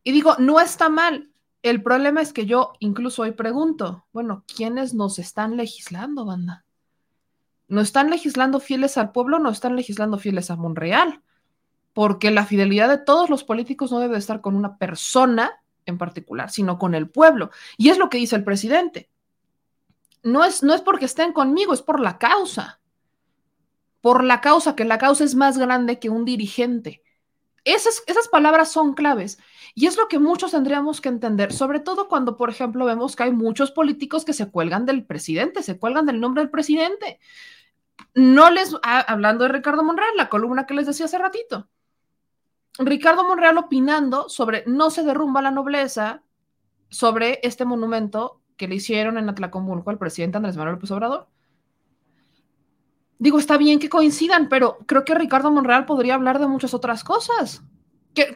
Y 0.03 0.11
digo, 0.11 0.36
no 0.39 0.59
está 0.59 0.89
mal. 0.89 1.29
El 1.61 1.81
problema 1.83 2.21
es 2.21 2.31
que 2.31 2.45
yo 2.45 2.73
incluso 2.79 3.23
hoy 3.23 3.31
pregunto, 3.31 4.05
bueno, 4.13 4.43
¿quiénes 4.53 4.93
nos 4.93 5.19
están 5.19 5.57
legislando, 5.57 6.25
banda? 6.25 6.65
¿No 7.67 7.81
están 7.81 8.09
legislando 8.09 8.59
fieles 8.59 8.97
al 8.97 9.11
pueblo? 9.11 9.39
¿No 9.39 9.49
están 9.49 9.75
legislando 9.75 10.17
fieles 10.17 10.51
a 10.51 10.55
Monreal? 10.55 11.21
Porque 11.91 12.31
la 12.31 12.45
fidelidad 12.45 12.88
de 12.88 12.97
todos 12.97 13.29
los 13.29 13.43
políticos 13.43 13.91
no 13.91 13.99
debe 13.99 14.17
estar 14.17 14.41
con 14.41 14.55
una 14.55 14.77
persona 14.77 15.63
en 15.86 15.97
particular, 15.97 16.49
sino 16.49 16.77
con 16.77 16.95
el 16.95 17.09
pueblo. 17.09 17.51
Y 17.77 17.89
es 17.89 17.97
lo 17.97 18.09
que 18.09 18.17
dice 18.17 18.36
el 18.36 18.43
presidente. 18.43 19.09
No 20.23 20.43
es, 20.43 20.63
no 20.63 20.73
es 20.73 20.81
porque 20.81 21.05
estén 21.05 21.33
conmigo, 21.33 21.73
es 21.73 21.81
por 21.81 21.99
la 21.99 22.17
causa. 22.17 22.79
Por 24.01 24.23
la 24.23 24.41
causa, 24.41 24.75
que 24.75 24.86
la 24.86 24.97
causa 24.97 25.23
es 25.23 25.36
más 25.36 25.57
grande 25.57 25.99
que 25.99 26.09
un 26.09 26.25
dirigente. 26.25 27.03
Esas, 27.63 28.03
esas 28.05 28.27
palabras 28.27 28.71
son 28.71 28.93
claves. 28.93 29.39
Y 29.73 29.88
es 29.88 29.97
lo 29.97 30.07
que 30.07 30.19
muchos 30.19 30.51
tendríamos 30.51 31.01
que 31.01 31.09
entender, 31.09 31.51
sobre 31.51 31.79
todo 31.79 32.07
cuando, 32.07 32.38
por 32.38 32.49
ejemplo, 32.49 32.86
vemos 32.86 33.15
que 33.15 33.23
hay 33.23 33.31
muchos 33.31 33.71
políticos 33.71 34.23
que 34.23 34.33
se 34.33 34.49
cuelgan 34.49 34.86
del 34.86 35.05
presidente, 35.05 35.63
se 35.63 35.77
cuelgan 35.79 36.05
del 36.05 36.19
nombre 36.19 36.43
del 36.43 36.51
presidente. 36.51 37.19
No 38.13 38.49
les, 38.51 38.75
ah, 38.83 38.99
hablando 39.07 39.43
de 39.43 39.51
Ricardo 39.51 39.83
Monreal, 39.83 40.15
la 40.15 40.29
columna 40.29 40.65
que 40.65 40.75
les 40.75 40.86
decía 40.86 41.05
hace 41.05 41.17
ratito, 41.17 41.67
Ricardo 42.80 43.23
Monreal 43.23 43.57
opinando 43.57 44.30
sobre 44.30 44.63
no 44.67 44.89
se 44.89 45.03
derrumba 45.03 45.41
la 45.41 45.51
nobleza, 45.51 46.23
sobre 46.89 47.39
este 47.43 47.65
monumento 47.65 48.41
que 48.57 48.67
le 48.67 48.76
hicieron 48.76 49.17
en 49.17 49.30
Atlacomulco 49.30 49.89
al 49.89 49.97
presidente 49.97 50.38
Andrés 50.38 50.57
Manuel 50.57 50.76
López 50.76 50.91
Obrador. 50.91 51.28
Digo, 53.17 53.39
está 53.39 53.57
bien 53.57 53.80
que 53.80 53.89
coincidan, 53.89 54.49
pero 54.49 54.78
creo 54.86 55.05
que 55.05 55.15
Ricardo 55.15 55.51
Monreal 55.51 55.86
podría 55.86 56.15
hablar 56.15 56.39
de 56.39 56.47
muchas 56.47 56.73
otras 56.73 57.03
cosas. 57.03 57.63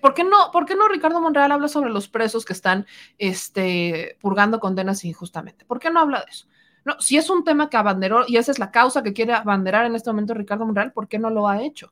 ¿Por, 0.02 0.14
qué 0.14 0.24
no, 0.24 0.52
¿Por 0.52 0.66
qué 0.66 0.76
no 0.76 0.88
Ricardo 0.88 1.22
Monreal 1.22 1.52
habla 1.52 1.68
sobre 1.68 1.90
los 1.90 2.08
presos 2.08 2.46
que 2.46 2.54
están 2.54 2.86
este, 3.18 4.18
purgando 4.20 4.60
condenas 4.60 5.04
injustamente? 5.06 5.66
¿Por 5.66 5.80
qué 5.80 5.90
no 5.90 6.00
habla 6.00 6.20
de 6.20 6.32
eso? 6.32 6.48
No, 6.86 7.00
si 7.00 7.18
es 7.18 7.30
un 7.30 7.44
tema 7.44 7.70
que 7.70 7.78
abanderó 7.78 8.26
y 8.28 8.38
esa 8.38 8.52
es 8.52 8.60
la 8.60 8.72
causa 8.72 9.04
que 9.04 9.14
quiere 9.14 9.34
abanderar 9.34 9.86
en 9.86 9.96
este 9.96 10.10
momento 10.10 10.34
Ricardo 10.34 10.66
Monreal, 10.66 10.92
¿por 10.92 11.08
qué 11.08 11.20
no 11.20 11.30
lo 11.30 11.48
ha 11.48 11.62
hecho? 11.62 11.92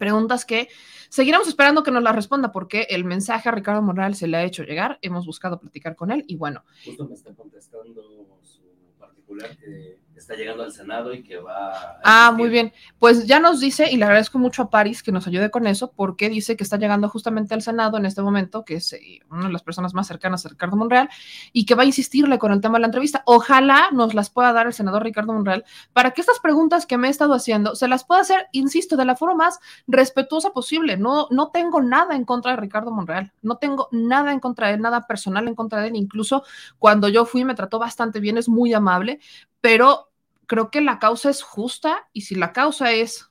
Preguntas 0.00 0.46
que 0.46 0.68
seguiremos 1.10 1.46
esperando 1.46 1.82
que 1.82 1.90
nos 1.90 2.02
las 2.02 2.16
responda 2.16 2.52
porque 2.52 2.86
el 2.88 3.04
mensaje 3.04 3.50
a 3.50 3.52
Ricardo 3.52 3.82
Monreal 3.82 4.14
se 4.14 4.28
le 4.28 4.38
ha 4.38 4.44
hecho 4.44 4.62
llegar, 4.62 4.98
hemos 5.02 5.26
buscado 5.26 5.60
platicar 5.60 5.94
con 5.94 6.10
él 6.10 6.24
y 6.26 6.36
bueno. 6.36 6.64
Justo 6.86 7.06
me 7.06 7.12
está 7.12 7.34
contestando 7.34 8.40
su 8.40 8.62
particular 8.98 9.54
que 9.58 10.00
está 10.20 10.34
llegando 10.34 10.62
al 10.62 10.72
Senado 10.72 11.12
y 11.12 11.22
que 11.22 11.38
va... 11.38 11.98
ah, 12.04 12.32
muy 12.36 12.48
bien. 12.48 12.72
Pues 12.98 13.26
ya 13.26 13.40
nos 13.40 13.60
dice, 13.60 13.90
y 13.90 13.96
le 13.96 14.04
agradezco 14.04 14.38
mucho 14.38 14.62
a 14.62 14.70
Paris 14.70 15.02
que 15.02 15.12
nos 15.12 15.26
ayude 15.26 15.50
con 15.50 15.66
eso, 15.66 15.92
porque 15.92 16.28
dice 16.28 16.56
que 16.56 16.64
está 16.64 16.76
llegando 16.76 17.08
justamente 17.08 17.54
al 17.54 17.62
Senado 17.62 17.96
en 17.96 18.06
este 18.06 18.22
momento, 18.22 18.64
que 18.64 18.76
es 18.76 18.92
eh, 18.92 19.20
una 19.30 19.46
de 19.46 19.52
las 19.52 19.62
personas 19.62 19.94
más 19.94 20.06
cercanas 20.06 20.44
a 20.44 20.50
Ricardo 20.50 20.76
Monreal, 20.76 21.08
y 21.52 21.64
que 21.64 21.74
va 21.74 21.82
a 21.82 21.86
insistirle 21.86 22.38
con 22.38 22.52
el 22.52 22.60
tema 22.60 22.78
de 22.78 22.80
la 22.80 22.86
entrevista. 22.86 23.22
Ojalá 23.26 23.90
nos 23.92 24.14
las 24.14 24.30
pueda 24.30 24.52
dar 24.52 24.66
el 24.66 24.72
senador 24.72 25.02
Ricardo 25.02 25.32
Monreal 25.32 25.64
para 25.92 26.10
que 26.10 26.20
estas 26.20 26.38
preguntas 26.38 26.86
que 26.86 26.98
me 26.98 27.08
he 27.08 27.10
estado 27.10 27.34
haciendo 27.34 27.74
se 27.74 27.88
las 27.88 28.04
pueda 28.04 28.20
hacer, 28.20 28.46
insisto, 28.52 28.96
de 28.96 29.04
la 29.04 29.16
forma 29.16 29.34
más 29.34 29.58
respetuosa 29.86 30.50
posible. 30.50 30.96
No, 30.96 31.28
no 31.30 31.50
tengo 31.50 31.80
nada 31.80 32.14
en 32.14 32.24
contra 32.24 32.52
de 32.52 32.58
Ricardo 32.58 32.90
Monreal, 32.90 33.32
no 33.42 33.56
tengo 33.56 33.88
nada 33.90 34.32
en 34.32 34.40
contra 34.40 34.68
de 34.68 34.74
él, 34.74 34.80
nada 34.80 35.06
personal 35.06 35.48
en 35.48 35.54
contra 35.54 35.80
de 35.80 35.88
él. 35.88 35.96
Incluso 35.96 36.44
cuando 36.78 37.08
yo 37.08 37.24
fui 37.24 37.44
me 37.44 37.54
trató 37.54 37.78
bastante 37.78 38.20
bien, 38.20 38.36
es 38.36 38.48
muy 38.48 38.74
amable, 38.74 39.20
pero 39.60 40.09
creo 40.50 40.68
que 40.72 40.80
la 40.80 40.98
causa 40.98 41.30
es 41.30 41.44
justa 41.44 42.08
y 42.12 42.22
si 42.22 42.34
la 42.34 42.52
causa 42.52 42.90
es 42.90 43.30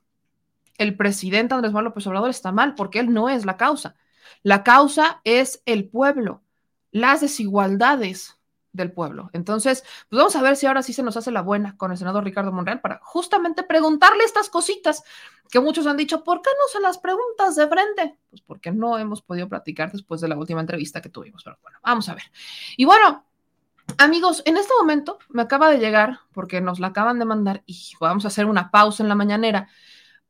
el 0.77 0.95
presidente 0.95 1.53
Andrés 1.53 1.73
Manuel 1.73 1.89
López 1.89 2.07
Obrador 2.07 2.29
está 2.29 2.53
mal 2.53 2.75
porque 2.75 2.99
él 2.99 3.13
no 3.13 3.27
es 3.27 3.45
la 3.45 3.57
causa. 3.57 3.97
La 4.41 4.63
causa 4.63 5.19
es 5.25 5.61
el 5.65 5.89
pueblo, 5.89 6.43
las 6.91 7.19
desigualdades 7.19 8.39
del 8.71 8.93
pueblo. 8.93 9.29
Entonces, 9.33 9.83
pues 10.07 10.17
vamos 10.17 10.37
a 10.37 10.41
ver 10.41 10.55
si 10.55 10.65
ahora 10.65 10.81
sí 10.81 10.93
se 10.93 11.03
nos 11.03 11.17
hace 11.17 11.29
la 11.31 11.41
buena 11.41 11.75
con 11.75 11.91
el 11.91 11.97
senador 11.97 12.23
Ricardo 12.23 12.53
Monreal 12.53 12.79
para 12.79 13.01
justamente 13.03 13.63
preguntarle 13.63 14.23
estas 14.23 14.49
cositas 14.49 15.03
que 15.51 15.59
muchos 15.59 15.87
han 15.87 15.97
dicho, 15.97 16.23
¿por 16.23 16.41
qué 16.41 16.51
no 16.57 16.71
se 16.71 16.79
las 16.79 16.99
preguntas 16.99 17.57
de 17.57 17.67
frente? 17.67 18.17
Pues 18.29 18.41
porque 18.43 18.71
no 18.71 18.97
hemos 18.97 19.21
podido 19.21 19.49
platicar 19.49 19.91
después 19.91 20.21
de 20.21 20.29
la 20.29 20.37
última 20.37 20.61
entrevista 20.61 21.01
que 21.01 21.09
tuvimos, 21.09 21.43
pero 21.43 21.57
bueno, 21.61 21.79
vamos 21.83 22.07
a 22.07 22.13
ver. 22.13 22.31
Y 22.77 22.85
bueno, 22.85 23.25
Amigos, 23.97 24.43
en 24.45 24.57
este 24.57 24.73
momento 24.79 25.19
me 25.29 25.41
acaba 25.41 25.69
de 25.69 25.79
llegar, 25.79 26.19
porque 26.31 26.61
nos 26.61 26.79
la 26.79 26.87
acaban 26.87 27.19
de 27.19 27.25
mandar 27.25 27.63
y 27.65 27.91
vamos 27.99 28.25
a 28.25 28.29
hacer 28.29 28.45
una 28.45 28.71
pausa 28.71 29.03
en 29.03 29.09
la 29.09 29.15
mañanera 29.15 29.69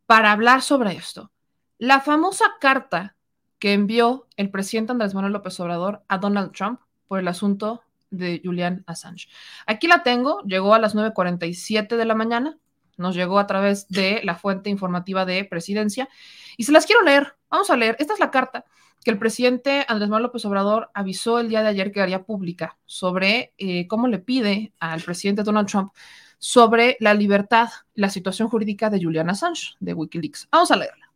para 0.05 0.32
hablar 0.32 0.62
sobre 0.62 0.93
esto. 0.93 1.32
La 1.78 2.01
famosa 2.01 2.45
carta 2.60 3.16
que 3.60 3.74
envió 3.74 4.28
el 4.38 4.49
presidente 4.49 4.91
Andrés 4.91 5.14
Manuel 5.14 5.34
López 5.34 5.60
Obrador 5.60 6.03
a 6.07 6.18
Donald 6.18 6.51
Trump 6.51 6.80
por 7.07 7.20
el 7.20 7.28
asunto 7.28 7.84
de 8.10 8.41
Julian 8.43 8.84
Assange. 8.88 9.28
Aquí 9.68 9.88
la 9.88 10.03
tengo, 10.03 10.41
llegó 10.43 10.74
a 10.74 10.80
las 10.80 10.95
9.47 10.95 11.95
de 11.95 12.05
la 12.05 12.16
mañana, 12.16 12.57
nos 12.99 13.15
llegó 13.15 13.39
a 13.39 13.47
través 13.47 13.87
de 13.87 14.21
la 14.23 14.35
fuente 14.35 14.69
informativa 14.69 15.25
de 15.25 15.45
presidencia 15.45 16.09
y 16.57 16.63
se 16.63 16.71
las 16.71 16.85
quiero 16.85 17.01
leer. 17.01 17.35
Vamos 17.49 17.69
a 17.69 17.77
leer. 17.77 17.95
Esta 17.99 18.13
es 18.13 18.19
la 18.19 18.31
carta 18.31 18.65
que 19.03 19.11
el 19.11 19.17
presidente 19.17 19.85
Andrés 19.87 20.09
Manuel 20.09 20.23
López 20.23 20.45
Obrador 20.45 20.89
avisó 20.93 21.39
el 21.39 21.49
día 21.49 21.61
de 21.61 21.69
ayer 21.69 21.91
que 21.91 22.01
haría 22.01 22.23
pública 22.23 22.77
sobre 22.85 23.53
eh, 23.57 23.87
cómo 23.87 24.07
le 24.07 24.19
pide 24.19 24.73
al 24.79 25.01
presidente 25.01 25.43
Donald 25.43 25.67
Trump 25.67 25.93
sobre 26.37 26.97
la 26.99 27.13
libertad, 27.13 27.69
la 27.95 28.09
situación 28.09 28.49
jurídica 28.49 28.89
de 28.89 29.01
Julian 29.01 29.29
Assange 29.29 29.75
de 29.79 29.93
Wikileaks. 29.93 30.47
Vamos 30.51 30.71
a 30.71 30.77
leerla. 30.77 31.11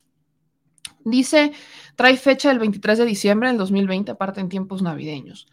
Dice, 1.06 1.54
trae 1.96 2.16
fecha 2.18 2.50
del 2.50 2.60
23 2.60 3.00
de 3.00 3.06
diciembre 3.06 3.50
del 3.50 3.58
2020, 3.58 4.12
aparte 4.12 4.40
en 4.40 4.50
tiempos 4.50 4.82
navideños. 4.82 5.48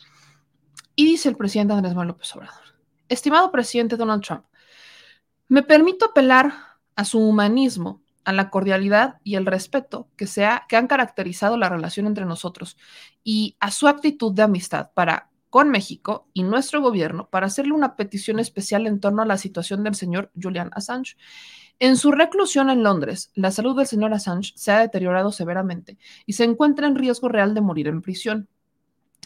Y 0.95 1.07
dice 1.07 1.29
el 1.29 1.37
presidente 1.37 1.73
Andrés 1.73 1.95
Manuel 1.95 2.09
López 2.09 2.35
Obrador, 2.37 2.63
estimado 3.09 3.51
presidente 3.51 3.97
Donald 3.97 4.23
Trump, 4.23 4.45
me 5.51 5.65
permito 5.65 6.07
apelar 6.07 6.55
a 6.95 7.05
su 7.05 7.19
humanismo 7.19 8.01
a 8.25 8.33
la 8.33 8.51
cordialidad 8.51 9.17
y 9.25 9.35
el 9.35 9.47
respeto 9.47 10.09
que, 10.17 10.29
sea, 10.29 10.65
que 10.69 10.77
han 10.77 10.87
caracterizado 10.87 11.57
la 11.57 11.69
relación 11.69 12.07
entre 12.07 12.25
nosotros 12.25 12.79
y 13.25 13.57
a 13.59 13.73
su 13.73 13.89
actitud 13.89 14.33
de 14.33 14.43
amistad 14.43 14.91
para 14.95 15.29
con 15.49 15.69
México 15.69 16.29
y 16.33 16.45
nuestro 16.45 16.81
gobierno 16.81 17.29
para 17.29 17.47
hacerle 17.47 17.73
una 17.73 17.97
petición 17.97 18.39
especial 18.39 18.87
en 18.87 19.01
torno 19.01 19.23
a 19.23 19.27
la 19.27 19.39
situación 19.39 19.83
del 19.83 19.97
señor 19.97 20.31
Julian 20.41 20.71
Assange. 20.73 21.17
En 21.81 21.97
su 21.97 22.13
reclusión 22.13 22.71
en 22.71 22.85
Londres, 22.85 23.33
la 23.35 23.51
salud 23.51 23.77
del 23.77 23.89
señor 23.89 24.15
Assange 24.15 24.53
se 24.55 24.71
ha 24.71 24.79
deteriorado 24.79 25.33
severamente 25.33 25.99
y 26.27 26.35
se 26.35 26.45
encuentra 26.45 26.87
en 26.87 26.95
riesgo 26.95 27.29
real 27.29 27.55
de 27.55 27.61
morir 27.61 27.89
en 27.89 28.03
prisión. 28.03 28.49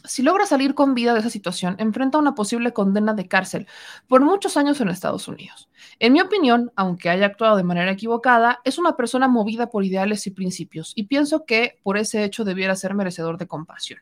Si 0.06 0.22
logra 0.22 0.44
salir 0.44 0.74
con 0.74 0.94
vida 0.94 1.14
de 1.14 1.20
esa 1.20 1.30
situación, 1.30 1.76
enfrenta 1.78 2.18
una 2.18 2.34
posible 2.34 2.74
condena 2.74 3.14
de 3.14 3.26
cárcel 3.26 3.66
por 4.06 4.20
muchos 4.20 4.58
años 4.58 4.78
en 4.82 4.90
Estados 4.90 5.28
Unidos. 5.28 5.70
En 5.98 6.12
mi 6.12 6.20
opinión, 6.20 6.70
aunque 6.76 7.08
haya 7.08 7.24
actuado 7.26 7.56
de 7.56 7.62
manera 7.64 7.90
equivocada, 7.90 8.60
es 8.64 8.78
una 8.78 8.96
persona 8.96 9.28
movida 9.28 9.70
por 9.70 9.82
ideales 9.82 10.26
y 10.26 10.30
principios, 10.30 10.92
y 10.94 11.04
pienso 11.04 11.46
que 11.46 11.78
por 11.82 11.96
ese 11.96 12.22
hecho 12.22 12.44
debiera 12.44 12.76
ser 12.76 12.94
merecedor 12.94 13.38
de 13.38 13.46
compasión. 13.46 14.00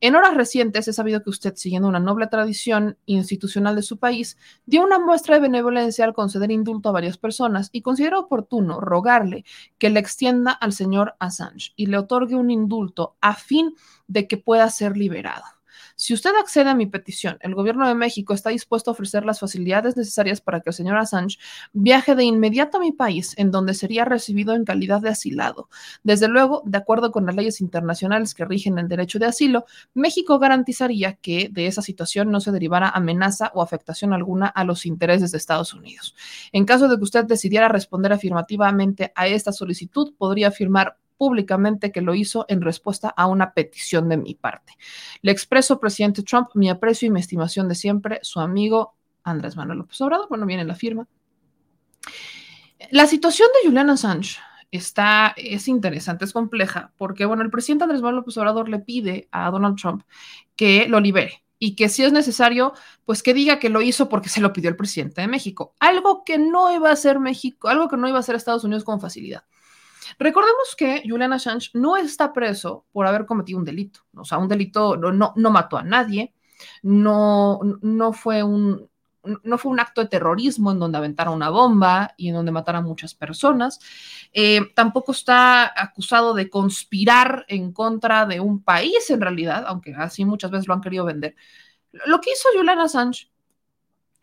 En 0.00 0.14
horas 0.14 0.34
recientes 0.34 0.86
he 0.88 0.92
sabido 0.92 1.22
que 1.22 1.30
usted, 1.30 1.54
siguiendo 1.56 1.88
una 1.88 2.00
noble 2.00 2.26
tradición 2.26 2.98
institucional 3.06 3.74
de 3.76 3.82
su 3.82 3.98
país, 3.98 4.36
dio 4.66 4.84
una 4.84 4.98
muestra 4.98 5.36
de 5.36 5.40
benevolencia 5.40 6.04
al 6.04 6.12
conceder 6.12 6.50
indulto 6.50 6.90
a 6.90 6.92
varias 6.92 7.16
personas 7.16 7.70
y 7.72 7.80
considero 7.80 8.20
oportuno 8.20 8.78
rogarle 8.80 9.46
que 9.78 9.88
le 9.88 10.00
extienda 10.00 10.52
al 10.52 10.74
señor 10.74 11.14
Assange 11.18 11.72
y 11.76 11.86
le 11.86 11.96
otorgue 11.96 12.34
un 12.34 12.50
indulto 12.50 13.16
a 13.22 13.34
fin 13.34 13.74
de 14.06 14.28
que 14.28 14.36
pueda 14.36 14.68
ser 14.68 14.98
liberado. 14.98 15.55
Si 15.98 16.12
usted 16.12 16.32
accede 16.38 16.68
a 16.68 16.74
mi 16.74 16.84
petición, 16.84 17.38
el 17.40 17.54
gobierno 17.54 17.88
de 17.88 17.94
México 17.94 18.34
está 18.34 18.50
dispuesto 18.50 18.90
a 18.90 18.92
ofrecer 18.92 19.24
las 19.24 19.40
facilidades 19.40 19.96
necesarias 19.96 20.42
para 20.42 20.60
que 20.60 20.68
el 20.68 20.74
señor 20.74 20.98
Assange 20.98 21.38
viaje 21.72 22.14
de 22.14 22.22
inmediato 22.22 22.76
a 22.76 22.80
mi 22.80 22.92
país, 22.92 23.32
en 23.38 23.50
donde 23.50 23.72
sería 23.72 24.04
recibido 24.04 24.54
en 24.54 24.66
calidad 24.66 25.00
de 25.00 25.08
asilado. 25.08 25.70
Desde 26.02 26.28
luego, 26.28 26.62
de 26.66 26.76
acuerdo 26.76 27.10
con 27.12 27.24
las 27.24 27.34
leyes 27.34 27.62
internacionales 27.62 28.34
que 28.34 28.44
rigen 28.44 28.78
el 28.78 28.88
derecho 28.88 29.18
de 29.18 29.24
asilo, 29.24 29.64
México 29.94 30.38
garantizaría 30.38 31.14
que 31.14 31.48
de 31.50 31.66
esa 31.66 31.80
situación 31.80 32.30
no 32.30 32.40
se 32.40 32.52
derivara 32.52 32.90
amenaza 32.90 33.50
o 33.54 33.62
afectación 33.62 34.12
alguna 34.12 34.48
a 34.48 34.64
los 34.64 34.84
intereses 34.84 35.32
de 35.32 35.38
Estados 35.38 35.72
Unidos. 35.72 36.14
En 36.52 36.66
caso 36.66 36.88
de 36.88 36.98
que 36.98 37.04
usted 37.04 37.24
decidiera 37.24 37.68
responder 37.68 38.12
afirmativamente 38.12 39.12
a 39.14 39.28
esta 39.28 39.50
solicitud, 39.50 40.12
podría 40.18 40.48
afirmar 40.48 40.98
públicamente 41.16 41.92
que 41.92 42.00
lo 42.00 42.14
hizo 42.14 42.44
en 42.48 42.60
respuesta 42.60 43.08
a 43.08 43.26
una 43.26 43.52
petición 43.52 44.08
de 44.08 44.16
mi 44.16 44.34
parte. 44.34 44.74
Le 45.22 45.32
expreso, 45.32 45.80
presidente 45.80 46.22
Trump, 46.22 46.48
mi 46.54 46.68
aprecio 46.70 47.06
y 47.06 47.10
mi 47.10 47.20
estimación 47.20 47.68
de 47.68 47.74
siempre, 47.74 48.18
su 48.22 48.40
amigo 48.40 48.94
Andrés 49.22 49.56
Manuel 49.56 49.78
López 49.78 50.00
Obrador. 50.00 50.28
Bueno, 50.28 50.46
viene 50.46 50.64
la 50.64 50.74
firma. 50.74 51.06
La 52.90 53.06
situación 53.06 53.48
de 53.54 53.68
Julian 53.68 53.90
Assange 53.90 54.38
está, 54.70 55.34
es 55.36 55.68
interesante, 55.68 56.24
es 56.24 56.32
compleja, 56.32 56.92
porque, 56.96 57.24
bueno, 57.24 57.42
el 57.42 57.50
presidente 57.50 57.84
Andrés 57.84 58.02
Manuel 58.02 58.16
López 58.16 58.36
Obrador 58.36 58.68
le 58.68 58.78
pide 58.78 59.28
a 59.30 59.50
Donald 59.50 59.76
Trump 59.76 60.02
que 60.54 60.86
lo 60.88 61.00
libere 61.00 61.42
y 61.58 61.74
que 61.74 61.88
si 61.88 62.04
es 62.04 62.12
necesario, 62.12 62.74
pues 63.04 63.22
que 63.22 63.34
diga 63.34 63.58
que 63.58 63.70
lo 63.70 63.80
hizo 63.80 64.08
porque 64.08 64.28
se 64.28 64.40
lo 64.40 64.52
pidió 64.52 64.68
el 64.68 64.76
presidente 64.76 65.22
de 65.22 65.28
México. 65.28 65.74
Algo 65.80 66.22
que 66.24 66.38
no 66.38 66.74
iba 66.74 66.90
a 66.90 66.92
hacer 66.92 67.18
México, 67.18 67.68
algo 67.68 67.88
que 67.88 67.96
no 67.96 68.08
iba 68.08 68.18
a 68.18 68.20
hacer 68.20 68.34
Estados 68.34 68.64
Unidos 68.64 68.84
con 68.84 69.00
facilidad. 69.00 69.44
Recordemos 70.18 70.74
que 70.76 71.02
Julian 71.06 71.32
Assange 71.32 71.70
no 71.74 71.96
está 71.96 72.32
preso 72.32 72.86
por 72.92 73.06
haber 73.06 73.26
cometido 73.26 73.58
un 73.58 73.64
delito, 73.64 74.00
o 74.14 74.24
sea, 74.24 74.38
un 74.38 74.48
delito 74.48 74.96
no, 74.96 75.32
no, 75.34 75.50
mató 75.50 75.76
a 75.76 75.82
nadie, 75.82 76.34
no, 76.82 77.60
no 77.82 78.12
fue 78.12 78.42
un, 78.42 78.88
no 79.42 79.58
fue 79.58 79.72
un 79.72 79.80
acto 79.80 80.00
de 80.00 80.08
terrorismo 80.08 80.72
en 80.72 80.78
donde 80.78 80.98
aventaron 80.98 81.34
una 81.34 81.50
bomba 81.50 82.14
y 82.16 82.28
en 82.28 82.34
donde 82.34 82.52
mataron 82.52 82.84
a 82.84 82.88
muchas 82.88 83.14
personas. 83.14 83.80
Eh, 84.32 84.72
tampoco 84.74 85.12
está 85.12 85.72
acusado 85.80 86.34
de 86.34 86.48
conspirar 86.48 87.44
en 87.48 87.72
contra 87.72 88.26
de 88.26 88.40
un 88.40 88.62
país 88.62 89.10
en 89.10 89.20
realidad, 89.20 89.64
aunque 89.66 89.94
así 89.94 90.24
muchas 90.24 90.50
veces 90.50 90.68
lo 90.68 90.74
han 90.74 90.80
querido 90.80 91.04
vender. 91.04 91.34
Lo 92.06 92.20
que 92.20 92.30
hizo 92.30 92.48
Julian 92.54 92.80
Assange 92.80 93.30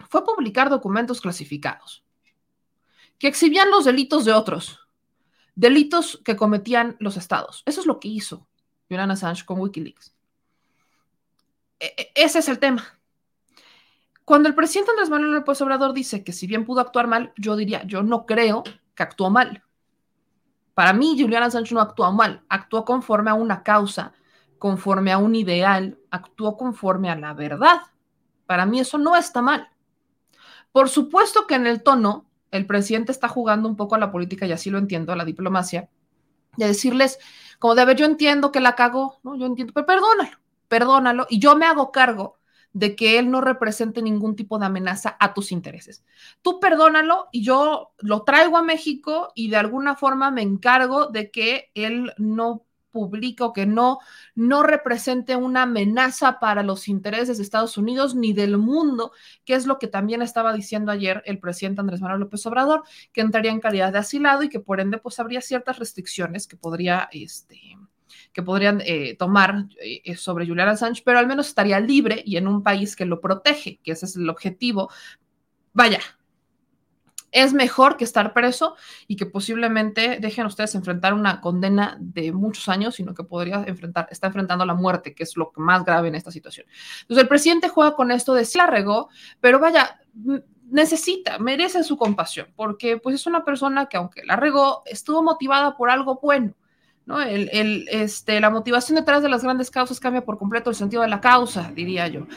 fue 0.10 0.24
publicar 0.24 0.70
documentos 0.70 1.22
clasificados 1.22 2.04
que 3.24 3.30
exhibían 3.30 3.72
los 3.72 3.86
delitos 3.86 4.26
de 4.26 4.34
otros, 4.34 4.83
delitos 5.56 6.22
que 6.24 6.36
cometían 6.36 6.96
los 7.00 7.18
estados. 7.18 7.64
Eso 7.66 7.82
es 7.82 7.88
lo 7.88 8.00
que 8.00 8.08
hizo 8.08 8.48
Julian 8.90 9.12
Assange 9.12 9.46
con 9.46 9.60
Wikileaks. 9.60 10.14
E, 11.80 11.94
e, 11.98 12.12
ese 12.16 12.40
es 12.40 12.48
el 12.48 12.60
tema. 12.60 13.00
Cuando 14.26 14.48
el 14.48 14.56
presidente 14.56 14.92
Andrés 14.92 15.10
Manuel 15.10 15.34
López 15.34 15.62
Obrador 15.62 15.94
dice 15.94 16.24
que 16.24 16.32
si 16.32 16.48
bien 16.48 16.66
pudo 16.66 16.80
actuar 16.80 17.08
mal, 17.08 17.34
yo 17.36 17.56
diría, 17.56 17.84
yo 17.84 18.04
no 18.04 18.26
creo 18.26 18.64
que 18.96 19.04
actuó 19.04 19.30
mal. 19.30 19.64
Para 20.74 20.94
mí, 20.94 21.16
Juliana 21.20 21.52
Sánchez 21.52 21.74
no 21.74 21.82
actuó 21.82 22.12
mal, 22.12 22.44
actuó 22.50 22.86
conforme 22.86 23.30
a 23.30 23.36
una 23.36 23.64
causa, 23.64 24.14
conforme 24.58 25.12
a 25.12 25.18
un 25.18 25.36
ideal, 25.36 26.00
actuó 26.10 26.58
conforme 26.58 27.10
a 27.10 27.16
la 27.16 27.34
verdad. 27.34 27.82
Para 28.46 28.66
mí 28.66 28.80
eso 28.80 28.98
no 28.98 29.16
está 29.16 29.42
mal. 29.42 29.70
Por 30.72 30.90
supuesto 30.90 31.46
que 31.46 31.56
en 31.56 31.68
el 31.68 31.84
tono, 31.84 32.26
el 32.54 32.66
presidente 32.66 33.12
está 33.12 33.28
jugando 33.28 33.68
un 33.68 33.76
poco 33.76 33.96
a 33.96 33.98
la 33.98 34.12
política, 34.12 34.46
y 34.46 34.52
así 34.52 34.70
lo 34.70 34.78
entiendo, 34.78 35.12
a 35.12 35.16
la 35.16 35.26
diplomacia, 35.26 35.90
a 36.62 36.66
decirles, 36.66 37.20
como 37.60 37.76
de 37.76 37.86
ver, 37.86 37.98
yo 37.98 38.06
entiendo 38.06 38.52
que 38.52 38.60
la 38.60 38.76
cagó, 38.76 39.20
¿no? 39.24 39.36
Yo 39.36 39.46
entiendo, 39.46 39.74
pero 39.74 39.86
perdónalo, 39.86 40.38
perdónalo, 40.68 41.28
y 41.30 41.40
yo 41.40 41.56
me 41.56 41.66
hago 41.66 41.92
cargo 41.92 42.38
de 42.74 42.96
que 42.96 43.20
él 43.20 43.30
no 43.30 43.42
represente 43.42 44.02
ningún 44.02 44.36
tipo 44.36 44.58
de 44.58 44.66
amenaza 44.66 45.16
a 45.20 45.34
tus 45.34 45.52
intereses. 45.52 46.04
Tú 46.42 46.60
perdónalo 46.60 47.28
y 47.32 47.44
yo 47.44 47.94
lo 48.00 48.24
traigo 48.24 48.58
a 48.58 48.64
México 48.64 49.32
y 49.36 49.50
de 49.50 49.58
alguna 49.58 49.96
forma 49.96 50.32
me 50.32 50.42
encargo 50.42 51.08
de 51.08 51.30
que 51.30 51.72
él 51.76 52.14
no 52.18 52.66
publique 52.94 53.44
o 53.44 53.52
que 53.52 53.66
no, 53.66 54.00
no 54.36 54.64
represente 54.64 55.36
una 55.36 55.64
amenaza 55.64 56.40
para 56.40 56.64
los 56.64 56.88
intereses 56.88 57.38
de 57.38 57.44
Estados 57.44 57.78
Unidos 57.78 58.16
ni 58.16 58.32
del 58.32 58.58
mundo, 58.58 59.12
que 59.44 59.56
es 59.56 59.66
lo 59.66 59.80
que 59.80 59.88
también 59.88 60.22
estaba 60.22 60.54
diciendo 60.54 60.92
ayer 60.92 61.22
el 61.26 61.40
presidente 61.40 61.82
Andrés 61.82 62.00
Manuel 62.00 62.22
López 62.22 62.46
Obrador, 62.46 62.84
que 63.12 63.20
entraría 63.20 63.52
en 63.52 63.60
calidad 63.60 63.92
de 63.92 64.00
asilado 64.00 64.44
y 64.44 64.50
que 64.50 64.62
por 64.62 64.80
ende 64.80 65.00
pues 65.00 65.20
habría 65.20 65.42
ciertas 65.42 65.80
restricciones 65.80 66.48
que 66.48 66.56
podría 66.56 67.10
este, 67.12 67.60
que 68.32 68.44
podrían 68.44 68.82
eh, 68.86 69.16
tomar 69.18 69.66
eh, 69.82 70.16
sobre 70.16 70.48
Julian 70.48 70.70
Assange, 70.70 71.02
pero 71.04 71.20
al 71.20 71.28
menos 71.28 71.48
estaría 71.48 71.80
libre 71.80 72.22
y 72.26 72.38
en 72.38 72.48
un 72.48 72.64
país 72.64 72.96
que 72.96 73.06
lo 73.06 73.20
protege, 73.20 73.80
que 73.84 73.92
ese 73.92 74.06
es 74.06 74.16
el 74.16 74.30
objetivo. 74.30 74.90
Vaya, 75.74 76.00
es 77.34 77.54
mejor 77.54 77.98
que 77.98 78.04
estar 78.04 78.34
preso 78.34 78.76
y 79.08 79.16
que 79.16 79.26
posiblemente 79.26 80.20
dejen 80.22 80.46
ustedes 80.46 80.76
enfrentar 80.76 81.14
una 81.14 81.42
condena 81.42 81.98
de 82.00 82.32
muchos 82.32 82.70
años, 82.70 82.96
sino 82.96 83.14
que 83.14 83.24
podría 83.24 83.64
enfrentar, 83.66 84.08
está 84.12 84.28
enfrentando 84.28 84.66
la 84.66 84.76
muerte, 84.76 85.14
que 85.14 85.24
es 85.24 85.36
lo 85.36 85.52
más 85.56 85.84
grave 85.84 86.08
en 86.08 86.16
esta 86.16 86.32
situación. 86.32 86.68
Entonces 87.02 87.24
el 87.24 87.28
presidente 87.28 87.70
juega 87.70 87.96
con 87.96 88.12
esto 88.12 88.34
de 88.34 88.46
si 88.46 88.58
la 88.58 88.68
regó, 88.68 89.10
pero 89.42 89.60
vaya, 89.60 90.00
necesita, 90.70 91.40
merece 91.40 91.84
su 91.84 91.98
compasión, 91.98 92.48
porque 92.56 92.98
pues 92.98 93.16
es 93.16 93.26
una 93.26 93.44
persona 93.44 93.88
que 93.88 93.98
aunque 93.98 94.24
la 94.24 94.36
regó, 94.36 94.84
estuvo 94.86 95.24
motivada 95.24 95.76
por 95.76 95.90
algo 95.90 96.20
bueno. 96.22 96.54
¿no? 97.06 97.22
El, 97.22 97.86
este, 97.90 98.40
la 98.40 98.50
motivación 98.50 98.96
detrás 98.96 99.22
de 99.22 99.30
las 99.30 99.44
grandes 99.44 99.70
causas 99.70 100.00
cambia 100.00 100.24
por 100.24 100.38
completo 100.38 100.70
el 100.70 100.76
sentido 100.76 101.02
de 101.02 101.10
la 101.10 101.20
causa, 101.20 101.72
diría 101.76 102.08
yo. 102.08 102.28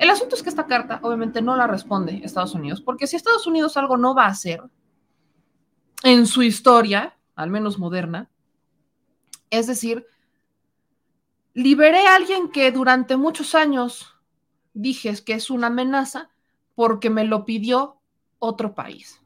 El 0.00 0.10
asunto 0.10 0.34
es 0.34 0.42
que 0.42 0.48
esta 0.48 0.66
carta 0.66 0.98
obviamente 1.02 1.42
no 1.42 1.56
la 1.56 1.66
responde 1.66 2.20
Estados 2.24 2.54
Unidos, 2.54 2.80
porque 2.80 3.06
si 3.06 3.16
Estados 3.16 3.46
Unidos 3.46 3.76
algo 3.76 3.96
no 3.96 4.14
va 4.14 4.24
a 4.24 4.30
hacer 4.30 4.62
en 6.02 6.26
su 6.26 6.42
historia, 6.42 7.16
al 7.36 7.50
menos 7.50 7.78
moderna, 7.78 8.30
es 9.50 9.66
decir, 9.66 10.06
liberé 11.54 12.06
a 12.06 12.14
alguien 12.14 12.50
que 12.50 12.72
durante 12.72 13.16
muchos 13.16 13.54
años 13.54 14.16
dije 14.72 15.14
que 15.24 15.34
es 15.34 15.50
una 15.50 15.68
amenaza 15.68 16.30
porque 16.74 17.10
me 17.10 17.24
lo 17.24 17.44
pidió 17.44 18.00
otro 18.38 18.74
país. 18.74 19.22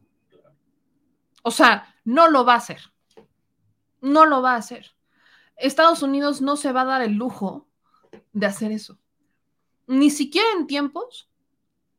O 1.42 1.50
sea, 1.50 1.94
no 2.04 2.28
lo 2.28 2.44
va 2.44 2.54
a 2.54 2.58
hacer 2.58 2.80
no 4.04 4.26
lo 4.26 4.42
va 4.42 4.52
a 4.52 4.58
hacer. 4.58 4.94
Estados 5.56 6.02
Unidos 6.02 6.42
no 6.42 6.56
se 6.56 6.72
va 6.72 6.82
a 6.82 6.86
dar 6.86 7.02
el 7.02 7.14
lujo 7.14 7.66
de 8.32 8.46
hacer 8.46 8.70
eso. 8.70 8.98
Ni 9.86 10.10
siquiera 10.10 10.48
en 10.56 10.66
tiempos 10.66 11.28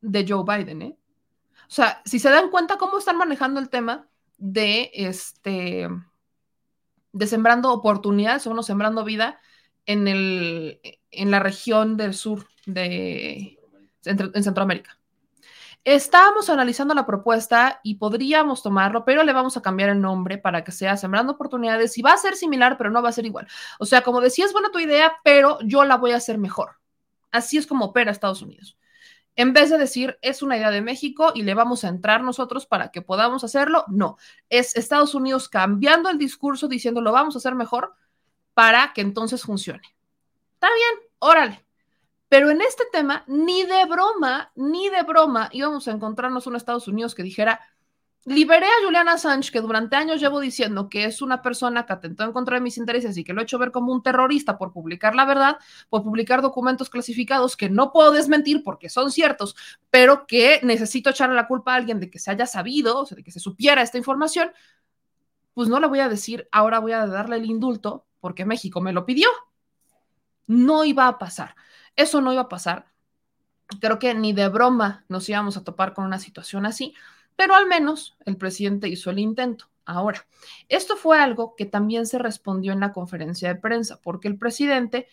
de 0.00 0.26
Joe 0.28 0.44
Biden, 0.44 0.82
¿eh? 0.82 0.96
O 1.68 1.70
sea, 1.70 2.00
si 2.04 2.18
se 2.18 2.30
dan 2.30 2.50
cuenta 2.50 2.76
cómo 2.76 2.98
están 2.98 3.18
manejando 3.18 3.58
el 3.60 3.68
tema 3.68 4.08
de 4.38 4.90
este 4.94 5.88
de 7.12 7.26
sembrando 7.26 7.72
oportunidades 7.72 8.46
o 8.46 8.54
no 8.54 8.62
sembrando 8.62 9.02
vida 9.02 9.40
en, 9.86 10.06
el, 10.06 10.80
en 11.10 11.30
la 11.30 11.40
región 11.40 11.96
del 11.96 12.14
sur 12.14 12.46
de 12.66 13.58
en 14.04 14.44
Centroamérica. 14.44 14.98
Estábamos 15.84 16.50
analizando 16.50 16.94
la 16.94 17.06
propuesta 17.06 17.80
y 17.84 17.94
podríamos 17.94 18.62
tomarlo, 18.62 19.04
pero 19.04 19.22
le 19.22 19.32
vamos 19.32 19.56
a 19.56 19.62
cambiar 19.62 19.90
el 19.90 20.00
nombre 20.00 20.36
para 20.36 20.64
que 20.64 20.72
sea 20.72 20.96
Sembrando 20.96 21.34
Oportunidades 21.34 21.96
y 21.96 22.02
va 22.02 22.12
a 22.12 22.18
ser 22.18 22.34
similar, 22.34 22.76
pero 22.76 22.90
no 22.90 23.02
va 23.02 23.10
a 23.10 23.12
ser 23.12 23.24
igual. 23.24 23.46
O 23.78 23.86
sea, 23.86 24.02
como 24.02 24.20
decía, 24.20 24.44
es 24.44 24.52
buena 24.52 24.72
tu 24.72 24.80
idea, 24.80 25.14
pero 25.22 25.58
yo 25.62 25.84
la 25.84 25.96
voy 25.96 26.10
a 26.10 26.16
hacer 26.16 26.38
mejor. 26.38 26.72
Así 27.36 27.58
es 27.58 27.66
como 27.66 27.86
opera 27.86 28.10
Estados 28.10 28.40
Unidos. 28.40 28.78
En 29.36 29.52
vez 29.52 29.68
de 29.68 29.76
decir 29.76 30.18
es 30.22 30.42
una 30.42 30.56
idea 30.56 30.70
de 30.70 30.80
México 30.80 31.32
y 31.34 31.42
le 31.42 31.52
vamos 31.52 31.84
a 31.84 31.88
entrar 31.88 32.22
nosotros 32.24 32.64
para 32.64 32.90
que 32.90 33.02
podamos 33.02 33.44
hacerlo, 33.44 33.84
no. 33.88 34.16
Es 34.48 34.74
Estados 34.76 35.14
Unidos 35.14 35.50
cambiando 35.50 36.08
el 36.08 36.16
discurso 36.16 36.66
diciendo 36.66 37.02
lo 37.02 37.12
vamos 37.12 37.34
a 37.34 37.38
hacer 37.38 37.54
mejor 37.54 37.94
para 38.54 38.94
que 38.94 39.02
entonces 39.02 39.42
funcione. 39.42 39.82
Está 40.54 40.68
bien, 40.68 41.10
órale. 41.18 41.66
Pero 42.30 42.50
en 42.50 42.62
este 42.62 42.84
tema, 42.90 43.22
ni 43.26 43.64
de 43.64 43.84
broma, 43.84 44.50
ni 44.56 44.88
de 44.88 45.02
broma 45.02 45.50
íbamos 45.52 45.86
a 45.86 45.92
encontrarnos 45.92 46.46
un 46.46 46.56
Estados 46.56 46.88
Unidos 46.88 47.14
que 47.14 47.22
dijera, 47.22 47.60
liberé 48.26 48.66
a 48.66 48.84
Juliana 48.84 49.12
Assange, 49.12 49.52
que 49.52 49.60
durante 49.60 49.94
años 49.94 50.20
llevo 50.20 50.40
diciendo 50.40 50.88
que 50.88 51.04
es 51.04 51.22
una 51.22 51.42
persona 51.42 51.86
que 51.86 51.92
atentó 51.92 52.24
en 52.24 52.32
contra 52.32 52.56
de 52.56 52.60
mis 52.60 52.76
intereses 52.76 53.16
y 53.16 53.22
que 53.22 53.32
lo 53.32 53.40
he 53.40 53.44
hecho 53.44 53.56
ver 53.56 53.70
como 53.70 53.92
un 53.92 54.02
terrorista 54.02 54.58
por 54.58 54.72
publicar 54.72 55.14
la 55.14 55.24
verdad, 55.24 55.58
por 55.88 56.02
publicar 56.02 56.42
documentos 56.42 56.90
clasificados 56.90 57.56
que 57.56 57.70
no 57.70 57.92
puedo 57.92 58.10
desmentir 58.10 58.64
porque 58.64 58.88
son 58.88 59.12
ciertos, 59.12 59.54
pero 59.90 60.26
que 60.26 60.60
necesito 60.64 61.10
echarle 61.10 61.36
la 61.36 61.46
culpa 61.46 61.72
a 61.72 61.76
alguien 61.76 62.00
de 62.00 62.10
que 62.10 62.18
se 62.18 62.32
haya 62.32 62.46
sabido, 62.46 62.98
o 62.98 63.06
sea, 63.06 63.14
de 63.14 63.22
que 63.22 63.30
se 63.30 63.38
supiera 63.38 63.80
esta 63.80 63.96
información, 63.96 64.50
pues 65.54 65.68
no 65.68 65.78
le 65.78 65.86
voy 65.86 66.00
a 66.00 66.08
decir, 66.08 66.48
ahora 66.50 66.80
voy 66.80 66.92
a 66.92 67.06
darle 67.06 67.36
el 67.36 67.46
indulto 67.46 68.06
porque 68.18 68.44
México 68.44 68.80
me 68.80 68.92
lo 68.92 69.06
pidió. 69.06 69.28
No 70.48 70.84
iba 70.84 71.06
a 71.06 71.18
pasar. 71.18 71.54
Eso 71.94 72.20
no 72.20 72.32
iba 72.32 72.42
a 72.42 72.48
pasar. 72.48 72.86
Creo 73.80 74.00
que 74.00 74.14
ni 74.14 74.32
de 74.32 74.48
broma 74.48 75.04
nos 75.08 75.28
íbamos 75.28 75.56
a 75.56 75.62
topar 75.64 75.94
con 75.94 76.04
una 76.04 76.18
situación 76.18 76.66
así, 76.66 76.94
pero 77.36 77.54
al 77.54 77.66
menos 77.66 78.16
el 78.24 78.36
presidente 78.36 78.88
hizo 78.88 79.10
el 79.10 79.18
intento. 79.18 79.70
Ahora, 79.84 80.26
esto 80.68 80.96
fue 80.96 81.18
algo 81.18 81.54
que 81.54 81.64
también 81.64 82.06
se 82.06 82.18
respondió 82.18 82.72
en 82.72 82.80
la 82.80 82.92
conferencia 82.92 83.48
de 83.48 83.60
prensa, 83.60 84.00
porque 84.02 84.28
el 84.28 84.36
presidente 84.36 85.06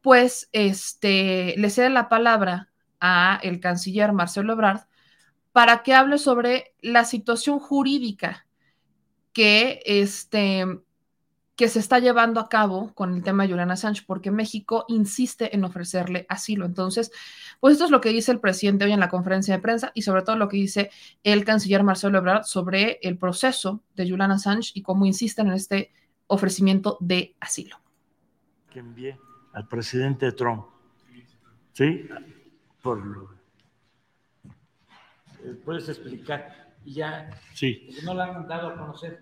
pues 0.00 0.48
este, 0.52 1.54
le 1.56 1.70
cede 1.70 1.90
la 1.90 2.08
palabra 2.08 2.70
a 3.00 3.40
el 3.42 3.60
canciller 3.60 4.12
Marcelo 4.12 4.52
Ebrard 4.52 4.82
para 5.52 5.82
que 5.82 5.94
hable 5.94 6.18
sobre 6.18 6.74
la 6.80 7.04
situación 7.04 7.58
jurídica 7.58 8.46
que, 9.32 9.82
este, 9.84 10.64
que 11.56 11.68
se 11.68 11.78
está 11.78 11.98
llevando 11.98 12.38
a 12.38 12.48
cabo 12.48 12.92
con 12.94 13.14
el 13.14 13.22
tema 13.22 13.42
de 13.42 13.50
Julian 13.50 13.70
Assange, 13.70 14.04
porque 14.06 14.30
México 14.30 14.84
insiste 14.88 15.56
en 15.56 15.64
ofrecerle 15.64 16.26
asilo. 16.28 16.66
Entonces, 16.66 17.10
pues 17.60 17.72
esto 17.72 17.86
es 17.86 17.90
lo 17.90 18.02
que 18.02 18.10
dice 18.10 18.30
el 18.30 18.40
presidente 18.40 18.84
hoy 18.84 18.92
en 18.92 19.00
la 19.00 19.08
conferencia 19.08 19.56
de 19.56 19.62
prensa 19.62 19.90
y 19.94 20.02
sobre 20.02 20.22
todo 20.22 20.36
lo 20.36 20.48
que 20.48 20.58
dice 20.58 20.90
el 21.22 21.44
canciller 21.44 21.82
Marcelo 21.82 22.18
Ebrard 22.18 22.44
sobre 22.44 22.98
el 23.02 23.16
proceso 23.16 23.82
de 23.94 24.08
Julian 24.08 24.32
Assange 24.32 24.72
y 24.74 24.82
cómo 24.82 25.06
insisten 25.06 25.46
en 25.46 25.54
este 25.54 25.92
ofrecimiento 26.26 26.98
de 27.00 27.34
asilo. 27.40 27.80
Que 28.70 28.80
envié 28.80 29.18
al 29.54 29.66
presidente 29.66 30.32
Trump. 30.32 30.66
¿Sí? 31.72 32.06
Por 32.82 33.36
eh, 35.42 35.54
¿Puedes 35.64 35.88
explicar? 35.88 36.66
ya. 36.84 37.30
Sí. 37.54 37.96
No 38.04 38.14
la 38.14 38.26
han 38.26 38.46
dado 38.46 38.68
a 38.68 38.76
conocer. 38.76 39.20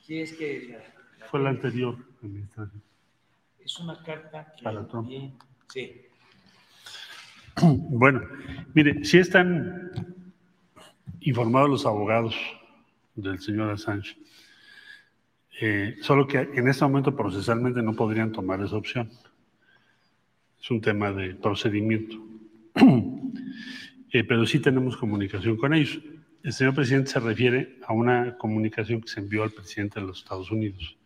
Sí, 0.00 0.20
es 0.20 0.32
que. 0.32 0.91
Fue 1.30 1.40
la 1.40 1.50
anterior 1.50 1.96
administración. 2.22 2.82
Es 3.58 3.78
una 3.78 4.02
carta 4.02 4.52
que. 4.56 4.64
Para 4.64 4.86
Trump. 4.86 5.10
Sí. 5.68 6.02
Bueno, 7.90 8.22
mire, 8.72 9.04
si 9.04 9.18
están 9.18 9.90
informados 11.20 11.68
los 11.68 11.86
abogados 11.86 12.34
del 13.14 13.38
señor 13.40 13.70
Assange, 13.70 14.16
eh, 15.60 15.96
solo 16.00 16.26
que 16.26 16.38
en 16.38 16.66
este 16.66 16.84
momento 16.84 17.14
procesalmente 17.14 17.82
no 17.82 17.92
podrían 17.92 18.32
tomar 18.32 18.62
esa 18.62 18.76
opción. 18.76 19.10
Es 20.60 20.70
un 20.70 20.80
tema 20.80 21.12
de 21.12 21.34
procedimiento. 21.34 22.16
Eh, 24.14 24.24
pero 24.24 24.44
sí 24.44 24.58
tenemos 24.58 24.94
comunicación 24.98 25.56
con 25.56 25.72
ellos. 25.72 25.98
El 26.42 26.52
señor 26.52 26.74
presidente 26.74 27.10
se 27.10 27.18
refiere 27.18 27.78
a 27.86 27.94
una 27.94 28.36
comunicación 28.36 29.00
que 29.00 29.08
se 29.08 29.20
envió 29.20 29.42
al 29.42 29.52
presidente 29.52 30.00
de 30.00 30.06
los 30.06 30.18
Estados 30.18 30.50
Unidos 30.50 30.98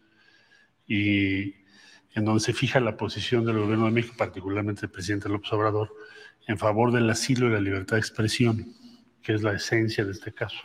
y 0.87 1.55
en 2.15 2.25
donde 2.25 2.41
se 2.41 2.53
fija 2.53 2.81
la 2.81 2.97
posición 2.97 3.45
del 3.45 3.59
gobierno 3.59 3.87
de 3.87 3.91
México, 3.91 4.15
particularmente 4.17 4.87
el 4.87 4.91
presidente 4.91 5.29
López 5.29 5.53
Obrador, 5.53 5.95
en 6.47 6.59
favor 6.59 6.93
del 6.93 7.11
asilo 7.11 7.49
y 7.49 7.53
la 7.53 7.61
libertad 7.61 7.97
de 7.97 8.01
expresión, 8.01 8.73
que 9.23 9.35
es 9.35 9.43
la 9.43 9.53
esencia 9.53 10.05
de 10.05 10.13
este 10.13 10.33
caso. 10.33 10.59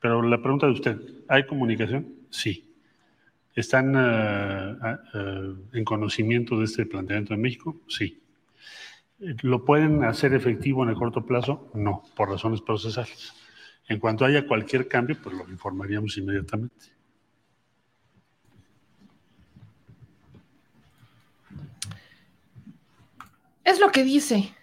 Pero 0.00 0.22
la 0.22 0.40
pregunta 0.40 0.66
de 0.66 0.72
usted, 0.72 0.98
¿hay 1.28 1.46
comunicación? 1.46 2.14
Sí. 2.30 2.74
¿Están 3.54 3.94
uh, 3.94 4.96
uh, 5.14 5.68
en 5.72 5.84
conocimiento 5.84 6.58
de 6.58 6.64
este 6.64 6.86
planteamiento 6.86 7.34
en 7.34 7.42
México? 7.42 7.80
Sí. 7.88 8.22
¿Lo 9.18 9.64
pueden 9.64 10.04
hacer 10.04 10.32
efectivo 10.34 10.82
en 10.82 10.90
el 10.90 10.96
corto 10.96 11.24
plazo? 11.26 11.70
No, 11.74 12.02
por 12.16 12.30
razones 12.30 12.62
procesales. 12.62 13.34
En 13.88 13.98
cuanto 13.98 14.24
haya 14.24 14.46
cualquier 14.46 14.88
cambio, 14.88 15.16
pues 15.22 15.36
lo 15.36 15.48
informaríamos 15.48 16.16
inmediatamente. 16.16 16.91
Es 23.64 23.80
lo 23.80 23.90
que 23.90 24.04
dice 24.04 24.54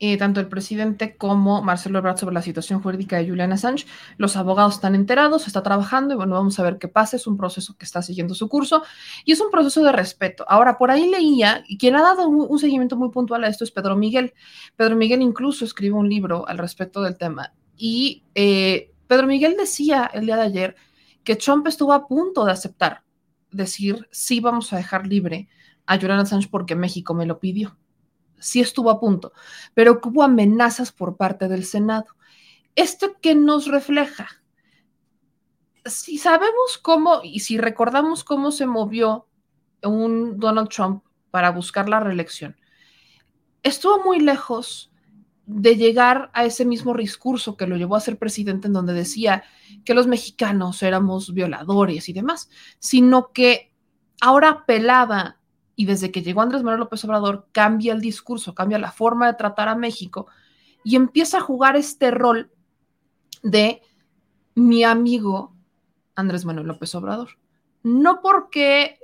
eh, 0.00 0.16
tanto 0.16 0.38
el 0.38 0.48
presidente 0.48 1.16
como 1.16 1.62
Marcelo 1.62 1.98
Ebrard 1.98 2.18
sobre 2.18 2.34
la 2.34 2.42
situación 2.42 2.80
jurídica 2.80 3.16
de 3.16 3.28
Julian 3.28 3.52
Assange. 3.52 3.86
Los 4.16 4.36
abogados 4.36 4.74
están 4.74 4.94
enterados, 4.94 5.46
está 5.46 5.62
trabajando 5.62 6.14
y 6.14 6.16
bueno, 6.16 6.34
vamos 6.34 6.58
a 6.58 6.62
ver 6.62 6.78
qué 6.78 6.88
pasa. 6.88 7.16
Es 7.16 7.26
un 7.26 7.36
proceso 7.36 7.76
que 7.76 7.84
está 7.84 8.02
siguiendo 8.02 8.34
su 8.34 8.48
curso 8.48 8.82
y 9.24 9.32
es 9.32 9.40
un 9.40 9.50
proceso 9.50 9.82
de 9.82 9.92
respeto. 9.92 10.44
Ahora, 10.48 10.78
por 10.78 10.90
ahí 10.90 11.10
leía, 11.10 11.64
y 11.66 11.78
quien 11.78 11.96
ha 11.96 12.02
dado 12.02 12.28
un, 12.28 12.46
un 12.48 12.58
seguimiento 12.58 12.96
muy 12.96 13.10
puntual 13.10 13.44
a 13.44 13.48
esto 13.48 13.64
es 13.64 13.70
Pedro 13.70 13.96
Miguel. 13.96 14.34
Pedro 14.76 14.96
Miguel 14.96 15.22
incluso 15.22 15.64
escribe 15.64 15.96
un 15.96 16.08
libro 16.08 16.46
al 16.48 16.58
respecto 16.58 17.02
del 17.02 17.16
tema 17.16 17.52
y 17.78 18.24
eh, 18.34 18.92
Pedro 19.06 19.26
Miguel 19.26 19.56
decía 19.56 20.10
el 20.12 20.26
día 20.26 20.36
de 20.36 20.42
ayer 20.42 20.76
que 21.24 21.36
Trump 21.36 21.66
estuvo 21.66 21.92
a 21.92 22.06
punto 22.06 22.44
de 22.44 22.52
aceptar, 22.52 23.04
decir, 23.50 24.08
sí 24.10 24.40
vamos 24.40 24.72
a 24.72 24.76
dejar 24.76 25.06
libre 25.06 25.48
a 25.86 25.96
Julian 25.96 26.18
Assange 26.18 26.48
porque 26.50 26.74
México 26.74 27.14
me 27.14 27.24
lo 27.24 27.38
pidió. 27.38 27.78
Sí 28.38 28.60
estuvo 28.60 28.90
a 28.90 29.00
punto, 29.00 29.32
pero 29.74 30.00
hubo 30.04 30.22
amenazas 30.22 30.92
por 30.92 31.16
parte 31.16 31.48
del 31.48 31.64
Senado. 31.64 32.06
¿Esto 32.74 33.16
que 33.20 33.34
nos 33.34 33.66
refleja? 33.66 34.28
Si 35.84 36.18
sabemos 36.18 36.78
cómo 36.80 37.20
y 37.22 37.40
si 37.40 37.58
recordamos 37.58 38.24
cómo 38.24 38.50
se 38.50 38.66
movió 38.66 39.26
un 39.82 40.38
Donald 40.38 40.68
Trump 40.68 41.02
para 41.30 41.50
buscar 41.50 41.88
la 41.88 42.00
reelección, 42.00 42.56
estuvo 43.62 44.04
muy 44.04 44.20
lejos 44.20 44.92
de 45.46 45.76
llegar 45.76 46.30
a 46.34 46.44
ese 46.44 46.66
mismo 46.66 46.94
discurso 46.94 47.56
que 47.56 47.66
lo 47.66 47.76
llevó 47.76 47.96
a 47.96 48.00
ser 48.00 48.18
presidente 48.18 48.66
en 48.66 48.74
donde 48.74 48.92
decía 48.92 49.44
que 49.82 49.94
los 49.94 50.06
mexicanos 50.06 50.82
éramos 50.82 51.32
violadores 51.32 52.10
y 52.10 52.12
demás, 52.12 52.50
sino 52.78 53.32
que 53.32 53.72
ahora 54.20 54.50
apelaba 54.50 55.37
y 55.78 55.86
desde 55.86 56.10
que 56.10 56.22
llegó 56.22 56.40
Andrés 56.40 56.64
Manuel 56.64 56.80
López 56.80 57.04
Obrador 57.04 57.46
cambia 57.52 57.92
el 57.92 58.00
discurso, 58.00 58.52
cambia 58.52 58.80
la 58.80 58.90
forma 58.90 59.28
de 59.28 59.34
tratar 59.34 59.68
a 59.68 59.76
México 59.76 60.26
y 60.82 60.96
empieza 60.96 61.38
a 61.38 61.40
jugar 61.40 61.76
este 61.76 62.10
rol 62.10 62.50
de 63.44 63.80
mi 64.56 64.82
amigo 64.82 65.54
Andrés 66.16 66.44
Manuel 66.44 66.66
López 66.66 66.92
Obrador. 66.96 67.38
No 67.84 68.20
porque 68.22 68.98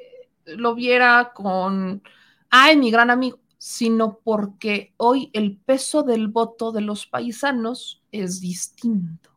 lo 0.47 0.75
viera 0.75 1.31
con, 1.33 2.03
ay, 2.51 2.77
mi 2.77 2.91
gran 2.91 3.11
amigo, 3.11 3.39
sino 3.57 4.19
porque 4.25 4.95
hoy 4.97 5.31
el 5.33 5.57
peso 5.57 6.03
del 6.03 6.27
voto 6.27 6.73
de 6.73 6.81
los 6.81 7.07
paisanos 7.07 8.03
es 8.11 8.41
distinto. 8.41 9.31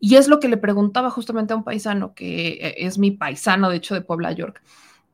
Y 0.00 0.16
es 0.16 0.26
lo 0.26 0.40
que 0.40 0.48
le 0.48 0.56
preguntaba 0.56 1.10
justamente 1.10 1.52
a 1.52 1.56
un 1.56 1.62
paisano, 1.62 2.12
que 2.12 2.54
eh, 2.54 2.74
es 2.78 2.98
mi 2.98 3.12
paisano, 3.12 3.70
de 3.70 3.76
hecho, 3.76 3.94
de 3.94 4.00
Puebla, 4.00 4.32
York, 4.32 4.64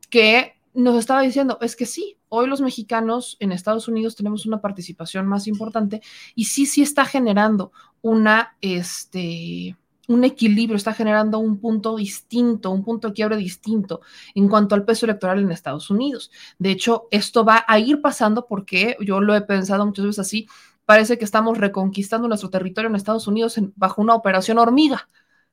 que 0.08 0.59
nos 0.74 0.96
estaba 0.96 1.22
diciendo, 1.22 1.58
es 1.60 1.76
que 1.76 1.86
sí, 1.86 2.16
hoy 2.28 2.46
los 2.46 2.60
mexicanos 2.60 3.36
en 3.40 3.52
Estados 3.52 3.88
Unidos 3.88 4.16
tenemos 4.16 4.46
una 4.46 4.60
participación 4.60 5.26
más 5.26 5.46
importante 5.46 6.00
y 6.34 6.44
sí, 6.44 6.66
sí 6.66 6.82
está 6.82 7.04
generando 7.04 7.72
una, 8.02 8.56
este, 8.60 9.76
un 10.08 10.24
equilibrio, 10.24 10.76
está 10.76 10.92
generando 10.92 11.38
un 11.38 11.58
punto 11.58 11.96
distinto, 11.96 12.70
un 12.70 12.84
punto 12.84 13.08
de 13.08 13.14
quiebre 13.14 13.36
distinto 13.36 14.00
en 14.34 14.48
cuanto 14.48 14.74
al 14.74 14.84
peso 14.84 15.06
electoral 15.06 15.38
en 15.40 15.50
Estados 15.50 15.90
Unidos. 15.90 16.30
De 16.58 16.70
hecho, 16.70 17.08
esto 17.10 17.44
va 17.44 17.64
a 17.66 17.78
ir 17.78 18.00
pasando 18.00 18.46
porque 18.46 18.96
yo 19.00 19.20
lo 19.20 19.34
he 19.34 19.42
pensado 19.42 19.86
muchas 19.86 20.04
veces 20.04 20.18
así, 20.20 20.46
parece 20.84 21.18
que 21.18 21.24
estamos 21.24 21.58
reconquistando 21.58 22.26
nuestro 22.26 22.50
territorio 22.50 22.90
en 22.90 22.96
Estados 22.96 23.28
Unidos 23.28 23.60
bajo 23.76 24.02
una 24.02 24.14
operación 24.14 24.58
hormiga. 24.58 25.08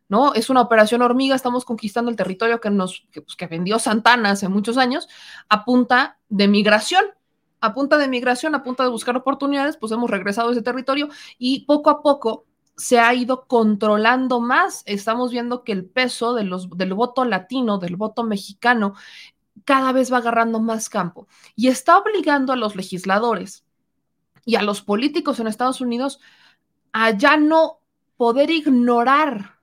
¿No? 0.10 0.34
Es 0.34 0.50
una 0.50 0.62
operación 0.62 1.02
hormiga, 1.02 1.36
estamos 1.36 1.66
conquistando 1.66 2.10
el 2.10 2.18
territorio 2.18 2.62
que 2.62 2.70
nos 2.70 3.06
que, 3.12 3.22
pues, 3.22 3.36
que 3.36 3.48
vendió 3.48 3.80
Santana 3.80 4.32
hace 4.32 4.48
muchos 4.48 4.78
años 4.78 5.08
a 5.50 5.66
punta 5.66 6.20
de 6.30 6.48
migración, 6.48 7.06
a 7.60 7.74
punta 7.74 7.98
de 7.98 8.08
migración, 8.08 8.56
a 8.56 8.64
punta 8.64 8.84
de 8.84 8.90
buscar 8.90 9.18
oportunidades, 9.18 9.78
pues 9.78 9.92
hemos 9.92 10.10
regresado 10.10 10.50
a 10.50 10.52
ese 10.52 10.62
territorio 10.62 11.10
y 11.38 11.66
poco 11.66 11.90
a 11.90 12.02
poco 12.02 12.46
se 12.76 13.00
ha 13.00 13.14
ido 13.14 13.48
controlando 13.48 14.40
más. 14.40 14.84
Estamos 14.86 15.32
viendo 15.32 15.64
que 15.64 15.72
el 15.72 15.86
peso 15.86 16.34
del 16.36 16.94
voto 16.94 17.26
latino, 17.26 17.80
del 17.80 17.96
voto 17.96 18.24
mexicano, 18.24 18.94
cada 19.66 19.92
vez 19.92 20.14
va 20.14 20.18
agarrando 20.18 20.60
más 20.60 20.90
campo 20.90 21.28
y 21.56 21.68
está 21.68 21.98
obligando 21.98 22.54
a 22.54 22.56
los 22.56 22.76
legisladores 22.76 23.66
y 24.46 24.56
a 24.56 24.62
los 24.62 24.82
políticos 24.82 25.40
en 25.40 25.48
Estados 25.48 25.82
Unidos 25.82 26.20
a 26.94 27.12
ya 27.12 27.38
no 27.38 27.80
poder 28.16 28.50
ignorar, 28.50 29.57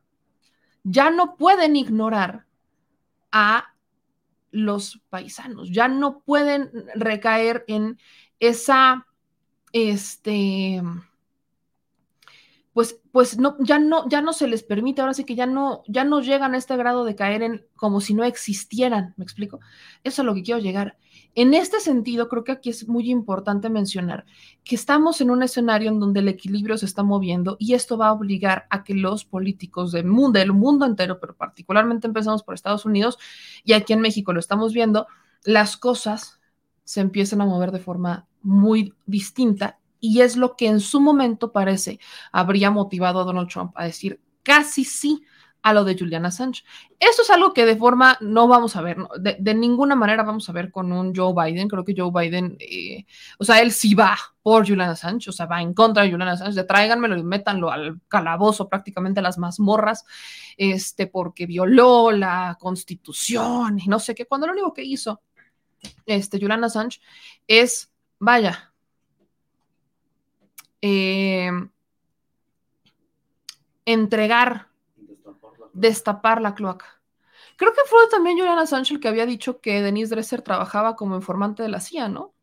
ya 0.85 1.11
no 1.11 1.37
pueden 1.37 1.77
ignorar 1.77 2.47
a 3.33 3.75
los 4.51 5.01
paisanos, 5.11 5.71
ya 5.71 5.89
no 5.89 6.21
pueden 6.21 6.71
recaer 6.95 7.65
en 7.67 7.99
esa, 8.39 9.07
este, 9.73 10.81
pues, 12.75 13.01
pues 13.13 13.39
no, 13.39 13.57
ya 13.61 13.79
no, 13.79 14.09
ya 14.09 14.21
no 14.21 14.33
se 14.33 14.49
les 14.49 14.65
permite, 14.65 15.01
ahora 15.01 15.15
sí 15.15 15.25
que 15.25 15.37
ya 15.37 15.47
no, 15.47 15.85
ya 15.87 16.05
no 16.05 16.21
llegan 16.21 16.55
a 16.55 16.59
este 16.59 16.77
grado 16.77 17.05
de 17.05 17.15
caer 17.15 17.43
en 17.43 17.65
como 17.77 18.01
si 18.01 18.15
no 18.15 18.25
existieran, 18.25 19.15
¿me 19.17 19.23
explico? 19.23 19.61
Eso 20.03 20.23
es 20.23 20.27
lo 20.27 20.35
que 20.35 20.43
quiero 20.43 20.61
llegar. 20.61 20.99
En 21.37 21.55
este 21.55 21.79
sentido, 21.79 22.29
creo 22.29 22.43
que 22.43 22.51
aquí 22.51 22.71
es 22.71 22.89
muy 22.89 23.11
importante 23.11 23.71
mencionar 23.71 24.25
que 24.65 24.75
estamos 24.75 25.21
en 25.21 25.31
un 25.31 25.45
escenario 25.45 25.89
en 25.89 26.01
donde 26.01 26.19
el 26.19 26.27
equilibrio 26.27 26.77
se 26.77 26.87
está 26.87 27.05
moviendo 27.05 27.57
y 27.61 27.75
esto 27.75 27.97
va 27.97 28.09
a 28.09 28.13
obligar 28.13 28.67
a 28.71 28.83
que 28.83 28.95
los 28.95 29.25
políticos 29.25 29.93
del 29.93 30.07
mundo, 30.07 30.41
del 30.41 30.53
mundo 30.53 30.85
entero, 30.85 31.21
pero 31.21 31.37
particularmente 31.37 32.09
empezamos 32.09 32.43
por 32.43 32.55
Estados 32.55 32.85
Unidos 32.85 33.19
y 33.63 33.75
aquí 33.75 33.93
en 33.93 34.01
México 34.01 34.33
lo 34.33 34.41
estamos 34.41 34.73
viendo, 34.73 35.07
las 35.45 35.77
cosas 35.77 36.41
se 36.83 37.01
empiezan 37.01 37.41
a 37.41 37.47
mover 37.47 37.71
de 37.71 37.79
forma 37.79 38.27
muy 38.43 38.95
distinta 39.07 39.79
y 40.05 40.21
es 40.21 40.37
lo 40.37 40.55
que 40.55 40.67
en 40.67 40.81
su 40.81 41.01
momento 41.01 41.51
parece 41.51 41.99
habría 42.31 42.71
motivado 42.71 43.21
a 43.21 43.25
Donald 43.25 43.49
Trump 43.49 43.73
a 43.75 43.87
decir 43.87 44.21
casi 44.43 44.85
sí 44.85 45.25
a 45.63 45.73
lo 45.73 45.83
de 45.85 45.97
Julian 45.99 46.27
Assange. 46.27 46.63
Esto 47.01 47.23
es 47.23 47.31
algo 47.31 47.55
que 47.55 47.65
de 47.65 47.75
forma 47.75 48.19
no 48.21 48.47
vamos 48.47 48.77
a 48.77 48.83
ver, 48.83 48.99
de, 49.19 49.55
ninguna 49.55 49.97
manera 49.97 50.23
vamos 50.23 50.47
a 50.47 50.53
ver 50.53 50.71
con 50.71 50.93
un 50.93 51.15
Joe 51.17 51.33
Biden. 51.33 51.69
Creo 51.69 51.87
que 51.87 51.95
Joe 51.97 52.11
Biden, 52.13 52.59
eh, 52.61 53.07
o 53.39 53.45
sea, 53.45 53.63
él 53.63 53.73
sí 53.73 53.95
va 53.95 54.15
por 54.43 54.69
Julian 54.69 54.91
Assange, 54.91 55.31
o 55.31 55.33
sea, 55.33 55.47
va 55.47 55.63
en 55.63 55.73
contra 55.73 56.03
de 56.03 56.11
Julian 56.11 56.29
Assange, 56.29 56.55
de 56.55 56.65
tráiganmelo 56.65 57.17
y 57.17 57.23
métanlo 57.23 57.71
al 57.71 57.99
calabozo, 58.09 58.69
prácticamente 58.69 59.21
a 59.21 59.23
las 59.23 59.39
mazmorras, 59.39 60.05
este, 60.59 61.07
porque 61.07 61.47
violó 61.47 62.11
la 62.11 62.59
constitución 62.61 63.79
y 63.79 63.87
no 63.87 63.99
sé 63.99 64.15
qué, 64.15 64.27
cuando 64.27 64.49
lo 64.49 64.53
único 64.53 64.75
que 64.75 64.85
hizo 64.85 65.23
este, 66.05 66.39
Julian 66.39 66.63
Assange 66.63 67.01
es, 67.47 67.91
vaya, 68.19 68.74
eh, 70.87 71.51
entregar 73.87 74.69
destapar 75.73 76.43
la 76.43 76.55
cloaca. 76.55 77.01
Creo 77.57 77.73
que 77.73 77.81
fue 77.87 78.07
también 78.11 78.37
Julian 78.37 78.59
Assange 78.59 78.93
el 78.93 79.01
que 79.01 79.09
había 79.09 79.25
dicho 79.25 79.63
que 79.63 79.81
Denise 79.81 80.15
Dresser 80.15 80.43
trabajaba 80.43 80.95
como 80.95 81.17
informante 81.17 81.63
de 81.63 81.71
la 81.71 81.81
CIA, 81.81 82.09
¿no? 82.09 82.35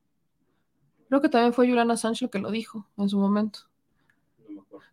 Creo 1.07 1.21
que 1.21 1.29
también 1.29 1.53
fue 1.53 1.67
Julian 1.67 1.91
Assange 1.91 2.25
el 2.25 2.31
que 2.31 2.39
lo 2.39 2.49
dijo 2.49 2.87
en 2.97 3.09
su 3.09 3.19
momento. 3.19 3.59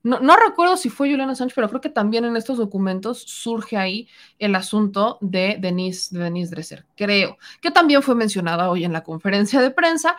No, 0.02 0.20
no, 0.20 0.36
recuerdo 0.36 0.76
si 0.76 0.90
fue 0.90 1.10
Julian 1.10 1.30
Assange, 1.30 1.54
pero 1.54 1.70
creo 1.70 1.80
que 1.80 1.88
también 1.88 2.26
en 2.26 2.36
estos 2.36 2.58
documentos 2.58 3.22
surge 3.22 3.78
ahí 3.78 4.08
el 4.38 4.54
asunto 4.56 5.16
de 5.22 5.56
Denise, 5.58 6.14
de 6.14 6.24
Denise 6.24 6.50
Dresser. 6.50 6.86
Creo 6.96 7.38
que 7.62 7.70
también 7.70 8.02
fue 8.02 8.14
mencionada 8.14 8.68
hoy 8.68 8.84
en 8.84 8.92
la 8.92 9.02
conferencia 9.02 9.62
de 9.62 9.70
prensa 9.70 10.16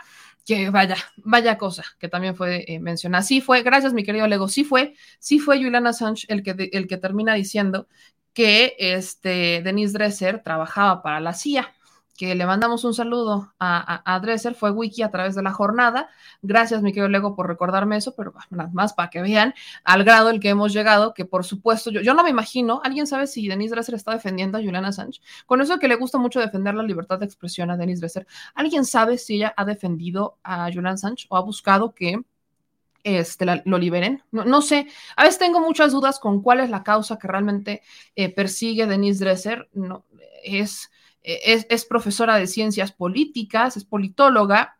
que 0.50 0.72
vaya, 0.72 0.96
vaya 1.18 1.60
cosa, 1.60 1.84
que 2.00 2.08
también 2.08 2.36
fue 2.36 2.66
eh, 2.68 2.80
mencionada. 2.80 3.22
Sí 3.22 3.40
fue, 3.40 3.62
gracias 3.62 3.94
mi 3.94 4.04
querido 4.04 4.26
Lego, 4.26 4.48
sí 4.48 4.64
fue, 4.64 4.96
sí 5.20 5.38
fue 5.38 5.64
Julian 5.64 5.86
Assange 5.86 6.26
el 6.28 6.42
que, 6.42 6.72
el 6.74 6.88
que 6.88 6.98
termina 6.98 7.36
diciendo 7.36 7.88
que 8.34 8.76
este, 8.80 9.62
Denise 9.64 9.94
Dresser 9.94 10.42
trabajaba 10.42 11.04
para 11.04 11.20
la 11.20 11.34
CIA 11.34 11.72
que 12.20 12.36
le 12.36 12.46
mandamos 12.46 12.84
un 12.84 12.94
saludo 12.94 13.54
a, 13.62 14.20
Dresser, 14.22 14.54
fue 14.54 14.72
Wiki 14.72 15.04
a 15.04 15.10
través 15.10 15.36
de 15.36 15.42
la 15.42 15.54
jornada. 15.54 16.10
Gracias, 16.42 16.82
mi 16.82 16.92
querido 16.92 17.08
Lego, 17.08 17.34
por 17.34 17.48
recordarme 17.48 17.96
eso, 17.96 18.14
pero 18.14 18.34
nada 18.50 18.70
más 18.74 18.92
para 18.92 19.10
que 19.10 19.22
vean 19.22 19.54
al 19.86 20.04
grado 20.04 20.30
el 20.30 20.42
que 20.42 20.50
hemos 20.50 20.74
llegado, 20.74 21.14
que 21.14 21.24
por 21.24 21.46
supuesto, 21.46 21.92
yo, 21.92 22.02
yo 22.02 22.14
no 22.14 22.26
me 22.26 22.30
imagino, 22.30 22.82
¿alguien 22.84 23.08
sabe 23.08 23.26
si 23.26 23.48
Denise 23.48 23.74
Dresser 23.74 23.96
está 23.96 24.12
defendiendo 24.12 24.58
a 24.58 24.62
Juliana 24.62 24.90
Assange? 24.90 25.22
Con 25.46 25.62
eso 25.62 25.80
que 25.80 25.88
le 25.88 25.96
gusta 25.96 26.18
mucho 26.18 26.42
defender 26.42 26.76
la 26.76 26.84
libertad 26.84 27.20
de 27.20 27.26
expresión 27.26 27.72
a 27.72 27.78
Denise 27.78 28.02
Dresser, 28.02 28.28
¿alguien 28.54 28.84
sabe 28.84 29.18
si 29.18 29.36
ella 29.36 29.54
ha 29.56 29.64
defendido 29.64 30.40
a 30.44 30.66
Julian 30.66 30.88
Assange 30.88 31.26
o 31.30 31.38
ha 31.38 31.42
buscado 31.42 31.96
que 31.96 32.22
este, 33.06 33.46
lo 33.64 33.78
liberen. 33.78 34.24
No, 34.32 34.62
sé, 34.62 34.88
a 35.16 35.24
veces 35.24 35.40
tengo 35.40 35.62
muchas 35.62 35.94
dudas 35.94 36.20
con 36.20 36.42
cuál 36.42 36.60
es 36.60 36.70
la 36.70 36.84
causa 36.84 37.18
que 37.18 37.30
realmente 37.30 37.82
eh, 38.18 38.28
persigue 38.28 38.88
Denise 38.88 39.24
Dresser. 39.24 39.70
No, 39.72 40.04
es 40.44 40.92
eh, 41.24 41.66
es, 41.70 41.86
profesora 41.86 42.36
de 42.36 42.48
ciencias 42.48 42.92
políticas, 42.92 43.78
es 43.78 43.86
politóloga 43.86 44.78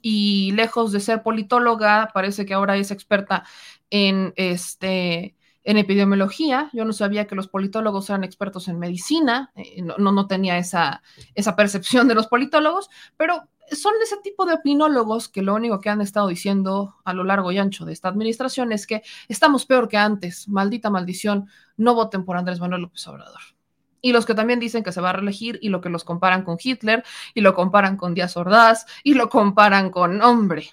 y 0.00 0.52
lejos 0.52 0.92
de 0.92 1.00
ser 1.00 1.22
politóloga, 1.22 2.10
parece 2.14 2.46
que 2.46 2.54
ahora 2.54 2.76
es 2.76 2.90
experta 2.90 3.44
en, 3.90 4.32
este, 4.36 5.36
en 5.64 5.76
epidemiología. 5.76 6.70
Yo 6.72 6.84
no 6.84 6.92
sabía 6.92 7.26
que 7.26 7.34
los 7.34 7.48
politólogos 7.48 8.08
eran 8.10 8.24
expertos 8.24 8.68
en 8.68 8.78
medicina, 8.78 9.52
eh, 9.56 9.82
no, 9.82 9.96
no, 9.98 10.26
tenía 10.26 10.58
esa, 10.58 11.02
esa 11.34 11.56
percepción 11.56 12.08
de 12.08 12.14
los 12.14 12.28
politólogos, 12.28 12.88
pero 13.16 13.48
son 13.70 13.92
ese 14.02 14.16
tipo 14.22 14.46
de 14.46 14.54
opinólogos 14.54 15.28
que 15.28 15.42
lo 15.42 15.54
único 15.54 15.80
que 15.80 15.90
han 15.90 16.00
estado 16.00 16.28
diciendo 16.28 16.96
a 17.04 17.12
lo 17.12 17.24
largo 17.24 17.52
y 17.52 17.58
ancho 17.58 17.84
de 17.84 17.92
esta 17.92 18.08
administración 18.08 18.72
es 18.72 18.86
que 18.86 19.02
estamos 19.28 19.66
peor 19.66 19.88
que 19.88 19.98
antes, 19.98 20.48
maldita 20.48 20.88
maldición, 20.88 21.48
no 21.76 21.94
voten 21.94 22.24
por 22.24 22.38
Andrés 22.38 22.60
Manuel 22.60 22.82
López 22.82 23.06
Obrador 23.08 23.57
y 24.00 24.12
los 24.12 24.26
que 24.26 24.34
también 24.34 24.60
dicen 24.60 24.82
que 24.82 24.92
se 24.92 25.00
va 25.00 25.10
a 25.10 25.14
reelegir 25.14 25.58
y 25.62 25.68
lo 25.68 25.80
que 25.80 25.88
los 25.88 26.04
comparan 26.04 26.42
con 26.42 26.58
Hitler 26.62 27.04
y 27.34 27.40
lo 27.40 27.54
comparan 27.54 27.96
con 27.96 28.14
Díaz 28.14 28.36
Ordaz 28.36 28.86
y 29.02 29.14
lo 29.14 29.28
comparan 29.28 29.90
con, 29.90 30.22
hombre, 30.22 30.70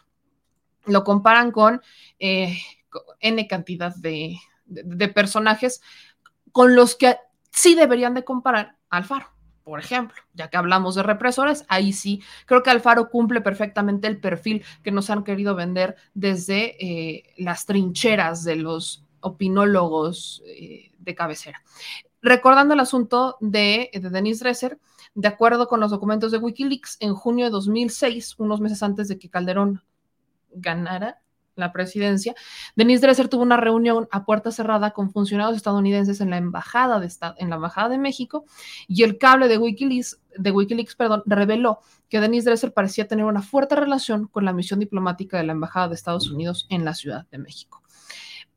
lo 0.85 1.03
comparan 1.03 1.51
con, 1.51 1.81
eh, 2.19 2.57
N 3.19 3.47
cantidad 3.47 3.93
de, 3.95 4.37
personajes 5.13 5.81
con 6.51 6.75
los 6.75 6.95
que 6.95 7.17
sí 7.51 7.75
deberían 7.75 8.13
de 8.13 8.23
comparar 8.23 8.77
Alfaro. 8.89 9.27
Por 9.63 9.79
ejemplo, 9.79 10.15
ya 10.35 10.49
que 10.49 10.57
hablamos 10.57 10.93
de 10.93 11.01
represores, 11.01 11.65
ahí 11.69 11.91
sí, 11.91 12.21
creo 12.45 12.61
que 12.61 12.69
Alfaro 12.69 13.09
cumple 13.09 13.41
perfectamente 13.41 14.07
el 14.07 14.19
perfil 14.19 14.63
que 14.83 14.91
nos 14.91 15.09
han 15.09 15.23
querido 15.23 15.55
vender 15.55 15.95
desde 16.13 16.77
eh, 16.79 17.33
las 17.37 17.65
trincheras 17.65 18.43
de 18.43 18.57
los 18.57 19.05
opinólogos 19.21 20.43
eh, 20.45 20.91
de 20.99 21.15
cabecera. 21.15 21.63
Recordando 22.25 22.73
el 22.73 22.79
asunto 22.79 23.37
de, 23.39 23.91
de 23.93 24.09
Denise 24.09 24.43
Dresser, 24.43 24.79
de 25.13 25.27
acuerdo 25.27 25.67
con 25.67 25.79
los 25.79 25.91
documentos 25.91 26.31
de 26.31 26.39
Wikileaks, 26.39 26.97
en 26.99 27.13
junio 27.13 27.45
de 27.45 27.51
2006, 27.51 28.39
unos 28.39 28.59
meses 28.61 28.81
antes 28.81 29.07
de 29.07 29.19
que 29.19 29.29
Calderón 29.29 29.83
ganara 30.49 31.21
la 31.53 31.71
presidencia, 31.71 32.33
Denise 32.75 33.05
Dresser 33.05 33.27
tuvo 33.27 33.43
una 33.43 33.57
reunión 33.57 34.07
a 34.09 34.25
puerta 34.25 34.49
cerrada 34.49 34.89
con 34.89 35.11
funcionarios 35.11 35.55
estadounidenses 35.55 36.19
en 36.19 36.31
la 36.31 36.37
embajada 36.37 36.99
de, 36.99 37.11
en 37.37 37.51
la 37.51 37.57
embajada 37.57 37.89
de 37.89 37.99
México 37.99 38.45
y 38.87 39.03
el 39.03 39.19
cable 39.19 39.47
de 39.47 39.59
Wikileaks, 39.59 40.19
de 40.35 40.49
Wikileaks 40.49 40.95
perdón, 40.95 41.21
reveló 41.27 41.81
que 42.09 42.21
Denise 42.21 42.49
Dresser 42.49 42.73
parecía 42.73 43.07
tener 43.07 43.25
una 43.25 43.43
fuerte 43.43 43.75
relación 43.75 44.25
con 44.29 44.45
la 44.45 44.51
misión 44.51 44.79
diplomática 44.79 45.37
de 45.37 45.43
la 45.43 45.51
embajada 45.51 45.89
de 45.89 45.93
Estados 45.93 46.31
Unidos 46.31 46.65
en 46.71 46.85
la 46.85 46.95
Ciudad 46.95 47.27
de 47.29 47.37
México. 47.37 47.83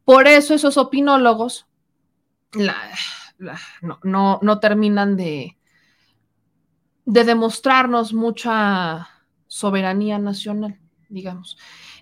Por 0.07 0.27
eso 0.27 0.55
esos 0.55 0.79
opinólogos 0.79 1.67
la, 2.53 2.75
no, 4.03 4.39
no, 4.43 4.61
terminan 4.61 5.17
de, 5.17 5.57
de 7.05 7.25
demostrarnos 7.25 8.13
mucha 8.13 9.09
soberanía 9.47 10.19
nacional, 10.19 10.79
digamos. 11.09 11.57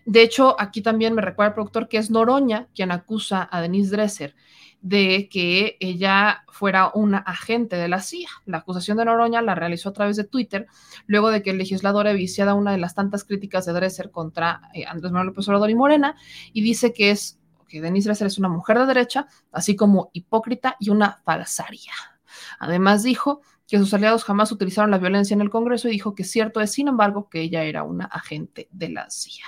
De 0.05 0.23
hecho, 0.23 0.55
aquí 0.59 0.83
también 0.83 1.15
me 1.15 1.23
recuerda 1.23 1.49
el 1.49 1.55
productor 1.55 1.89
que 1.89 1.99
es 1.99 2.11
Noroña 2.11 2.69
quien 2.75 2.93
acusa 2.93 3.49
a 3.51 3.61
Denise 3.61 3.91
Dresser 3.91 4.35
de 4.81 5.29
que 5.29 5.77
ella 5.81 6.45
fuera 6.49 6.93
una 6.95 7.19
agente 7.19 7.75
de 7.77 7.89
la 7.89 8.01
CIA. 8.01 8.29
La 8.45 8.59
acusación 8.59 8.97
de 8.97 9.05
Noroña 9.05 9.43
la 9.43 9.57
realizó 9.57 9.89
a 9.89 9.93
través 9.93 10.17
de 10.17 10.23
Twitter, 10.23 10.67
luego 11.07 11.31
de 11.31 11.43
que 11.43 11.51
el 11.51 11.59
legislador 11.59 12.07
viciada 12.15 12.55
una 12.55 12.71
de 12.71 12.79
las 12.79 12.95
tantas 12.95 13.25
críticas 13.25 13.67
de 13.67 13.73
Dresser 13.73 14.13
contra 14.13 14.61
eh, 14.75 14.85
Andrés 14.87 15.11
Manuel 15.11 15.29
López 15.29 15.49
Obrador 15.49 15.71
y 15.71 15.75
Morena, 15.75 16.15
y 16.53 16.61
dice 16.61 16.93
que 16.93 17.11
es 17.11 17.41
que 17.67 17.81
Denise 17.81 18.09
Dresser 18.09 18.27
es 18.27 18.39
una 18.39 18.49
mujer 18.49 18.79
de 18.79 18.87
derecha, 18.87 19.27
así 19.53 19.77
como 19.77 20.11
hipócrita 20.13 20.77
y 20.79 20.91
una 20.91 21.21
falsaria. 21.25 21.93
Además 22.59 23.03
dijo 23.03 23.41
que 23.67 23.79
sus 23.79 23.93
aliados 23.95 24.25
jamás 24.25 24.53
utilizaron 24.53 24.91
la 24.91 24.99
violencia 24.99 25.35
en 25.35 25.41
el 25.41 25.51
Congreso 25.51 25.89
y 25.89 25.93
dijo 25.93 26.15
que 26.15 26.25
cierto 26.25 26.61
es, 26.61 26.73
sin 26.73 26.89
embargo, 26.89 27.29
que 27.29 27.41
ella 27.41 27.65
era 27.65 27.83
una 27.83 28.05
agente 28.05 28.69
de 28.71 28.91
la 28.91 29.11
CIA. 29.11 29.47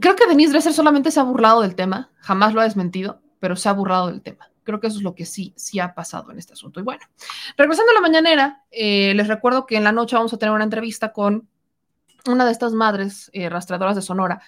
Creo 0.00 0.16
que 0.16 0.26
Denise 0.26 0.52
Dresser 0.52 0.72
solamente 0.72 1.10
se 1.10 1.20
ha 1.20 1.24
burlado 1.24 1.62
del 1.62 1.76
tema, 1.76 2.10
jamás 2.18 2.52
lo 2.52 2.60
ha 2.60 2.64
desmentido, 2.64 3.22
pero 3.38 3.54
se 3.54 3.68
ha 3.68 3.72
burlado 3.72 4.08
del 4.08 4.22
tema. 4.22 4.50
Creo 4.64 4.80
que 4.80 4.88
eso 4.88 4.96
es 4.96 5.02
lo 5.02 5.14
que 5.14 5.26
sí, 5.26 5.52
sí 5.56 5.78
ha 5.78 5.94
pasado 5.94 6.32
en 6.32 6.38
este 6.38 6.54
asunto. 6.54 6.80
Y 6.80 6.82
bueno, 6.82 7.02
regresando 7.56 7.92
a 7.92 7.94
la 7.94 8.00
mañanera, 8.00 8.64
eh, 8.70 9.12
les 9.14 9.28
recuerdo 9.28 9.66
que 9.66 9.76
en 9.76 9.84
la 9.84 9.92
noche 9.92 10.16
vamos 10.16 10.32
a 10.32 10.38
tener 10.38 10.54
una 10.54 10.64
entrevista 10.64 11.12
con 11.12 11.48
una 12.26 12.46
de 12.46 12.52
estas 12.52 12.72
madres 12.72 13.30
eh, 13.34 13.48
rastreadoras 13.50 13.96
de 13.96 14.02
Sonora 14.02 14.40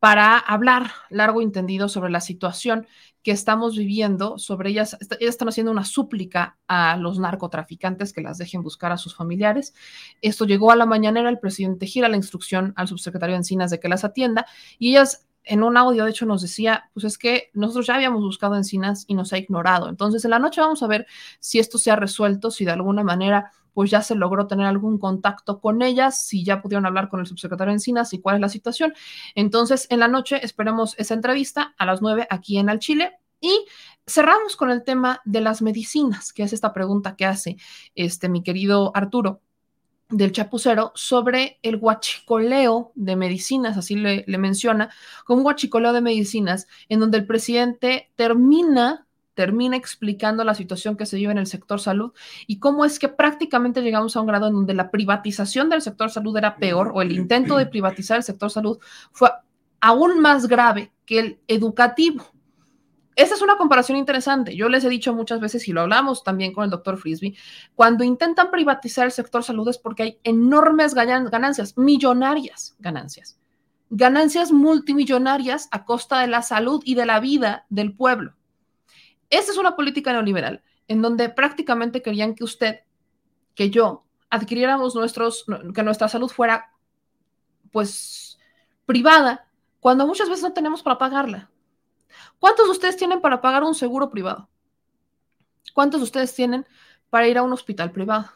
para 0.00 0.38
hablar 0.38 0.92
largo 1.10 1.40
y 1.40 1.44
entendido 1.44 1.88
sobre 1.88 2.10
la 2.10 2.22
situación 2.22 2.86
que 3.22 3.32
estamos 3.32 3.76
viviendo, 3.76 4.38
sobre 4.38 4.70
ellas, 4.70 4.96
ellas 5.20 5.34
están 5.34 5.48
haciendo 5.48 5.70
una 5.70 5.84
súplica 5.84 6.58
a 6.66 6.96
los 6.96 7.18
narcotraficantes 7.18 8.14
que 8.14 8.22
las 8.22 8.38
dejen 8.38 8.62
buscar 8.62 8.92
a 8.92 8.96
sus 8.96 9.14
familiares. 9.14 9.74
Esto 10.22 10.46
llegó 10.46 10.72
a 10.72 10.76
la 10.76 10.86
mañanera, 10.86 11.28
el 11.28 11.38
presidente 11.38 11.86
gira 11.86 12.08
la 12.08 12.16
instrucción 12.16 12.72
al 12.76 12.88
subsecretario 12.88 13.34
de 13.34 13.40
Encinas 13.40 13.70
de 13.70 13.78
que 13.78 13.88
las 13.90 14.04
atienda 14.04 14.46
y 14.78 14.90
ellas 14.90 15.26
en 15.44 15.62
un 15.62 15.76
audio, 15.76 16.04
de 16.04 16.10
hecho, 16.10 16.26
nos 16.26 16.42
decía, 16.42 16.90
pues 16.92 17.04
es 17.04 17.18
que 17.18 17.50
nosotros 17.54 17.86
ya 17.86 17.94
habíamos 17.94 18.22
buscado 18.22 18.56
Encinas 18.56 19.04
y 19.06 19.14
nos 19.14 19.32
ha 19.32 19.38
ignorado. 19.38 19.88
Entonces, 19.88 20.24
en 20.24 20.30
la 20.30 20.38
noche 20.38 20.60
vamos 20.60 20.82
a 20.82 20.86
ver 20.86 21.06
si 21.40 21.58
esto 21.58 21.78
se 21.78 21.90
ha 21.90 21.96
resuelto, 21.96 22.50
si 22.50 22.64
de 22.64 22.72
alguna 22.72 23.02
manera 23.02 23.52
pues 23.72 23.90
ya 23.90 24.02
se 24.02 24.14
logró 24.14 24.46
tener 24.46 24.66
algún 24.66 24.98
contacto 24.98 25.60
con 25.60 25.80
ellas, 25.82 26.20
si 26.20 26.44
ya 26.44 26.60
pudieron 26.60 26.86
hablar 26.86 27.08
con 27.08 27.20
el 27.20 27.26
subsecretario 27.26 27.72
Encinas 27.72 28.12
y 28.12 28.20
cuál 28.20 28.36
es 28.36 28.40
la 28.40 28.48
situación. 28.48 28.92
Entonces, 29.34 29.86
en 29.90 30.00
la 30.00 30.08
noche 30.08 30.44
esperemos 30.44 30.94
esa 30.98 31.14
entrevista 31.14 31.74
a 31.78 31.86
las 31.86 32.02
nueve 32.02 32.26
aquí 32.30 32.58
en 32.58 32.68
Al 32.68 32.80
Chile. 32.80 33.12
Y 33.40 33.64
cerramos 34.06 34.54
con 34.54 34.70
el 34.70 34.84
tema 34.84 35.22
de 35.24 35.40
las 35.40 35.62
medicinas, 35.62 36.32
que 36.32 36.42
es 36.42 36.52
esta 36.52 36.74
pregunta 36.74 37.16
que 37.16 37.24
hace 37.24 37.56
este 37.94 38.28
mi 38.28 38.42
querido 38.42 38.92
Arturo 38.94 39.40
del 40.10 40.32
chapucero 40.32 40.92
sobre 40.94 41.58
el 41.62 41.76
guachicoleo 41.76 42.92
de 42.94 43.16
medicinas, 43.16 43.76
así 43.76 43.94
le, 43.94 44.24
menciona, 44.38 44.90
como 45.24 45.38
un 45.38 45.44
guachicoleo 45.44 45.92
de 45.92 46.00
medicinas, 46.00 46.66
en 46.88 47.00
donde 47.00 47.18
el 47.18 47.26
presidente 47.26 48.10
termina 48.16 49.06
termina 49.34 49.76
explicando 49.76 50.44
la 50.44 50.54
situación 50.54 50.96
que 50.98 51.06
se 51.06 51.16
vive 51.16 51.32
en 51.32 51.38
el 51.38 51.46
sector 51.46 51.80
salud 51.80 52.12
y 52.46 52.58
cómo 52.58 52.84
es 52.84 52.98
que 52.98 53.08
prácticamente 53.08 53.80
llegamos 53.80 54.14
a 54.14 54.20
un 54.20 54.26
grado 54.26 54.48
en 54.48 54.52
donde 54.52 54.74
la 54.74 54.90
privatización 54.90 55.70
del 55.70 55.80
sector 55.80 56.10
salud 56.10 56.36
era 56.36 56.56
peor 56.56 56.90
o 56.94 57.00
el 57.00 57.12
intento 57.12 57.56
de 57.56 57.64
privatizar 57.64 58.18
el 58.18 58.22
sector 58.22 58.50
salud 58.50 58.78
fue 59.12 59.30
aún 59.80 60.20
más 60.20 60.46
grave 60.46 60.92
que 61.06 61.18
el 61.20 61.38
educativo. 61.48 62.24
Esa 63.16 63.34
es 63.34 63.42
una 63.42 63.56
comparación 63.56 63.98
interesante. 63.98 64.56
Yo 64.56 64.68
les 64.68 64.84
he 64.84 64.88
dicho 64.88 65.14
muchas 65.14 65.40
veces 65.40 65.66
y 65.68 65.72
lo 65.72 65.82
hablamos 65.82 66.22
también 66.22 66.52
con 66.52 66.64
el 66.64 66.70
doctor 66.70 66.96
Frisby, 66.96 67.36
cuando 67.74 68.04
intentan 68.04 68.50
privatizar 68.50 69.06
el 69.06 69.12
sector 69.12 69.44
salud 69.44 69.68
es 69.68 69.78
porque 69.78 70.02
hay 70.02 70.18
enormes 70.24 70.94
ganancias, 70.94 71.76
millonarias 71.76 72.76
ganancias, 72.78 73.38
ganancias 73.90 74.52
multimillonarias 74.52 75.68
a 75.70 75.84
costa 75.84 76.20
de 76.20 76.28
la 76.28 76.42
salud 76.42 76.82
y 76.84 76.94
de 76.94 77.06
la 77.06 77.20
vida 77.20 77.66
del 77.68 77.94
pueblo. 77.94 78.34
Esa 79.28 79.52
es 79.52 79.58
una 79.58 79.76
política 79.76 80.12
neoliberal 80.12 80.62
en 80.88 81.02
donde 81.02 81.28
prácticamente 81.28 82.02
querían 82.02 82.34
que 82.34 82.44
usted, 82.44 82.80
que 83.54 83.70
yo, 83.70 84.04
adquiriéramos 84.28 84.94
nuestros, 84.94 85.44
que 85.74 85.82
nuestra 85.82 86.08
salud 86.08 86.28
fuera, 86.28 86.72
pues, 87.70 88.38
privada, 88.86 89.46
cuando 89.78 90.06
muchas 90.06 90.28
veces 90.28 90.42
no 90.42 90.52
tenemos 90.52 90.82
para 90.82 90.98
pagarla. 90.98 91.50
¿Cuántos 92.38 92.66
de 92.66 92.72
ustedes 92.72 92.96
tienen 92.96 93.20
para 93.20 93.40
pagar 93.40 93.64
un 93.64 93.74
seguro 93.74 94.10
privado? 94.10 94.48
¿Cuántos 95.74 96.00
de 96.00 96.04
ustedes 96.04 96.34
tienen 96.34 96.66
para 97.08 97.28
ir 97.28 97.38
a 97.38 97.42
un 97.42 97.52
hospital 97.52 97.92
privado? 97.92 98.30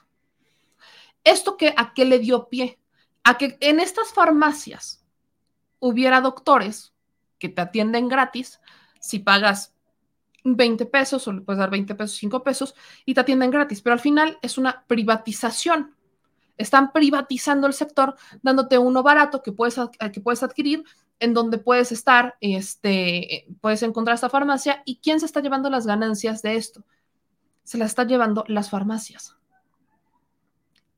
¿Esto 1.25 1.57
que, 1.57 1.75
a 1.77 1.95
qué 1.95 2.05
le 2.05 2.19
dio 2.19 2.49
pie? 2.49 2.79
A 3.23 3.39
que 3.39 3.57
en 3.61 3.81
estas 3.81 4.13
farmacias 4.13 5.05
hubiera 5.81 6.21
doctores 6.21 6.93
que 7.39 7.49
te 7.49 7.63
atienden 7.63 8.09
gratis 8.09 8.61
si 9.01 9.19
pagas 9.19 9.75
20 10.45 10.87
pesos 10.87 11.27
o 11.27 11.33
le 11.33 11.41
puedes 11.41 11.59
dar 11.59 11.71
20 11.71 11.95
pesos, 11.95 12.17
5 12.17 12.43
pesos 12.43 12.75
y 13.05 13.15
te 13.15 13.21
atienden 13.21 13.51
gratis, 13.51 13.81
pero 13.81 13.95
al 13.95 14.01
final 14.01 14.39
es 14.43 14.59
una 14.59 14.85
privatización. 14.87 15.95
Están 16.57 16.93
privatizando 16.93 17.67
el 17.67 17.73
sector, 17.73 18.15
dándote 18.43 18.79
uno 18.79 19.03
barato 19.03 19.43
que 19.43 19.53
puedes, 19.53 19.81
que 20.13 20.21
puedes 20.21 20.43
adquirir 20.43 20.85
en 21.21 21.35
donde 21.35 21.59
puedes 21.59 21.93
estar, 21.93 22.37
este, 22.41 23.47
puedes 23.61 23.83
encontrar 23.83 24.15
esta 24.15 24.31
farmacia 24.31 24.83
y 24.85 24.97
quién 24.97 25.21
se 25.21 25.27
está 25.27 25.41
llevando 25.41 25.71
las 25.71 25.87
ganancias 25.87 26.43
de 26.43 26.57
esto. 26.57 26.85
Se 27.63 27.79
las 27.79 27.91
está 27.91 28.05
llevando 28.05 28.45
las 28.49 28.71
farmacias. 28.71 29.37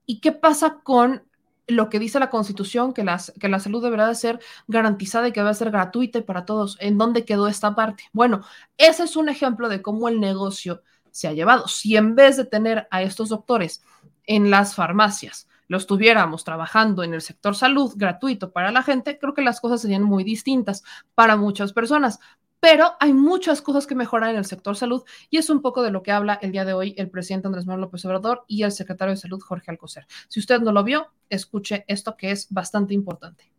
¿Y 0.04 0.20
qué 0.20 0.32
pasa 0.32 0.80
con 0.82 1.24
lo 1.68 1.88
que 1.88 1.98
dice 1.98 2.20
la 2.20 2.30
Constitución, 2.30 2.92
que, 2.92 3.04
las, 3.04 3.32
que 3.40 3.48
la 3.48 3.58
salud 3.58 3.82
deberá 3.82 4.06
de 4.06 4.14
ser 4.14 4.40
garantizada 4.68 5.28
y 5.28 5.32
que 5.32 5.40
debe 5.40 5.54
ser 5.54 5.70
gratuita 5.70 6.22
para 6.22 6.44
todos? 6.44 6.76
¿En 6.80 6.98
dónde 6.98 7.24
quedó 7.24 7.48
esta 7.48 7.74
parte? 7.74 8.04
Bueno, 8.12 8.44
ese 8.78 9.04
es 9.04 9.16
un 9.16 9.28
ejemplo 9.28 9.68
de 9.68 9.82
cómo 9.82 10.08
el 10.08 10.20
negocio 10.20 10.82
se 11.10 11.28
ha 11.28 11.32
llevado. 11.32 11.66
Si 11.68 11.96
en 11.96 12.14
vez 12.14 12.36
de 12.36 12.44
tener 12.44 12.86
a 12.90 13.02
estos 13.02 13.30
doctores 13.30 13.82
en 14.24 14.50
las 14.50 14.74
farmacias, 14.74 15.48
lo 15.68 15.76
estuviéramos 15.76 16.44
trabajando 16.44 17.02
en 17.02 17.14
el 17.14 17.20
sector 17.20 17.54
salud 17.54 17.92
gratuito 17.96 18.52
para 18.52 18.70
la 18.70 18.82
gente, 18.82 19.18
creo 19.18 19.34
que 19.34 19.42
las 19.42 19.60
cosas 19.60 19.82
serían 19.82 20.02
muy 20.02 20.24
distintas 20.24 20.82
para 21.14 21.36
muchas 21.36 21.72
personas. 21.72 22.20
Pero 22.58 22.94
hay 23.00 23.12
muchas 23.12 23.60
cosas 23.60 23.86
que 23.86 23.94
mejorar 23.94 24.30
en 24.30 24.36
el 24.36 24.44
sector 24.44 24.76
salud 24.76 25.04
y 25.28 25.36
es 25.36 25.50
un 25.50 25.60
poco 25.60 25.82
de 25.82 25.90
lo 25.90 26.02
que 26.02 26.10
habla 26.10 26.38
el 26.40 26.52
día 26.52 26.64
de 26.64 26.72
hoy 26.72 26.94
el 26.96 27.10
presidente 27.10 27.46
Andrés 27.46 27.66
Manuel 27.66 27.82
López 27.82 28.04
Obrador 28.06 28.44
y 28.48 28.62
el 28.62 28.72
secretario 28.72 29.14
de 29.14 29.20
Salud 29.20 29.40
Jorge 29.40 29.70
Alcocer. 29.70 30.06
Si 30.28 30.40
usted 30.40 30.60
no 30.60 30.72
lo 30.72 30.82
vio, 30.82 31.12
escuche 31.28 31.84
esto 31.86 32.16
que 32.16 32.30
es 32.30 32.50
bastante 32.50 32.94
importante. 32.94 33.52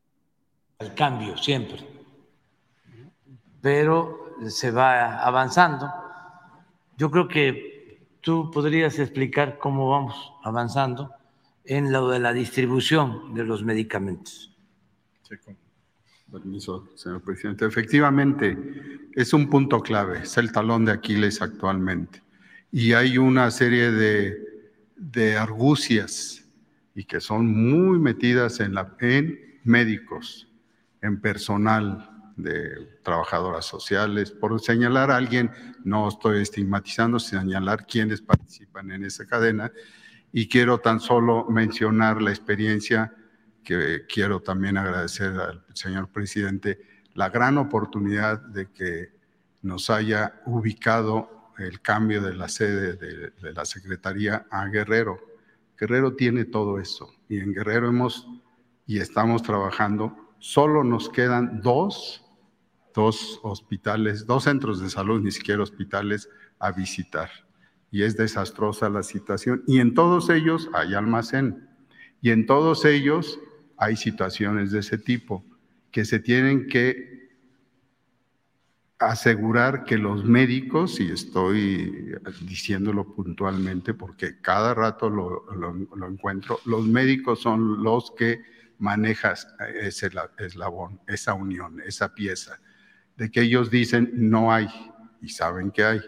El 0.80 0.94
cambio 0.94 1.38
siempre, 1.38 1.88
pero 3.62 4.36
se 4.48 4.72
va 4.72 5.24
avanzando. 5.24 5.92
Yo 6.98 7.10
creo 7.12 7.28
que 7.28 8.08
tú 8.22 8.50
podrías 8.52 8.98
explicar 9.00 9.58
cómo 9.58 9.90
vamos 9.90 10.34
avanzando 10.44 11.12
en 11.68 11.92
lo 11.92 12.10
de 12.10 12.20
la 12.20 12.34
distribución 12.34 13.34
de 13.34 13.44
los 13.44 13.64
medicamentos. 13.64 14.56
Sí, 15.24 15.36
permiso, 16.32 16.90
señor 16.96 17.22
presidente. 17.22 17.66
Efectivamente, 17.66 18.58
es 19.14 19.34
un 19.34 19.50
punto 19.50 19.82
clave, 19.82 20.24
es 20.24 20.38
el 20.38 20.52
talón 20.52 20.86
de 20.86 20.94
Aquiles 20.94 21.42
actualmente. 21.42 22.22
Y 22.72 22.94
hay 22.94 23.18
una 23.18 23.52
serie 23.52 23.92
de, 23.92 24.38
de 24.96 25.38
argucias 25.38 26.46
y 26.96 27.04
que 27.04 27.22
son 27.22 27.48
muy 27.48 28.00
metidas 28.00 28.60
en, 28.60 28.74
la, 28.74 28.96
en 29.00 29.60
médicos, 29.64 30.48
en 31.02 31.20
personal 31.20 32.10
de 32.36 33.00
trabajadoras 33.04 33.66
sociales. 33.66 34.32
Por 34.32 34.60
señalar 34.60 35.12
a 35.12 35.18
alguien, 35.18 35.52
no 35.84 36.08
estoy 36.08 36.42
estigmatizando, 36.42 37.20
señalar 37.20 37.86
quienes 37.86 38.22
participan 38.22 38.92
en 38.92 39.04
esa 39.04 39.26
cadena 39.26 39.72
y 40.32 40.48
quiero 40.48 40.80
tan 40.80 41.00
solo 41.00 41.46
mencionar 41.50 42.22
la 42.22 42.32
experiencia 42.32 43.14
que 43.64 44.06
quiero 44.08 44.42
también 44.42 44.78
agradecer 44.78 45.34
al 45.34 45.66
señor 45.74 46.10
presidente, 46.10 46.80
la 47.14 47.30
gran 47.30 47.58
oportunidad 47.58 48.40
de 48.40 48.72
que 48.72 49.12
nos 49.62 49.90
haya 49.90 50.42
ubicado 50.46 51.52
el 51.58 51.82
cambio 51.82 52.22
de 52.22 52.34
la 52.34 52.48
sede 52.48 52.94
de, 52.96 53.54
la 53.54 53.66
Secretaría 53.66 54.46
a 54.52 54.66
Guerrero. 54.68 55.20
Guerrero 55.78 56.16
tiene 56.16 56.46
todo 56.46 56.80
eso 56.80 57.14
y 57.28 57.40
en 57.40 57.54
Guerrero 57.54 57.90
hemos 57.90 58.28
y 58.86 59.00
estamos 59.00 59.44
trabajando. 59.44 60.16
Solo 60.40 60.84
nos 60.84 61.10
quedan 61.10 61.62
dos, 61.62 62.24
dos 62.94 63.40
hospitales, 63.44 64.26
dos 64.26 64.44
centros 64.44 64.80
de 64.80 64.90
salud, 64.90 65.22
ni 65.22 65.32
siquiera 65.32 65.64
hospitales, 65.64 66.30
a 66.60 66.72
visitar 66.72 67.30
y 67.92 68.04
es 68.04 68.18
desastrosa 68.18 68.90
la 68.90 69.04
situación. 69.04 69.64
Y 69.68 69.80
en 69.80 69.94
todos 69.94 70.30
ellos 70.30 70.70
hay 70.74 70.94
almacén. 70.94 71.68
Y 72.22 72.32
en 72.32 72.46
todos 72.46 72.86
ellos 72.86 73.40
hay 73.78 73.96
situaciones 73.96 74.72
de 74.72 74.80
ese 74.80 74.98
tipo 74.98 75.46
que 75.92 76.06
se 76.06 76.20
tienen 76.20 76.68
que 76.68 77.18
asegurar 79.00 79.86
que 79.86 79.98
los 79.98 80.26
médicos, 80.26 81.00
y 81.00 81.12
estoy 81.12 82.16
diciéndolo 82.42 83.14
puntualmente 83.14 83.94
porque 83.94 84.42
cada 84.42 84.74
rato 84.74 85.10
lo, 85.10 85.46
encuentro, 86.08 86.60
los 86.66 86.86
médicos 86.88 87.42
son 87.42 87.84
los 87.84 88.12
que 88.12 88.42
manejan 88.80 89.36
ese 89.82 90.10
eslabón, 90.40 91.00
esa 91.08 91.36
unión, 91.36 91.80
esa 91.86 92.14
pieza, 92.14 92.60
de 93.16 93.30
que 93.30 93.42
ellos 93.42 93.70
dicen 93.70 94.10
no 94.14 94.52
hay 94.52 94.68
y 95.22 95.30
saben 95.30 95.72
que 95.72 95.84
hay 95.84 96.02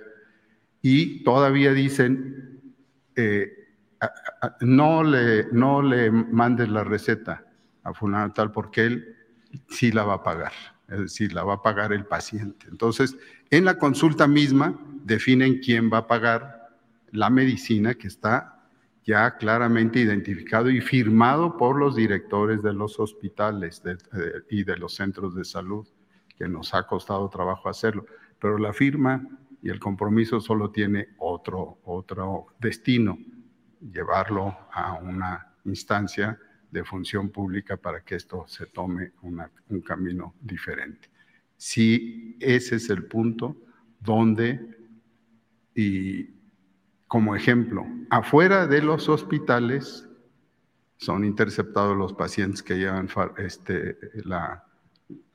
y 0.81 1.23
todavía 1.23 1.73
dicen, 1.73 2.61
eh, 3.15 3.51
no, 4.61 5.03
le, 5.03 5.47
no 5.51 5.81
le 5.81 6.09
mandes 6.11 6.69
la 6.69 6.83
receta 6.83 7.45
a 7.83 7.93
fulano 7.93 8.33
tal 8.33 8.51
porque 8.51 8.85
él 8.85 9.15
sí 9.69 9.91
la 9.91 10.03
va 10.03 10.15
a 10.15 10.23
pagar, 10.23 10.53
es 10.87 10.99
decir, 10.99 11.33
la 11.33 11.43
va 11.43 11.55
a 11.55 11.61
pagar 11.61 11.91
el 11.91 12.05
paciente. 12.05 12.67
Entonces, 12.69 13.17
en 13.49 13.65
la 13.65 13.77
consulta 13.77 14.27
misma 14.27 14.79
definen 15.03 15.59
quién 15.59 15.89
va 15.91 15.99
a 15.99 16.07
pagar 16.07 16.69
la 17.11 17.29
medicina 17.29 17.95
que 17.95 18.07
está 18.07 18.59
ya 19.05 19.37
claramente 19.37 19.99
identificado 19.99 20.69
y 20.69 20.81
firmado 20.81 21.57
por 21.57 21.79
los 21.79 21.95
directores 21.95 22.61
de 22.61 22.73
los 22.73 22.99
hospitales 22.99 23.81
y 24.51 24.63
de 24.63 24.77
los 24.77 24.93
centros 24.93 25.33
de 25.33 25.45
salud, 25.45 25.87
que 26.37 26.47
nos 26.47 26.75
ha 26.75 26.85
costado 26.85 27.27
trabajo 27.27 27.69
hacerlo. 27.69 28.05
Pero 28.39 28.59
la 28.59 28.71
firma 28.71 29.27
y 29.61 29.69
el 29.69 29.79
compromiso 29.79 30.39
solo 30.39 30.71
tiene 30.71 31.09
otro, 31.17 31.79
otro 31.83 32.47
destino, 32.59 33.17
llevarlo 33.81 34.55
a 34.71 34.93
una 34.93 35.53
instancia 35.65 36.37
de 36.71 36.83
función 36.83 37.29
pública 37.29 37.77
para 37.77 38.01
que 38.01 38.15
esto 38.15 38.45
se 38.47 38.67
tome 38.67 39.13
un 39.21 39.81
camino 39.81 40.35
diferente. 40.39 41.09
Si 41.57 42.37
ese 42.39 42.75
es 42.75 42.89
el 42.89 43.05
punto 43.05 43.57
donde, 43.99 44.77
y 45.75 46.29
como 47.07 47.35
ejemplo, 47.35 47.85
afuera 48.09 48.67
de 48.67 48.81
los 48.81 49.09
hospitales 49.09 50.07
son 50.97 51.25
interceptados 51.25 51.97
los 51.97 52.13
pacientes 52.13 52.61
que 52.61 52.77
llevan 52.77 53.09
este, 53.37 53.97
la, 54.25 54.65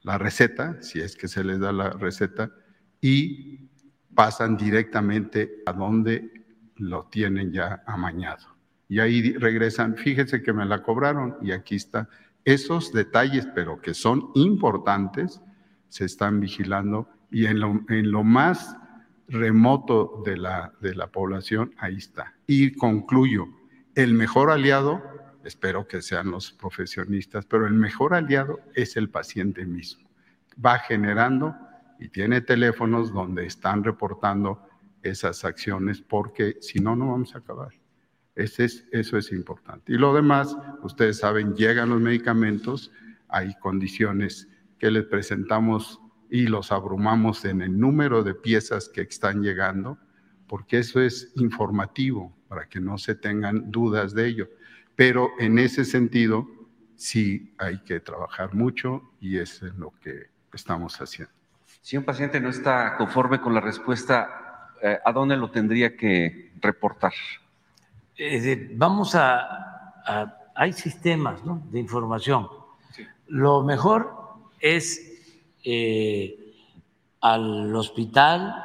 la 0.03 0.19
receta, 0.19 0.81
si 0.83 1.01
es 1.01 1.17
que 1.17 1.27
se 1.27 1.43
les 1.43 1.59
da 1.59 1.73
la 1.73 1.91
receta, 1.91 2.53
y 3.01 3.71
pasan 4.15 4.57
directamente 4.57 5.63
a 5.67 5.73
donde 5.73 6.31
lo 6.77 7.05
tienen 7.07 7.53
ya 7.53 7.83
amañado. 7.87 8.55
Y 8.89 9.01
ahí 9.01 9.33
regresan, 9.33 9.97
fíjense 9.97 10.43
que 10.43 10.53
me 10.53 10.67
la 10.67 10.83
cobraron 10.83 11.37
y 11.41 11.53
aquí 11.53 11.77
está. 11.77 12.09
Esos 12.45 12.93
detalles, 12.93 13.47
pero 13.55 13.81
que 13.81 13.95
son 13.95 14.31
importantes, 14.35 15.41
se 15.89 16.05
están 16.05 16.41
vigilando 16.41 17.09
y 17.31 17.47
en 17.47 17.61
lo, 17.61 17.81
en 17.89 18.11
lo 18.11 18.23
más 18.23 18.77
remoto 19.29 20.23
de 20.25 20.37
la, 20.37 20.73
de 20.81 20.95
la 20.95 21.07
población, 21.07 21.75
ahí 21.79 21.97
está. 21.97 22.35
Y 22.47 22.73
concluyo, 22.73 23.47
el 23.95 24.13
mejor 24.13 24.51
aliado, 24.51 25.03
espero 25.45 25.89
que 25.89 26.03
sean 26.03 26.31
los 26.31 26.53
profesionistas, 26.53 27.47
pero 27.47 27.67
el 27.67 27.75
mejor 27.75 28.15
aliado 28.15 28.61
es 28.75 28.97
el 28.97 29.09
paciente 29.09 29.65
mismo. 29.65 30.09
Va 30.65 30.79
generando 30.79 31.57
y 32.05 32.11
tiene 32.11 32.43
teléfonos 32.43 33.15
donde 33.15 33.47
están 33.47 33.83
reportando 33.83 34.61
esas 35.03 35.43
acciones 35.43 36.03
porque 36.03 36.59
si 36.61 36.79
no, 36.79 36.95
no 36.95 37.13
vamos 37.13 37.35
a 37.35 37.39
acabar. 37.39 37.73
Eso 38.35 39.17
es 39.17 39.33
importante. 39.33 39.95
Y 39.95 39.97
lo 39.97 40.13
demás, 40.13 40.55
ustedes 40.83 41.21
saben, 41.21 41.55
llegan 41.55 41.89
los 41.89 42.03
medicamentos, 42.03 42.93
hay 43.29 43.55
condiciones 43.59 44.51
que 44.79 44.91
les 44.91 45.07
presentamos 45.07 45.99
y 46.29 46.47
los 46.47 46.73
abrumamos 46.73 47.43
en 47.47 47.63
el 47.63 47.81
número 47.81 48.23
de 48.23 48.35
piezas 48.35 48.91
que 48.91 49.01
están 49.01 49.43
llegando, 49.43 49.97
porque 50.47 50.81
eso 50.81 51.01
es 51.01 51.33
informativo 51.37 52.37
para 52.49 52.69
que 52.69 52.81
no 52.81 52.99
se 52.99 53.15
tengan 53.15 53.71
dudas 53.71 54.13
de 54.13 54.27
ello. 54.27 54.51
Pero 54.95 55.31
en 55.39 55.59
ese 55.59 55.87
sentido, 55.87 56.47
sí 56.97 57.55
hay 57.57 57.83
que 57.83 57.99
trabajar 58.01 58.53
mucho 58.53 59.15
y 59.21 59.39
es 59.39 59.63
lo 59.63 59.95
que 60.03 60.27
estamos 60.53 61.01
haciendo. 61.01 61.33
Si 61.85 61.99
un 61.99 62.05
paciente 62.05 62.41
no 62.41 62.49
está 62.49 62.97
conforme 62.97 63.43
con 63.43 63.53
la 63.53 63.61
respuesta, 63.61 64.71
eh, 64.81 64.99
¿a 65.05 65.13
dónde 65.13 65.37
lo 65.37 65.51
tendría 65.51 65.95
que 65.95 66.53
reportar? 66.59 67.13
Eh, 68.17 68.71
vamos 68.75 69.15
a, 69.15 70.33
hay 70.55 70.73
sistemas 70.73 71.43
de 71.71 71.79
información. 71.79 72.49
Lo 73.27 73.63
mejor 73.63 74.17
es 74.61 74.99
eh, 75.63 76.55
al 77.21 77.77
hospital, 77.77 78.65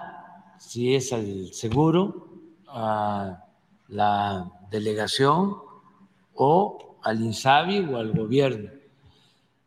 si 0.57 0.95
es 0.95 1.11
al 1.11 1.51
seguro, 1.51 2.29
a 2.69 3.43
la 3.89 4.49
delegación 4.71 5.57
o 6.35 6.99
al 7.03 7.19
INSABI 7.19 7.79
o 7.79 7.97
al 7.97 8.13
gobierno. 8.13 8.69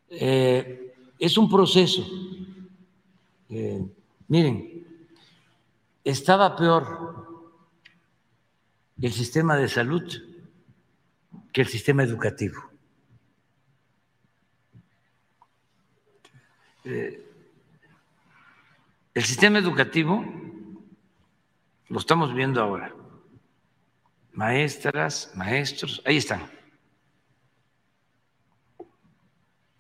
Eh, 0.08 0.94
es 1.18 1.36
un 1.36 1.50
proceso. 1.50 2.02
Miren, 4.28 4.86
estaba 6.04 6.56
peor 6.56 7.22
el 9.00 9.12
sistema 9.12 9.56
de 9.56 9.68
salud 9.68 10.02
que 11.52 11.60
el 11.60 11.66
sistema 11.66 12.02
educativo. 12.02 12.62
Eh, 16.84 17.28
el 19.14 19.22
sistema 19.22 19.58
educativo 19.58 20.24
lo 21.88 21.98
estamos 21.98 22.34
viendo 22.34 22.62
ahora. 22.62 22.94
Maestras, 24.32 25.30
maestros, 25.34 26.02
ahí 26.06 26.16
están. 26.16 26.50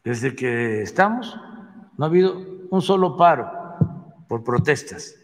Desde 0.04 0.34
que 0.36 0.82
estamos, 0.82 1.34
no 1.96 2.04
ha 2.04 2.08
habido 2.08 2.36
un 2.70 2.82
solo 2.82 3.16
paro 3.16 3.61
por 4.32 4.42
protestas. 4.42 5.14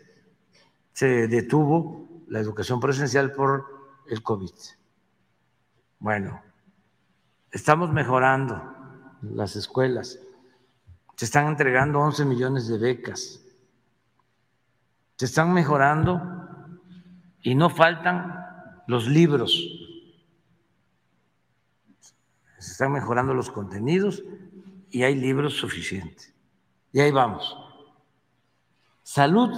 Se 0.92 1.28
detuvo 1.28 2.26
la 2.28 2.40
educación 2.40 2.78
presencial 2.78 3.32
por 3.32 3.64
el 4.06 4.22
COVID. 4.22 4.52
Bueno, 5.98 6.42
estamos 7.50 7.90
mejorando 7.90 8.62
las 9.22 9.56
escuelas. 9.56 10.18
Se 11.16 11.24
están 11.24 11.46
entregando 11.46 12.00
11 12.00 12.26
millones 12.26 12.68
de 12.68 12.76
becas. 12.76 13.42
Se 15.16 15.24
están 15.24 15.54
mejorando 15.54 16.20
y 17.40 17.54
no 17.54 17.70
faltan 17.70 18.82
los 18.88 19.08
libros. 19.08 19.58
Se 22.58 22.72
están 22.72 22.92
mejorando 22.92 23.32
los 23.32 23.50
contenidos 23.50 24.22
y 24.90 25.02
hay 25.02 25.14
libros 25.14 25.54
suficientes. 25.54 26.34
Y 26.92 27.00
ahí 27.00 27.10
vamos. 27.10 27.67
Salud 29.10 29.56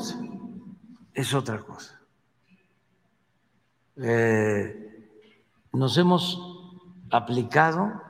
es 1.12 1.34
otra 1.34 1.60
cosa. 1.60 2.00
Eh, 3.96 5.08
nos 5.72 5.98
hemos 5.98 6.38
aplicado 7.10 8.00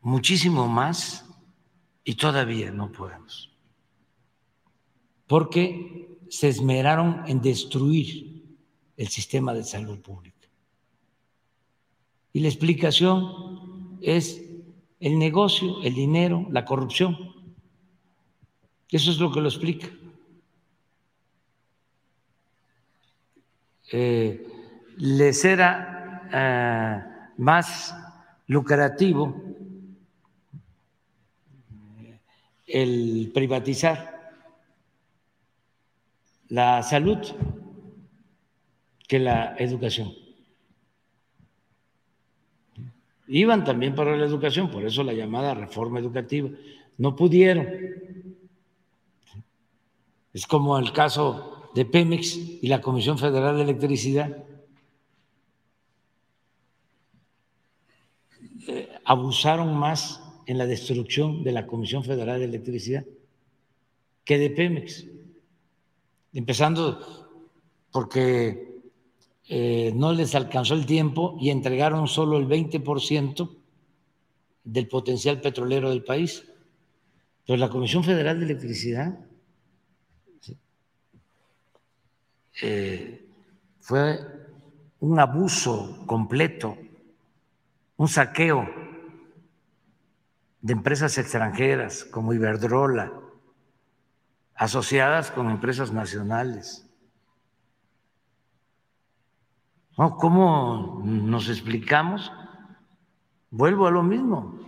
muchísimo 0.00 0.66
más 0.66 1.24
y 2.02 2.14
todavía 2.16 2.72
no 2.72 2.90
podemos. 2.90 3.54
Porque 5.28 6.18
se 6.28 6.48
esmeraron 6.48 7.22
en 7.28 7.40
destruir 7.40 8.58
el 8.96 9.06
sistema 9.06 9.54
de 9.54 9.62
salud 9.62 10.00
pública. 10.00 10.48
Y 12.32 12.40
la 12.40 12.48
explicación 12.48 14.00
es 14.02 14.42
el 14.98 15.16
negocio, 15.16 15.80
el 15.84 15.94
dinero, 15.94 16.44
la 16.50 16.64
corrupción. 16.64 17.16
Eso 18.90 19.12
es 19.12 19.20
lo 19.20 19.30
que 19.30 19.40
lo 19.40 19.48
explica. 19.48 19.88
Eh, 23.92 24.46
les 24.96 25.44
era 25.44 26.22
eh, 26.32 27.30
más 27.36 27.94
lucrativo 28.46 29.42
el 32.66 33.30
privatizar 33.32 34.32
la 36.48 36.82
salud 36.82 37.18
que 39.06 39.18
la 39.18 39.56
educación. 39.58 40.12
Iban 43.28 43.64
también 43.64 43.94
para 43.94 44.16
la 44.16 44.24
educación, 44.24 44.70
por 44.70 44.84
eso 44.84 45.02
la 45.02 45.12
llamada 45.12 45.54
reforma 45.54 45.98
educativa. 45.98 46.48
No 46.98 47.16
pudieron. 47.16 47.68
Es 50.32 50.46
como 50.46 50.78
el 50.78 50.92
caso 50.92 51.55
de 51.76 51.84
Pemex 51.84 52.38
y 52.62 52.68
la 52.68 52.80
Comisión 52.80 53.18
Federal 53.18 53.54
de 53.54 53.64
Electricidad 53.64 54.44
abusaron 59.04 59.76
más 59.76 60.22
en 60.46 60.56
la 60.56 60.64
destrucción 60.64 61.44
de 61.44 61.52
la 61.52 61.66
Comisión 61.66 62.02
Federal 62.02 62.38
de 62.38 62.46
Electricidad 62.46 63.04
que 64.24 64.38
de 64.38 64.48
Pemex, 64.48 65.04
empezando 66.32 66.98
porque 67.92 68.80
eh, 69.46 69.92
no 69.94 70.14
les 70.14 70.34
alcanzó 70.34 70.72
el 70.72 70.86
tiempo 70.86 71.36
y 71.38 71.50
entregaron 71.50 72.08
solo 72.08 72.38
el 72.38 72.48
20% 72.48 73.54
del 74.64 74.88
potencial 74.88 75.42
petrolero 75.42 75.90
del 75.90 76.04
país. 76.04 76.42
Pero 77.44 77.58
la 77.58 77.68
Comisión 77.68 78.02
Federal 78.02 78.38
de 78.38 78.46
Electricidad 78.46 79.25
eh, 82.62 83.28
fue 83.80 84.18
un 85.00 85.18
abuso 85.18 86.04
completo, 86.06 86.76
un 87.96 88.08
saqueo 88.08 88.68
de 90.60 90.72
empresas 90.72 91.18
extranjeras 91.18 92.04
como 92.04 92.32
Iberdrola, 92.32 93.12
asociadas 94.54 95.30
con 95.30 95.50
empresas 95.50 95.92
nacionales. 95.92 96.82
¿Cómo 99.96 101.00
nos 101.04 101.48
explicamos? 101.48 102.32
Vuelvo 103.50 103.86
a 103.86 103.90
lo 103.90 104.02
mismo, 104.02 104.58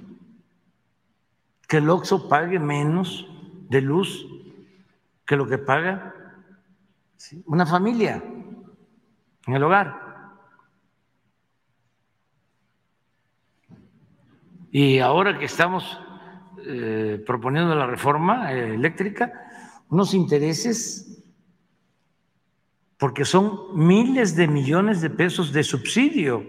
que 1.66 1.78
el 1.78 1.90
OXO 1.90 2.28
pague 2.28 2.58
menos 2.58 3.26
de 3.68 3.82
luz 3.82 4.26
que 5.26 5.36
lo 5.36 5.46
que 5.46 5.58
paga 5.58 6.14
una 7.46 7.66
familia 7.66 8.22
en 9.46 9.54
el 9.54 9.62
hogar. 9.62 10.08
Y 14.70 14.98
ahora 14.98 15.38
que 15.38 15.46
estamos 15.46 15.98
eh, 16.64 17.22
proponiendo 17.26 17.74
la 17.74 17.86
reforma 17.86 18.52
eh, 18.52 18.74
eléctrica, 18.74 19.32
unos 19.88 20.12
intereses, 20.12 21.24
porque 22.98 23.24
son 23.24 23.74
miles 23.74 24.36
de 24.36 24.48
millones 24.48 25.00
de 25.00 25.08
pesos 25.08 25.52
de 25.52 25.64
subsidio 25.64 26.44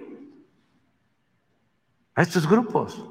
a 2.16 2.22
estos 2.22 2.48
grupos. 2.50 3.06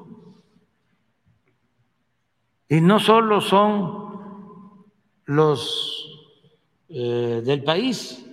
Y 2.67 2.81
no 2.81 2.99
solo 2.99 3.41
son 3.41 4.85
los 5.25 5.98
eh, 6.89 7.41
del 7.45 7.63
país, 7.63 8.25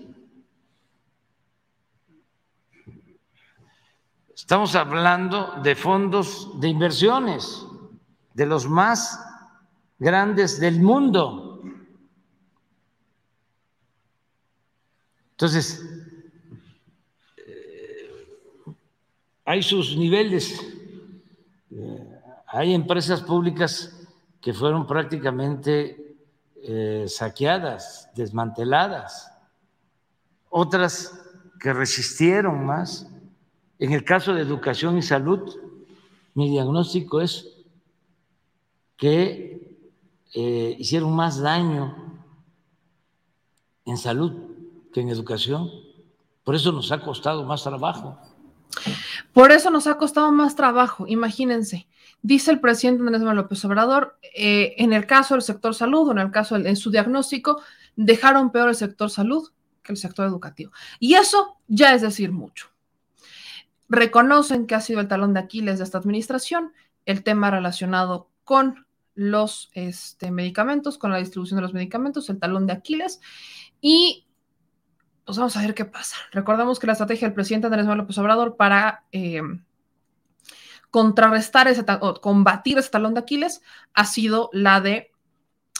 Estamos 4.47 4.77
hablando 4.77 5.55
de 5.61 5.75
fondos 5.75 6.61
de 6.61 6.69
inversiones, 6.69 7.67
de 8.33 8.47
los 8.47 8.69
más 8.69 9.19
grandes 9.99 10.61
del 10.61 10.79
mundo. 10.81 11.63
Entonces, 15.33 15.83
eh, 17.39 18.11
hay 19.47 19.65
sus 19.65 19.97
niveles. 19.97 20.63
Eh, 21.73 22.21
hay 22.47 22.73
empresas 22.73 23.23
públicas 23.23 24.07
que 24.41 24.53
fueron 24.53 24.87
prácticamente 24.87 26.06
eh, 26.69 27.07
saqueadas, 27.09 28.11
desmanteladas, 28.15 29.33
otras 30.51 31.13
que 31.61 31.73
resistieron 31.73 32.67
más 32.67 33.07
en 33.79 33.93
el 33.93 34.05
caso 34.05 34.33
de 34.33 34.43
educación 34.43 34.97
y 34.97 35.03
salud, 35.03 35.55
mi 36.35 36.49
diagnóstico 36.51 37.21
es 37.21 37.47
que 38.97 39.79
eh, 40.35 40.77
hicieron 40.79 41.15
más 41.15 41.39
daño 41.41 42.25
en 43.85 43.99
salud 43.99 44.33
que 44.93 45.01
en 45.01 45.11
educación. 45.11 45.71
Por 46.43 46.55
eso 46.55 46.73
nos 46.73 46.91
ha 46.91 47.01
costado 47.01 47.45
más 47.45 47.63
trabajo. 47.63 48.19
Por 49.33 49.53
eso 49.53 49.71
nos 49.71 49.87
ha 49.87 49.99
costado 49.99 50.33
más 50.33 50.57
trabajo, 50.57 51.07
imagínense. 51.07 51.87
Dice 52.27 52.51
el 52.51 52.59
presidente 52.59 53.03
Andrés 53.03 53.21
Manuel 53.21 53.37
López 53.37 53.65
Obrador, 53.67 54.19
eh, 54.35 54.75
en 54.79 54.93
el 54.93 55.07
caso 55.07 55.35
del 55.35 55.43
sector 55.43 55.77
salud, 55.77 56.11
en 56.11 56.19
el 56.19 56.33
caso 56.33 56.59
de 56.59 56.75
su 56.75 56.91
diagnóstico, 56.91 57.63
dejaron 57.95 58.51
peor 58.51 58.69
el 58.69 58.75
sector 58.75 59.11
salud 59.11 59.49
que 59.85 59.93
el 59.93 59.97
sector 59.97 60.27
educativo. 60.27 60.73
Y 60.99 61.15
eso 61.15 61.59
ya 61.69 61.95
es 61.95 62.03
decir 62.03 62.33
mucho. 62.33 62.67
Reconocen 63.89 64.67
que 64.67 64.75
ha 64.75 64.81
sido 64.81 64.99
el 64.99 65.07
talón 65.07 65.35
de 65.35 65.41
Aquiles 65.41 65.79
de 65.79 65.85
esta 65.85 65.99
administración 65.99 66.73
el 67.05 67.23
tema 67.23 67.53
relacionado 67.53 68.29
con 68.43 68.87
los 69.15 69.71
este, 69.75 70.33
medicamentos, 70.33 70.99
con 70.99 71.13
la 71.13 71.19
distribución 71.19 71.59
de 71.59 71.63
los 71.63 71.75
medicamentos, 71.75 72.29
el 72.29 72.41
talón 72.41 72.67
de 72.67 72.73
Aquiles. 72.73 73.21
Y 73.81 74.27
pues 75.25 75.39
vamos 75.39 75.57
a 75.57 75.61
ver 75.61 75.77
qué 75.77 75.85
pasa. 75.85 76.17
Recordemos 76.33 76.81
que 76.81 76.89
la 76.89 76.95
estrategia 76.95 77.29
del 77.29 77.37
presidente 77.37 77.69
Andrés 77.69 77.85
Manuel 77.85 77.99
López 77.99 78.19
Obrador 78.19 78.57
para 78.57 79.05
eh, 79.13 79.43
contrarrestar 80.97 81.69
ese, 81.69 81.85
o 82.01 82.15
combatir 82.23 82.79
ese 82.79 82.89
talón 82.89 83.13
de 83.13 83.21
Aquiles 83.21 83.61
ha 83.93 84.07
sido 84.07 84.49
la 84.55 84.81
de 84.81 85.13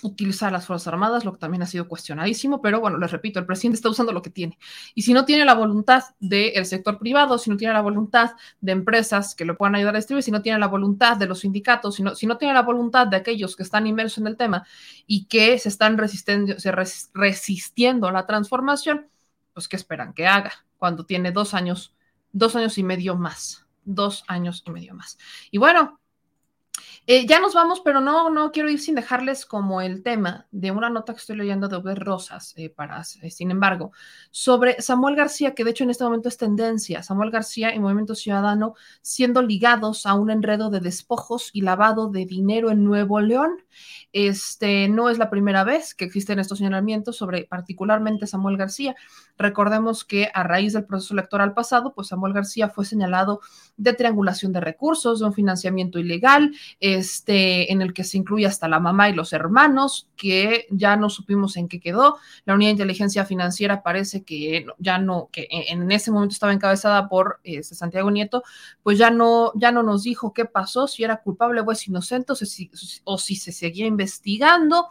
utilizar 0.03 0.53
las 0.53 0.67
Fuerzas 0.67 0.89
Armadas, 0.89 1.25
lo 1.25 1.33
que 1.33 1.39
también 1.39 1.63
ha 1.63 1.67
sido 1.67 1.89
cuestionadísimo, 1.89 2.61
pero 2.61 2.81
bueno, 2.81 2.99
les 2.99 3.11
repito, 3.11 3.41
el 3.41 3.47
presidente 3.47 3.77
está 3.77 3.89
usando 3.89 4.13
lo 4.13 4.21
que 4.21 4.29
tiene. 4.29 4.59
Y 4.95 5.01
si 5.01 5.15
no 5.15 5.25
tiene 5.25 5.47
la 5.47 5.55
voluntad 5.55 6.05
del 6.21 6.67
sector 6.67 6.99
privado, 6.99 7.39
si 7.39 7.49
no 7.49 7.57
tiene 7.57 7.73
la 7.73 7.81
voluntad 7.81 8.33
de 8.61 8.73
empresas 8.73 9.35
que 9.35 9.47
lo 9.47 9.57
puedan 9.57 9.77
ayudar 9.77 9.95
a 9.95 9.99
distribuir, 10.01 10.23
si 10.23 10.31
no 10.31 10.43
tiene 10.43 10.59
la 10.59 10.69
voluntad 10.69 11.17
de 11.17 11.25
los 11.25 11.41
sindicatos, 11.41 11.95
si 11.95 12.03
no, 12.03 12.15
si 12.15 12.27
no 12.27 12.37
tiene 12.37 12.53
la 12.53 12.61
voluntad 12.61 13.07
de 13.07 13.17
aquellos 13.17 13.57
que 13.57 13.63
están 13.63 13.87
inmersos 13.87 14.19
en 14.19 14.27
el 14.27 14.37
tema 14.37 14.67
y 15.07 15.25
que 15.25 15.59
se 15.59 15.71
están 15.71 15.97
resistiendo, 15.97 16.61
se 16.61 16.73
resistiendo 17.15 18.07
a 18.07 18.13
la 18.13 18.27
transformación, 18.27 19.09
pues 19.55 19.67
¿qué 19.67 19.77
esperan 19.77 20.13
que 20.13 20.27
haga 20.27 20.53
cuando 20.77 21.07
tiene 21.07 21.33
dos 21.33 21.55
años, 21.55 21.95
dos 22.33 22.55
años 22.55 22.77
y 22.77 22.83
medio 22.83 23.17
más? 23.17 23.66
Dos 23.87 24.25
años 24.29 24.63
y 24.67 24.71
medio 24.71 24.95
más. 24.95 25.17
Y 25.51 25.59
bueno, 25.59 26.01
eh, 27.07 27.27
ya 27.27 27.41
nos 27.41 27.55
vamos, 27.55 27.81
pero 27.81 28.01
no, 28.01 28.31
no 28.31 28.51
quiero 28.51 28.69
ir 28.69 28.81
sin 28.81 28.95
dejarles 28.95 29.47
como 29.47 29.81
el 29.81 30.03
tema 30.03 30.47
de 30.51 30.71
una 30.71 30.91
nota 30.91 31.13
que 31.13 31.21
estoy 31.21 31.37
leyendo 31.37 31.69
de 31.69 31.77
Obed 31.77 31.99
Rosas, 31.99 32.53
eh, 32.57 32.69
para, 32.69 33.03
eh, 33.23 33.31
sin 33.31 33.51
embargo, 33.51 33.93
sobre 34.31 34.81
Samuel 34.83 35.17
García, 35.17 35.55
que 35.55 35.65
de 35.65 35.71
hecho 35.71 35.85
en 35.85 35.91
este 35.91 36.05
momento 36.05 36.29
es 36.29 36.37
tendencia, 36.37 37.03
Samuel 37.03 37.31
García 37.31 37.75
y 37.75 37.79
Movimiento 37.79 38.15
Ciudadano 38.15 38.75
siendo 39.03 39.43
ligados 39.43 40.07
a 40.07 40.15
un 40.15 40.31
enredo 40.31 40.71
de 40.71 40.81
despojos 40.81 41.51
y 41.53 41.61
lavado 41.61 42.09
de 42.09 42.27
dinero 42.27 42.71
en 42.71 42.85
Nuevo 42.85 43.21
León. 43.21 43.57
Este 44.13 44.89
no 44.89 45.11
es 45.11 45.19
la 45.19 45.31
primera 45.31 45.63
vez 45.63 45.95
que 45.95 46.07
existen 46.07 46.39
estos 46.39 46.59
señalamientos 46.59 47.17
sobre 47.17 47.45
particularmente 47.45 48.27
Samuel 48.27 48.57
García. 48.57 48.97
Recordemos 49.37 50.05
que 50.05 50.31
a 50.33 50.43
raíz 50.43 50.73
del 50.73 50.87
proceso 50.87 51.15
electoral 51.15 51.53
pasado, 51.53 51.93
pues 51.95 52.09
Samuel 52.09 52.33
García 52.33 52.69
fue 52.69 52.85
señalado 52.85 53.41
de 53.77 53.93
triangulación 53.93 54.53
de 54.53 54.61
recursos, 54.61 55.21
de 55.21 55.27
un 55.27 55.35
financiamiento 55.35 55.99
ilegal, 55.99 56.55
este, 56.97 57.73
en 57.73 57.83
el 57.83 57.93
que 57.93 58.05
se 58.05 58.19
incluye 58.19 58.47
hasta 58.47 58.69
la 58.69 58.81
mamá 58.81 59.09
y 59.09 59.15
los 59.15 59.33
hermanos, 59.33 60.09
que 60.17 60.67
ya 60.71 60.97
no 60.97 61.11
supimos 61.11 61.57
en 61.57 61.69
qué 61.69 61.81
quedó. 61.81 62.19
La 62.45 62.55
unidad 62.55 62.69
de 62.69 62.73
inteligencia 62.73 63.25
financiera 63.25 63.83
parece 63.83 64.25
que 64.25 64.67
ya 64.79 64.99
no, 64.99 65.29
que 65.33 65.47
en 65.51 65.91
ese 65.93 66.11
momento 66.11 66.33
estaba 66.33 66.53
encabezada 66.53 67.09
por 67.09 67.41
este, 67.45 67.75
Santiago 67.75 68.11
Nieto, 68.11 68.43
pues 68.83 68.99
ya 68.99 69.11
no, 69.11 69.53
ya 69.55 69.73
no 69.73 69.83
nos 69.83 70.03
dijo 70.03 70.33
qué 70.33 70.45
pasó, 70.45 70.87
si 70.87 71.05
era 71.05 71.23
culpable 71.23 71.61
o 71.61 71.73
es 71.73 71.87
inocente 71.87 72.33
o 72.33 72.37
si, 72.37 72.71
o 73.05 73.19
si 73.19 73.37
se 73.37 73.53
seguía 73.53 73.87
investigando. 73.87 74.89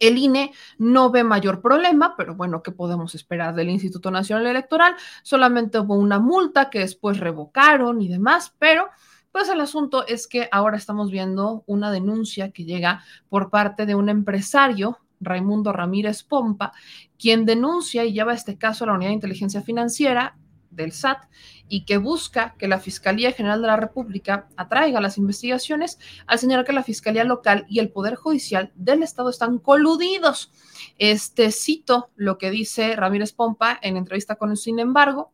El 0.00 0.18
INE 0.18 0.52
no 0.76 1.10
ve 1.10 1.24
mayor 1.24 1.62
problema, 1.62 2.14
pero 2.14 2.34
bueno, 2.34 2.62
¿qué 2.62 2.72
podemos 2.72 3.14
esperar 3.14 3.54
del 3.54 3.70
Instituto 3.70 4.10
Nacional 4.10 4.46
Electoral? 4.46 4.94
Solamente 5.22 5.80
hubo 5.80 5.94
una 5.94 6.18
multa 6.18 6.68
que 6.68 6.80
después 6.80 7.18
revocaron 7.18 8.02
y 8.02 8.08
demás, 8.08 8.54
pero 8.58 8.88
pues 9.32 9.48
el 9.48 9.60
asunto 9.60 10.06
es 10.06 10.26
que 10.26 10.48
ahora 10.52 10.76
estamos 10.76 11.10
viendo 11.10 11.64
una 11.66 11.90
denuncia 11.90 12.50
que 12.50 12.64
llega 12.64 13.02
por 13.28 13.50
parte 13.50 13.86
de 13.86 13.94
un 13.94 14.08
empresario, 14.08 14.98
Raimundo 15.20 15.72
Ramírez 15.72 16.22
Pompa, 16.22 16.72
quien 17.18 17.44
denuncia 17.44 18.04
y 18.04 18.12
lleva 18.12 18.34
este 18.34 18.56
caso 18.56 18.84
a 18.84 18.88
la 18.88 18.92
Unidad 18.94 19.10
de 19.10 19.14
Inteligencia 19.14 19.62
Financiera 19.62 20.36
del 20.70 20.92
SAT 20.92 21.24
y 21.68 21.84
que 21.84 21.98
busca 21.98 22.54
que 22.58 22.68
la 22.68 22.78
Fiscalía 22.78 23.32
General 23.32 23.60
de 23.60 23.66
la 23.66 23.76
República 23.76 24.48
atraiga 24.56 25.00
las 25.00 25.18
investigaciones 25.18 25.98
al 26.26 26.38
señalar 26.38 26.64
que 26.64 26.72
la 26.72 26.82
Fiscalía 26.82 27.24
Local 27.24 27.66
y 27.68 27.80
el 27.80 27.90
Poder 27.90 28.14
Judicial 28.14 28.72
del 28.74 29.02
Estado 29.02 29.30
están 29.30 29.58
coludidos. 29.58 30.50
Este 30.98 31.50
cito 31.50 32.10
lo 32.16 32.38
que 32.38 32.50
dice 32.50 32.96
Ramírez 32.96 33.32
Pompa 33.32 33.78
en 33.82 33.96
entrevista 33.96 34.36
con 34.36 34.50
el 34.50 34.56
Sin 34.56 34.78
embargo. 34.78 35.32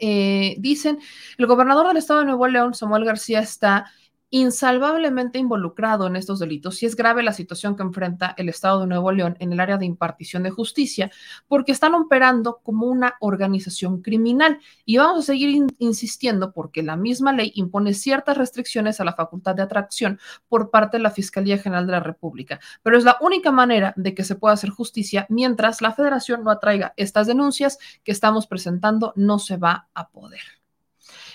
Eh, 0.00 0.56
dicen, 0.58 0.98
el 1.38 1.46
gobernador 1.46 1.88
del 1.88 1.96
estado 1.96 2.20
de 2.20 2.26
Nuevo 2.26 2.46
León, 2.48 2.74
Samuel 2.74 3.04
García, 3.04 3.40
está 3.40 3.90
insalvablemente 4.32 5.38
involucrado 5.38 6.06
en 6.06 6.16
estos 6.16 6.38
delitos 6.38 6.82
y 6.82 6.86
es 6.86 6.96
grave 6.96 7.22
la 7.22 7.34
situación 7.34 7.76
que 7.76 7.82
enfrenta 7.82 8.34
el 8.38 8.48
Estado 8.48 8.80
de 8.80 8.86
Nuevo 8.86 9.12
León 9.12 9.36
en 9.40 9.52
el 9.52 9.60
área 9.60 9.76
de 9.76 9.84
impartición 9.84 10.42
de 10.42 10.50
justicia 10.50 11.10
porque 11.46 11.70
están 11.70 11.94
operando 11.94 12.60
como 12.62 12.86
una 12.86 13.16
organización 13.20 14.00
criminal 14.00 14.58
y 14.86 14.96
vamos 14.96 15.18
a 15.18 15.26
seguir 15.26 15.66
insistiendo 15.78 16.52
porque 16.54 16.82
la 16.82 16.96
misma 16.96 17.34
ley 17.34 17.52
impone 17.56 17.92
ciertas 17.92 18.38
restricciones 18.38 19.00
a 19.00 19.04
la 19.04 19.12
facultad 19.12 19.54
de 19.54 19.62
atracción 19.62 20.18
por 20.48 20.70
parte 20.70 20.96
de 20.96 21.02
la 21.02 21.10
Fiscalía 21.10 21.58
General 21.58 21.86
de 21.86 21.92
la 21.92 22.00
República, 22.00 22.58
pero 22.82 22.96
es 22.96 23.04
la 23.04 23.18
única 23.20 23.52
manera 23.52 23.92
de 23.96 24.14
que 24.14 24.24
se 24.24 24.36
pueda 24.36 24.54
hacer 24.54 24.70
justicia 24.70 25.26
mientras 25.28 25.82
la 25.82 25.92
federación 25.92 26.42
no 26.42 26.50
atraiga 26.50 26.94
estas 26.96 27.26
denuncias 27.26 27.78
que 28.02 28.12
estamos 28.12 28.46
presentando, 28.46 29.12
no 29.14 29.38
se 29.38 29.58
va 29.58 29.88
a 29.92 30.08
poder. 30.08 30.61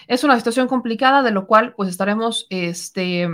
Es 0.08 0.24
una 0.24 0.38
situación 0.38 0.68
complicada, 0.68 1.24
de 1.24 1.32
lo 1.32 1.47
cual 1.47 1.74
pues 1.76 1.89
estaremos 1.89 2.47
este, 2.49 3.28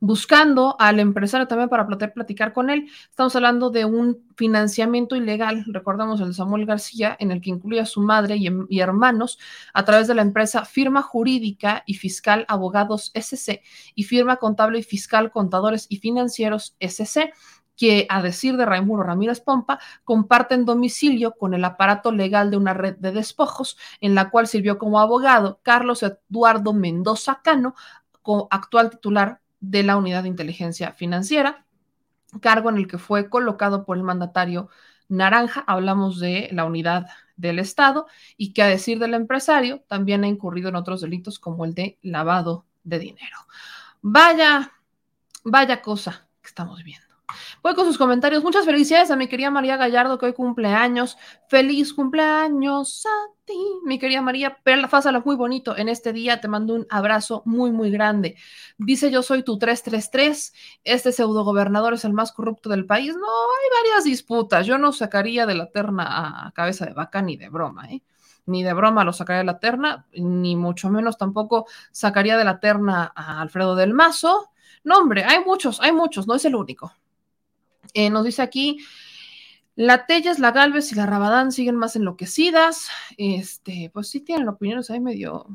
buscando 0.00 0.76
al 0.78 1.00
empresario 1.00 1.48
también 1.48 1.68
para 1.68 1.86
poder 1.86 2.12
platicar 2.12 2.52
con 2.52 2.70
él. 2.70 2.88
Estamos 3.10 3.34
hablando 3.34 3.70
de 3.70 3.84
un 3.84 4.24
financiamiento 4.36 5.16
ilegal, 5.16 5.64
recordamos 5.66 6.20
el 6.20 6.34
Samuel 6.34 6.66
García, 6.66 7.16
en 7.18 7.32
el 7.32 7.40
que 7.40 7.50
incluye 7.50 7.80
a 7.80 7.86
su 7.86 8.00
madre 8.00 8.36
y, 8.36 8.80
hermanos 8.80 9.38
a 9.74 9.84
través 9.84 10.06
de 10.06 10.14
la 10.14 10.22
empresa 10.22 10.64
Firma 10.64 11.02
Jurídica 11.02 11.82
y 11.86 11.94
Fiscal 11.94 12.44
Abogados 12.48 13.10
SC 13.14 13.62
y 13.94 14.04
Firma 14.04 14.36
Contable 14.36 14.78
y 14.78 14.82
Fiscal 14.82 15.30
Contadores 15.30 15.86
y 15.88 15.98
Financieros 15.98 16.76
SC 16.78 17.32
que, 17.78 18.06
a 18.10 18.20
decir 18.20 18.56
de 18.58 18.66
Raimundo 18.66 19.04
Ramírez 19.04 19.40
Pompa, 19.40 19.78
comparten 20.04 20.66
domicilio 20.66 21.36
con 21.36 21.54
el 21.54 21.64
aparato 21.64 22.12
legal 22.12 22.50
de 22.50 22.58
una 22.58 22.74
red 22.74 22.96
de 22.96 23.12
despojos, 23.12 23.78
en 24.00 24.14
la 24.14 24.28
cual 24.28 24.48
sirvió 24.48 24.76
como 24.78 25.00
abogado 25.00 25.60
Carlos 25.62 26.02
Eduardo 26.02 26.74
Mendoza 26.74 27.40
Cano, 27.42 27.74
actual 28.50 28.90
titular 28.90 29.40
de 29.60 29.82
la 29.84 29.96
Unidad 29.96 30.24
de 30.24 30.28
Inteligencia 30.28 30.92
Financiera, 30.92 31.64
cargo 32.40 32.68
en 32.68 32.76
el 32.76 32.86
que 32.86 32.98
fue 32.98 33.30
colocado 33.30 33.86
por 33.86 33.96
el 33.96 34.02
mandatario 34.02 34.68
Naranja, 35.08 35.64
hablamos 35.66 36.20
de 36.20 36.50
la 36.52 36.66
unidad 36.66 37.06
del 37.36 37.58
Estado, 37.58 38.06
y 38.36 38.52
que 38.52 38.62
a 38.62 38.66
decir 38.66 38.98
del 38.98 39.14
empresario 39.14 39.82
también 39.88 40.24
ha 40.24 40.28
incurrido 40.28 40.68
en 40.68 40.76
otros 40.76 41.00
delitos 41.00 41.38
como 41.38 41.64
el 41.64 41.74
de 41.74 41.98
lavado 42.02 42.66
de 42.84 42.98
dinero. 42.98 43.38
Vaya, 44.02 44.72
vaya 45.44 45.80
cosa 45.80 46.28
que 46.42 46.48
estamos 46.48 46.82
viendo. 46.84 47.07
Voy 47.62 47.74
con 47.74 47.86
sus 47.86 47.98
comentarios. 47.98 48.42
Muchas 48.42 48.64
felicidades 48.64 49.10
a 49.10 49.16
mi 49.16 49.28
querida 49.28 49.50
María 49.50 49.76
Gallardo, 49.76 50.18
que 50.18 50.26
hoy 50.26 50.32
cumple 50.32 50.68
años. 50.68 51.18
Feliz 51.48 51.92
cumpleaños 51.92 53.04
a 53.06 53.32
ti, 53.44 53.58
mi 53.84 53.98
querida 53.98 54.22
María. 54.22 54.58
Pásala 54.90 55.20
muy 55.20 55.36
bonito 55.36 55.76
en 55.76 55.88
este 55.88 56.12
día. 56.12 56.40
Te 56.40 56.48
mando 56.48 56.74
un 56.74 56.86
abrazo 56.88 57.42
muy, 57.44 57.70
muy 57.72 57.90
grande. 57.90 58.36
Dice: 58.78 59.10
Yo 59.10 59.22
soy 59.22 59.42
tu 59.42 59.58
333. 59.58 60.54
Este 60.84 61.12
pseudo 61.12 61.44
gobernador 61.44 61.94
es 61.94 62.04
el 62.04 62.12
más 62.12 62.32
corrupto 62.32 62.70
del 62.70 62.86
país. 62.86 63.14
No, 63.14 63.26
hay 63.26 63.82
varias 63.82 64.04
disputas. 64.04 64.66
Yo 64.66 64.78
no 64.78 64.92
sacaría 64.92 65.46
de 65.46 65.54
la 65.54 65.70
terna 65.70 66.46
a 66.46 66.52
cabeza 66.52 66.86
de 66.86 66.92
vaca 66.92 67.22
ni 67.22 67.36
de 67.36 67.48
broma, 67.48 67.90
¿eh? 67.90 68.02
ni 68.46 68.62
de 68.62 68.72
broma 68.72 69.04
lo 69.04 69.12
sacaría 69.12 69.40
de 69.40 69.44
la 69.44 69.58
terna, 69.58 70.06
ni 70.12 70.56
mucho 70.56 70.88
menos 70.88 71.18
tampoco 71.18 71.66
sacaría 71.92 72.38
de 72.38 72.44
la 72.44 72.60
terna 72.60 73.12
a 73.14 73.42
Alfredo 73.42 73.76
del 73.76 73.92
Mazo. 73.92 74.50
No, 74.84 74.96
hombre, 74.98 75.24
hay 75.24 75.44
muchos, 75.44 75.80
hay 75.82 75.92
muchos, 75.92 76.26
no 76.26 76.34
es 76.34 76.46
el 76.46 76.54
único. 76.54 76.92
Eh, 77.94 78.10
nos 78.10 78.24
dice 78.24 78.42
aquí, 78.42 78.78
la 79.74 80.06
Telles, 80.06 80.38
la 80.38 80.50
Galvez 80.50 80.90
y 80.92 80.96
la 80.96 81.06
Rabadán 81.06 81.52
siguen 81.52 81.76
más 81.76 81.94
enloquecidas. 81.96 82.88
Este, 83.16 83.90
pues 83.92 84.08
sí 84.08 84.20
tienen 84.20 84.48
opiniones 84.48 84.90
ahí 84.90 85.00
medio, 85.00 85.46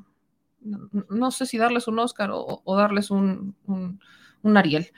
no, 0.61 1.31
sé 1.31 1.45
si 1.45 1.57
darles 1.57 1.87
un 1.87 1.99
Oscar 1.99 2.29
o, 2.31 2.75
darles 2.77 3.11
un, 3.11 3.55
un, 3.67 4.57
Ariel. 4.57 4.91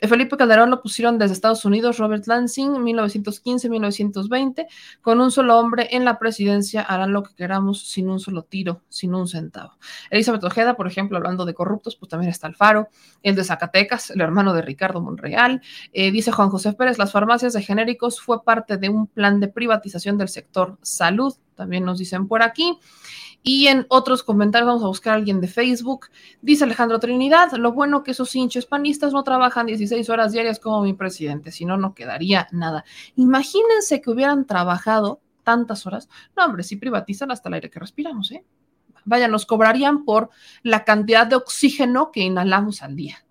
Felipe 0.00 0.36
Calderón 0.36 0.70
lo 0.70 0.82
pusieron 0.82 1.18
desde 1.18 1.32
Estados 1.34 1.64
Unidos, 1.64 1.98
Robert 1.98 2.26
Lansing, 2.26 2.72
1915-1920, 2.72 4.66
con 5.00 5.20
un 5.20 5.30
solo 5.30 5.58
hombre 5.58 5.88
en 5.92 6.04
la 6.04 6.18
presidencia, 6.18 6.82
harán 6.82 7.12
lo 7.12 7.22
que 7.22 7.34
queramos 7.34 7.86
sin 7.88 8.10
un 8.10 8.20
solo 8.20 8.42
tiro, 8.42 8.82
sin 8.88 9.14
un 9.14 9.26
centavo. 9.26 9.72
Elizabeth 10.10 10.44
Ojeda, 10.44 10.76
por 10.76 10.86
ejemplo, 10.86 11.16
hablando 11.16 11.44
de 11.44 11.54
corruptos, 11.54 11.96
pues 11.96 12.10
también 12.10 12.30
está 12.30 12.46
Alfaro, 12.46 12.88
el 13.22 13.34
de 13.34 13.44
Zacatecas, 13.44 14.10
el 14.10 14.20
hermano 14.20 14.52
de 14.52 14.62
Ricardo 14.62 15.00
Monreal. 15.00 15.62
Eh, 15.92 16.10
dice 16.10 16.30
Juan 16.30 16.50
José 16.50 16.74
Pérez, 16.74 16.98
las 16.98 17.12
farmacias 17.12 17.54
de 17.54 17.62
genéricos 17.62 18.20
fue 18.20 18.44
parte 18.44 18.76
de 18.76 18.88
un 18.88 19.06
plan 19.06 19.40
de 19.40 19.48
privatización 19.48 20.18
del 20.18 20.28
sector 20.28 20.78
salud, 20.82 21.34
también 21.54 21.84
nos 21.84 21.98
dicen 21.98 22.28
por 22.28 22.42
aquí. 22.42 22.78
Y 23.48 23.68
en 23.68 23.86
otros 23.90 24.24
comentarios 24.24 24.66
vamos 24.66 24.82
a 24.82 24.88
buscar 24.88 25.12
a 25.12 25.16
alguien 25.18 25.40
de 25.40 25.46
Facebook. 25.46 26.08
Dice 26.42 26.64
Alejandro 26.64 26.98
Trinidad, 26.98 27.52
lo 27.52 27.70
bueno 27.70 28.02
que 28.02 28.10
esos 28.10 28.34
hinches 28.34 28.66
panistas 28.66 29.12
no 29.12 29.22
trabajan 29.22 29.66
16 29.66 30.10
horas 30.10 30.32
diarias 30.32 30.58
como 30.58 30.82
mi 30.82 30.94
presidente, 30.94 31.52
si 31.52 31.64
no, 31.64 31.76
no 31.76 31.94
quedaría 31.94 32.48
nada. 32.50 32.84
Imagínense 33.14 34.00
que 34.00 34.10
hubieran 34.10 34.46
trabajado 34.46 35.20
tantas 35.44 35.86
horas. 35.86 36.08
No, 36.36 36.44
hombre, 36.44 36.64
si 36.64 36.74
privatizan 36.74 37.30
hasta 37.30 37.48
el 37.48 37.54
aire 37.54 37.70
que 37.70 37.78
respiramos, 37.78 38.32
¿eh? 38.32 38.44
Vaya, 39.04 39.28
nos 39.28 39.46
cobrarían 39.46 40.04
por 40.04 40.30
la 40.64 40.84
cantidad 40.84 41.24
de 41.24 41.36
oxígeno 41.36 42.10
que 42.10 42.22
inhalamos 42.22 42.82
al 42.82 42.96
día. 42.96 43.24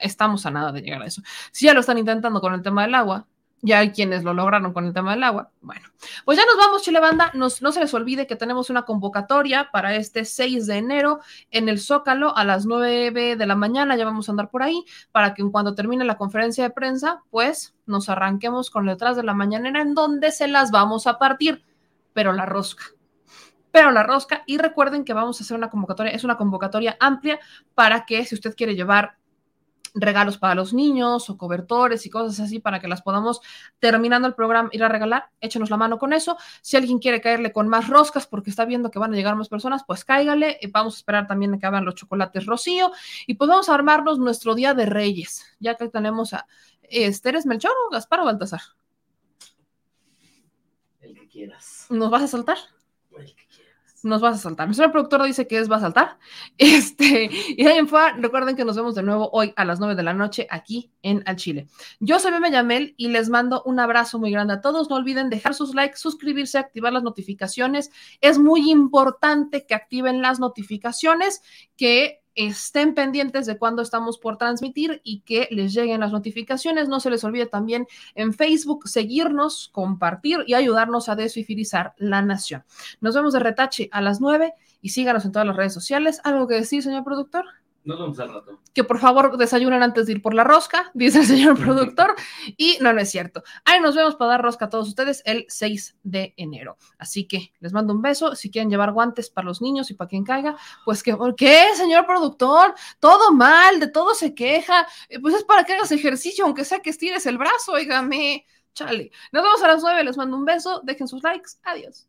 Estamos 0.00 0.46
a 0.46 0.50
nada 0.50 0.72
de 0.72 0.82
llegar 0.82 1.00
a 1.00 1.06
eso. 1.06 1.22
Si 1.52 1.66
ya 1.66 1.74
lo 1.74 1.78
están 1.78 1.98
intentando 1.98 2.40
con 2.40 2.54
el 2.54 2.62
tema 2.62 2.82
del 2.82 2.96
agua, 2.96 3.28
ya 3.64 3.78
hay 3.78 3.92
quienes 3.92 4.24
lo 4.24 4.34
lograron 4.34 4.74
con 4.74 4.84
el 4.84 4.92
tema 4.92 5.12
del 5.12 5.22
agua. 5.22 5.50
Bueno, 5.62 5.88
pues 6.26 6.36
ya 6.36 6.44
nos 6.44 6.58
vamos, 6.58 6.82
Chile 6.82 7.00
Banda. 7.00 7.30
no 7.34 7.48
se 7.48 7.80
les 7.80 7.94
olvide 7.94 8.26
que 8.26 8.36
tenemos 8.36 8.68
una 8.68 8.82
convocatoria 8.82 9.70
para 9.72 9.96
este 9.96 10.26
6 10.26 10.66
de 10.66 10.76
enero 10.76 11.20
en 11.50 11.70
el 11.70 11.80
Zócalo 11.80 12.36
a 12.36 12.44
las 12.44 12.66
9 12.66 13.36
de 13.36 13.46
la 13.46 13.54
mañana. 13.54 13.96
Ya 13.96 14.04
vamos 14.04 14.28
a 14.28 14.32
andar 14.32 14.50
por 14.50 14.62
ahí 14.62 14.84
para 15.12 15.32
que 15.32 15.42
cuando 15.50 15.74
termine 15.74 16.04
la 16.04 16.18
conferencia 16.18 16.62
de 16.62 16.70
prensa, 16.70 17.22
pues 17.30 17.74
nos 17.86 18.10
arranquemos 18.10 18.68
con 18.68 18.84
letras 18.84 19.16
de 19.16 19.22
la 19.22 19.32
mañanera 19.32 19.80
en 19.80 19.94
donde 19.94 20.30
se 20.30 20.46
las 20.46 20.70
vamos 20.70 21.06
a 21.06 21.18
partir. 21.18 21.64
Pero 22.12 22.34
la 22.34 22.44
rosca. 22.44 22.84
Pero 23.70 23.92
la 23.92 24.02
rosca. 24.02 24.42
Y 24.44 24.58
recuerden 24.58 25.06
que 25.06 25.14
vamos 25.14 25.40
a 25.40 25.44
hacer 25.44 25.56
una 25.56 25.70
convocatoria. 25.70 26.12
Es 26.12 26.22
una 26.22 26.36
convocatoria 26.36 26.98
amplia 27.00 27.40
para 27.74 28.04
que 28.04 28.26
si 28.26 28.34
usted 28.34 28.54
quiere 28.54 28.76
llevar 28.76 29.16
regalos 29.94 30.38
para 30.38 30.54
los 30.54 30.74
niños 30.74 31.30
o 31.30 31.38
cobertores 31.38 32.04
y 32.04 32.10
cosas 32.10 32.40
así 32.40 32.58
para 32.58 32.80
que 32.80 32.88
las 32.88 33.02
podamos, 33.02 33.40
terminando 33.78 34.26
el 34.28 34.34
programa, 34.34 34.68
ir 34.72 34.82
a 34.82 34.88
regalar. 34.88 35.30
Échenos 35.40 35.70
la 35.70 35.76
mano 35.76 35.98
con 35.98 36.12
eso. 36.12 36.36
Si 36.60 36.76
alguien 36.76 36.98
quiere 36.98 37.20
caerle 37.20 37.52
con 37.52 37.68
más 37.68 37.88
roscas 37.88 38.26
porque 38.26 38.50
está 38.50 38.64
viendo 38.64 38.90
que 38.90 38.98
van 38.98 39.12
a 39.12 39.16
llegar 39.16 39.36
más 39.36 39.48
personas, 39.48 39.82
pues 39.86 40.04
cáigale. 40.04 40.58
Vamos 40.70 40.94
a 40.94 40.98
esperar 40.98 41.26
también 41.26 41.54
a 41.54 41.58
que 41.58 41.66
hagan 41.66 41.84
los 41.84 41.94
chocolates 41.94 42.46
Rocío. 42.46 42.90
Y 43.26 43.34
pues 43.34 43.48
vamos 43.48 43.68
a 43.68 43.74
armarnos 43.74 44.18
nuestro 44.18 44.54
Día 44.54 44.74
de 44.74 44.86
Reyes, 44.86 45.44
ya 45.60 45.76
que 45.76 45.88
tenemos 45.88 46.32
a 46.32 46.46
Esteres 46.82 47.46
Melchor 47.46 47.72
o 47.86 47.90
Gaspar 47.90 48.20
o 48.20 48.24
Baltasar. 48.24 48.60
El 51.00 51.14
que 51.14 51.28
quieras. 51.28 51.86
¿Nos 51.90 52.10
vas 52.10 52.22
a 52.22 52.28
saltar? 52.28 52.58
El 53.16 53.34
que 53.34 53.43
nos 54.04 54.20
vas 54.20 54.36
a 54.36 54.38
saltar. 54.38 54.66
Nuestro 54.66 54.90
productor 54.92 55.22
dice 55.24 55.46
que 55.46 55.58
es 55.58 55.70
va 55.70 55.76
a 55.76 55.80
saltar. 55.80 56.18
Este, 56.58 57.30
y 57.56 57.66
ahí 57.66 57.78
en 57.78 57.88
recuerden 58.22 58.56
que 58.56 58.64
nos 58.64 58.76
vemos 58.76 58.94
de 58.94 59.02
nuevo 59.02 59.30
hoy 59.32 59.52
a 59.56 59.64
las 59.64 59.80
9 59.80 59.94
de 59.94 60.02
la 60.02 60.14
noche 60.14 60.46
aquí 60.50 60.92
en 61.02 61.22
Al 61.26 61.36
Chile. 61.36 61.66
Yo 62.00 62.18
soy 62.18 62.30
Meme 62.30 62.50
Yamel 62.50 62.94
y 62.96 63.08
les 63.08 63.28
mando 63.28 63.62
un 63.64 63.80
abrazo 63.80 64.18
muy 64.18 64.30
grande 64.30 64.54
a 64.54 64.60
todos. 64.60 64.88
No 64.88 64.96
olviden 64.96 65.30
dejar 65.30 65.54
sus 65.54 65.74
likes, 65.74 65.96
suscribirse, 65.96 66.58
activar 66.58 66.92
las 66.92 67.02
notificaciones. 67.02 67.90
Es 68.20 68.38
muy 68.38 68.70
importante 68.70 69.66
que 69.66 69.74
activen 69.74 70.22
las 70.22 70.38
notificaciones, 70.38 71.42
que 71.76 72.23
estén 72.34 72.94
pendientes 72.94 73.46
de 73.46 73.58
cuándo 73.58 73.82
estamos 73.82 74.18
por 74.18 74.36
transmitir 74.36 75.00
y 75.04 75.20
que 75.20 75.48
les 75.50 75.72
lleguen 75.72 76.00
las 76.00 76.12
notificaciones. 76.12 76.88
No 76.88 77.00
se 77.00 77.10
les 77.10 77.24
olvide 77.24 77.46
también 77.46 77.86
en 78.14 78.32
Facebook 78.32 78.88
seguirnos, 78.88 79.68
compartir 79.72 80.40
y 80.46 80.54
ayudarnos 80.54 81.08
a 81.08 81.16
desfifirizar 81.16 81.94
la 81.96 82.22
nación. 82.22 82.64
Nos 83.00 83.14
vemos 83.14 83.32
de 83.32 83.40
retache 83.40 83.88
a 83.92 84.00
las 84.00 84.20
9 84.20 84.54
y 84.80 84.90
síganos 84.90 85.24
en 85.24 85.32
todas 85.32 85.46
las 85.46 85.56
redes 85.56 85.74
sociales. 85.74 86.20
¿Algo 86.24 86.46
que 86.46 86.54
decir, 86.54 86.82
señor 86.82 87.04
productor? 87.04 87.46
Nos 87.84 87.98
vemos 87.98 88.18
al 88.18 88.32
rato. 88.32 88.60
Que 88.72 88.82
por 88.82 88.98
favor 88.98 89.36
desayunen 89.36 89.82
antes 89.82 90.06
de 90.06 90.12
ir 90.12 90.22
por 90.22 90.32
la 90.32 90.42
rosca, 90.42 90.90
dice 90.94 91.20
el 91.20 91.26
señor 91.26 91.58
productor. 91.58 92.14
Y 92.56 92.78
no, 92.80 92.92
no 92.92 93.00
es 93.00 93.10
cierto. 93.10 93.42
Ahí 93.64 93.80
nos 93.80 93.94
vemos 93.94 94.16
para 94.16 94.32
dar 94.32 94.42
rosca 94.42 94.64
a 94.66 94.70
todos 94.70 94.88
ustedes 94.88 95.22
el 95.26 95.44
6 95.48 95.96
de 96.02 96.32
enero. 96.36 96.78
Así 96.98 97.26
que 97.26 97.52
les 97.60 97.72
mando 97.72 97.92
un 97.92 98.00
beso. 98.00 98.34
Si 98.36 98.50
quieren 98.50 98.70
llevar 98.70 98.92
guantes 98.92 99.28
para 99.28 99.46
los 99.46 99.60
niños 99.60 99.90
y 99.90 99.94
para 99.94 100.08
quien 100.08 100.24
caiga, 100.24 100.56
pues 100.84 101.02
que, 101.02 101.14
¿por 101.14 101.36
qué, 101.36 101.66
señor 101.74 102.06
productor? 102.06 102.74
Todo 103.00 103.32
mal, 103.32 103.78
de 103.80 103.88
todo 103.88 104.14
se 104.14 104.34
queja. 104.34 104.86
Eh, 105.08 105.20
Pues 105.20 105.34
es 105.34 105.44
para 105.44 105.64
que 105.64 105.74
hagas 105.74 105.92
ejercicio, 105.92 106.44
aunque 106.44 106.64
sea 106.64 106.80
que 106.80 106.90
estires 106.90 107.26
el 107.26 107.38
brazo, 107.38 107.72
oígame. 107.72 108.46
Chale. 108.74 109.10
Nos 109.30 109.42
vemos 109.42 109.62
a 109.62 109.68
las 109.68 109.82
9. 109.82 110.04
Les 110.04 110.16
mando 110.16 110.36
un 110.36 110.44
beso. 110.44 110.80
Dejen 110.84 111.06
sus 111.06 111.22
likes. 111.22 111.52
Adiós. 111.62 112.08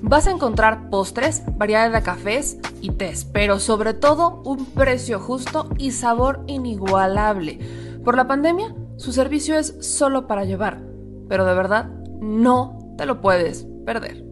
Vas 0.00 0.26
a 0.26 0.30
encontrar 0.30 0.90
postres, 0.90 1.42
variedad 1.56 1.90
de 1.90 2.02
cafés 2.02 2.58
y 2.80 2.92
tés, 2.92 3.24
pero 3.24 3.58
sobre 3.58 3.94
todo 3.94 4.42
un 4.44 4.64
precio 4.66 5.18
justo 5.18 5.68
y 5.76 5.90
sabor 5.90 6.44
inigualable. 6.46 7.58
Por 8.04 8.16
la 8.16 8.28
pandemia, 8.28 8.74
su 8.96 9.12
servicio 9.12 9.58
es 9.58 9.74
solo 9.80 10.26
para 10.26 10.44
llevar, 10.44 10.80
pero 11.28 11.44
de 11.44 11.54
verdad 11.54 11.90
no 12.20 12.94
te 12.96 13.06
lo 13.06 13.20
puedes 13.20 13.66
perder. 13.84 14.24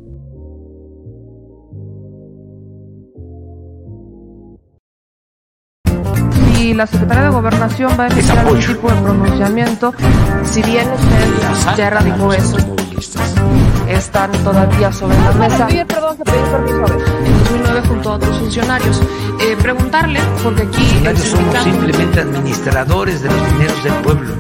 Y 6.60 6.74
la 6.74 6.86
Secretaría 6.86 7.24
de 7.24 7.30
Gobernación 7.30 7.92
va 7.98 8.04
a 8.04 8.06
emitir 8.08 8.30
algún 8.32 8.60
tipo 8.60 8.88
de 8.88 9.02
pronunciamiento, 9.02 9.94
si 10.44 10.62
bien 10.62 10.88
usted 10.90 11.76
ya 11.76 11.88
erradicó 11.88 12.32
eso. 12.32 12.56
Están 13.88 14.32
todavía 14.44 14.92
sobre 14.92 15.16
la 15.18 15.32
mesa. 15.32 15.68
En 15.68 15.86
2009 15.86 17.82
junto 17.88 18.10
a 18.10 18.14
otros 18.14 18.38
funcionarios. 18.38 19.02
Eh, 19.40 19.56
preguntarle, 19.60 20.20
porque 20.42 20.62
aquí... 20.62 20.78
Los 20.78 20.88
funcionarios 20.88 21.24
somos 21.24 21.58
simplemente 21.62 22.20
administradores 22.20 23.22
de 23.22 23.28
los 23.30 23.52
dineros 23.52 23.84
del 23.84 23.94
pueblo. 23.94 24.34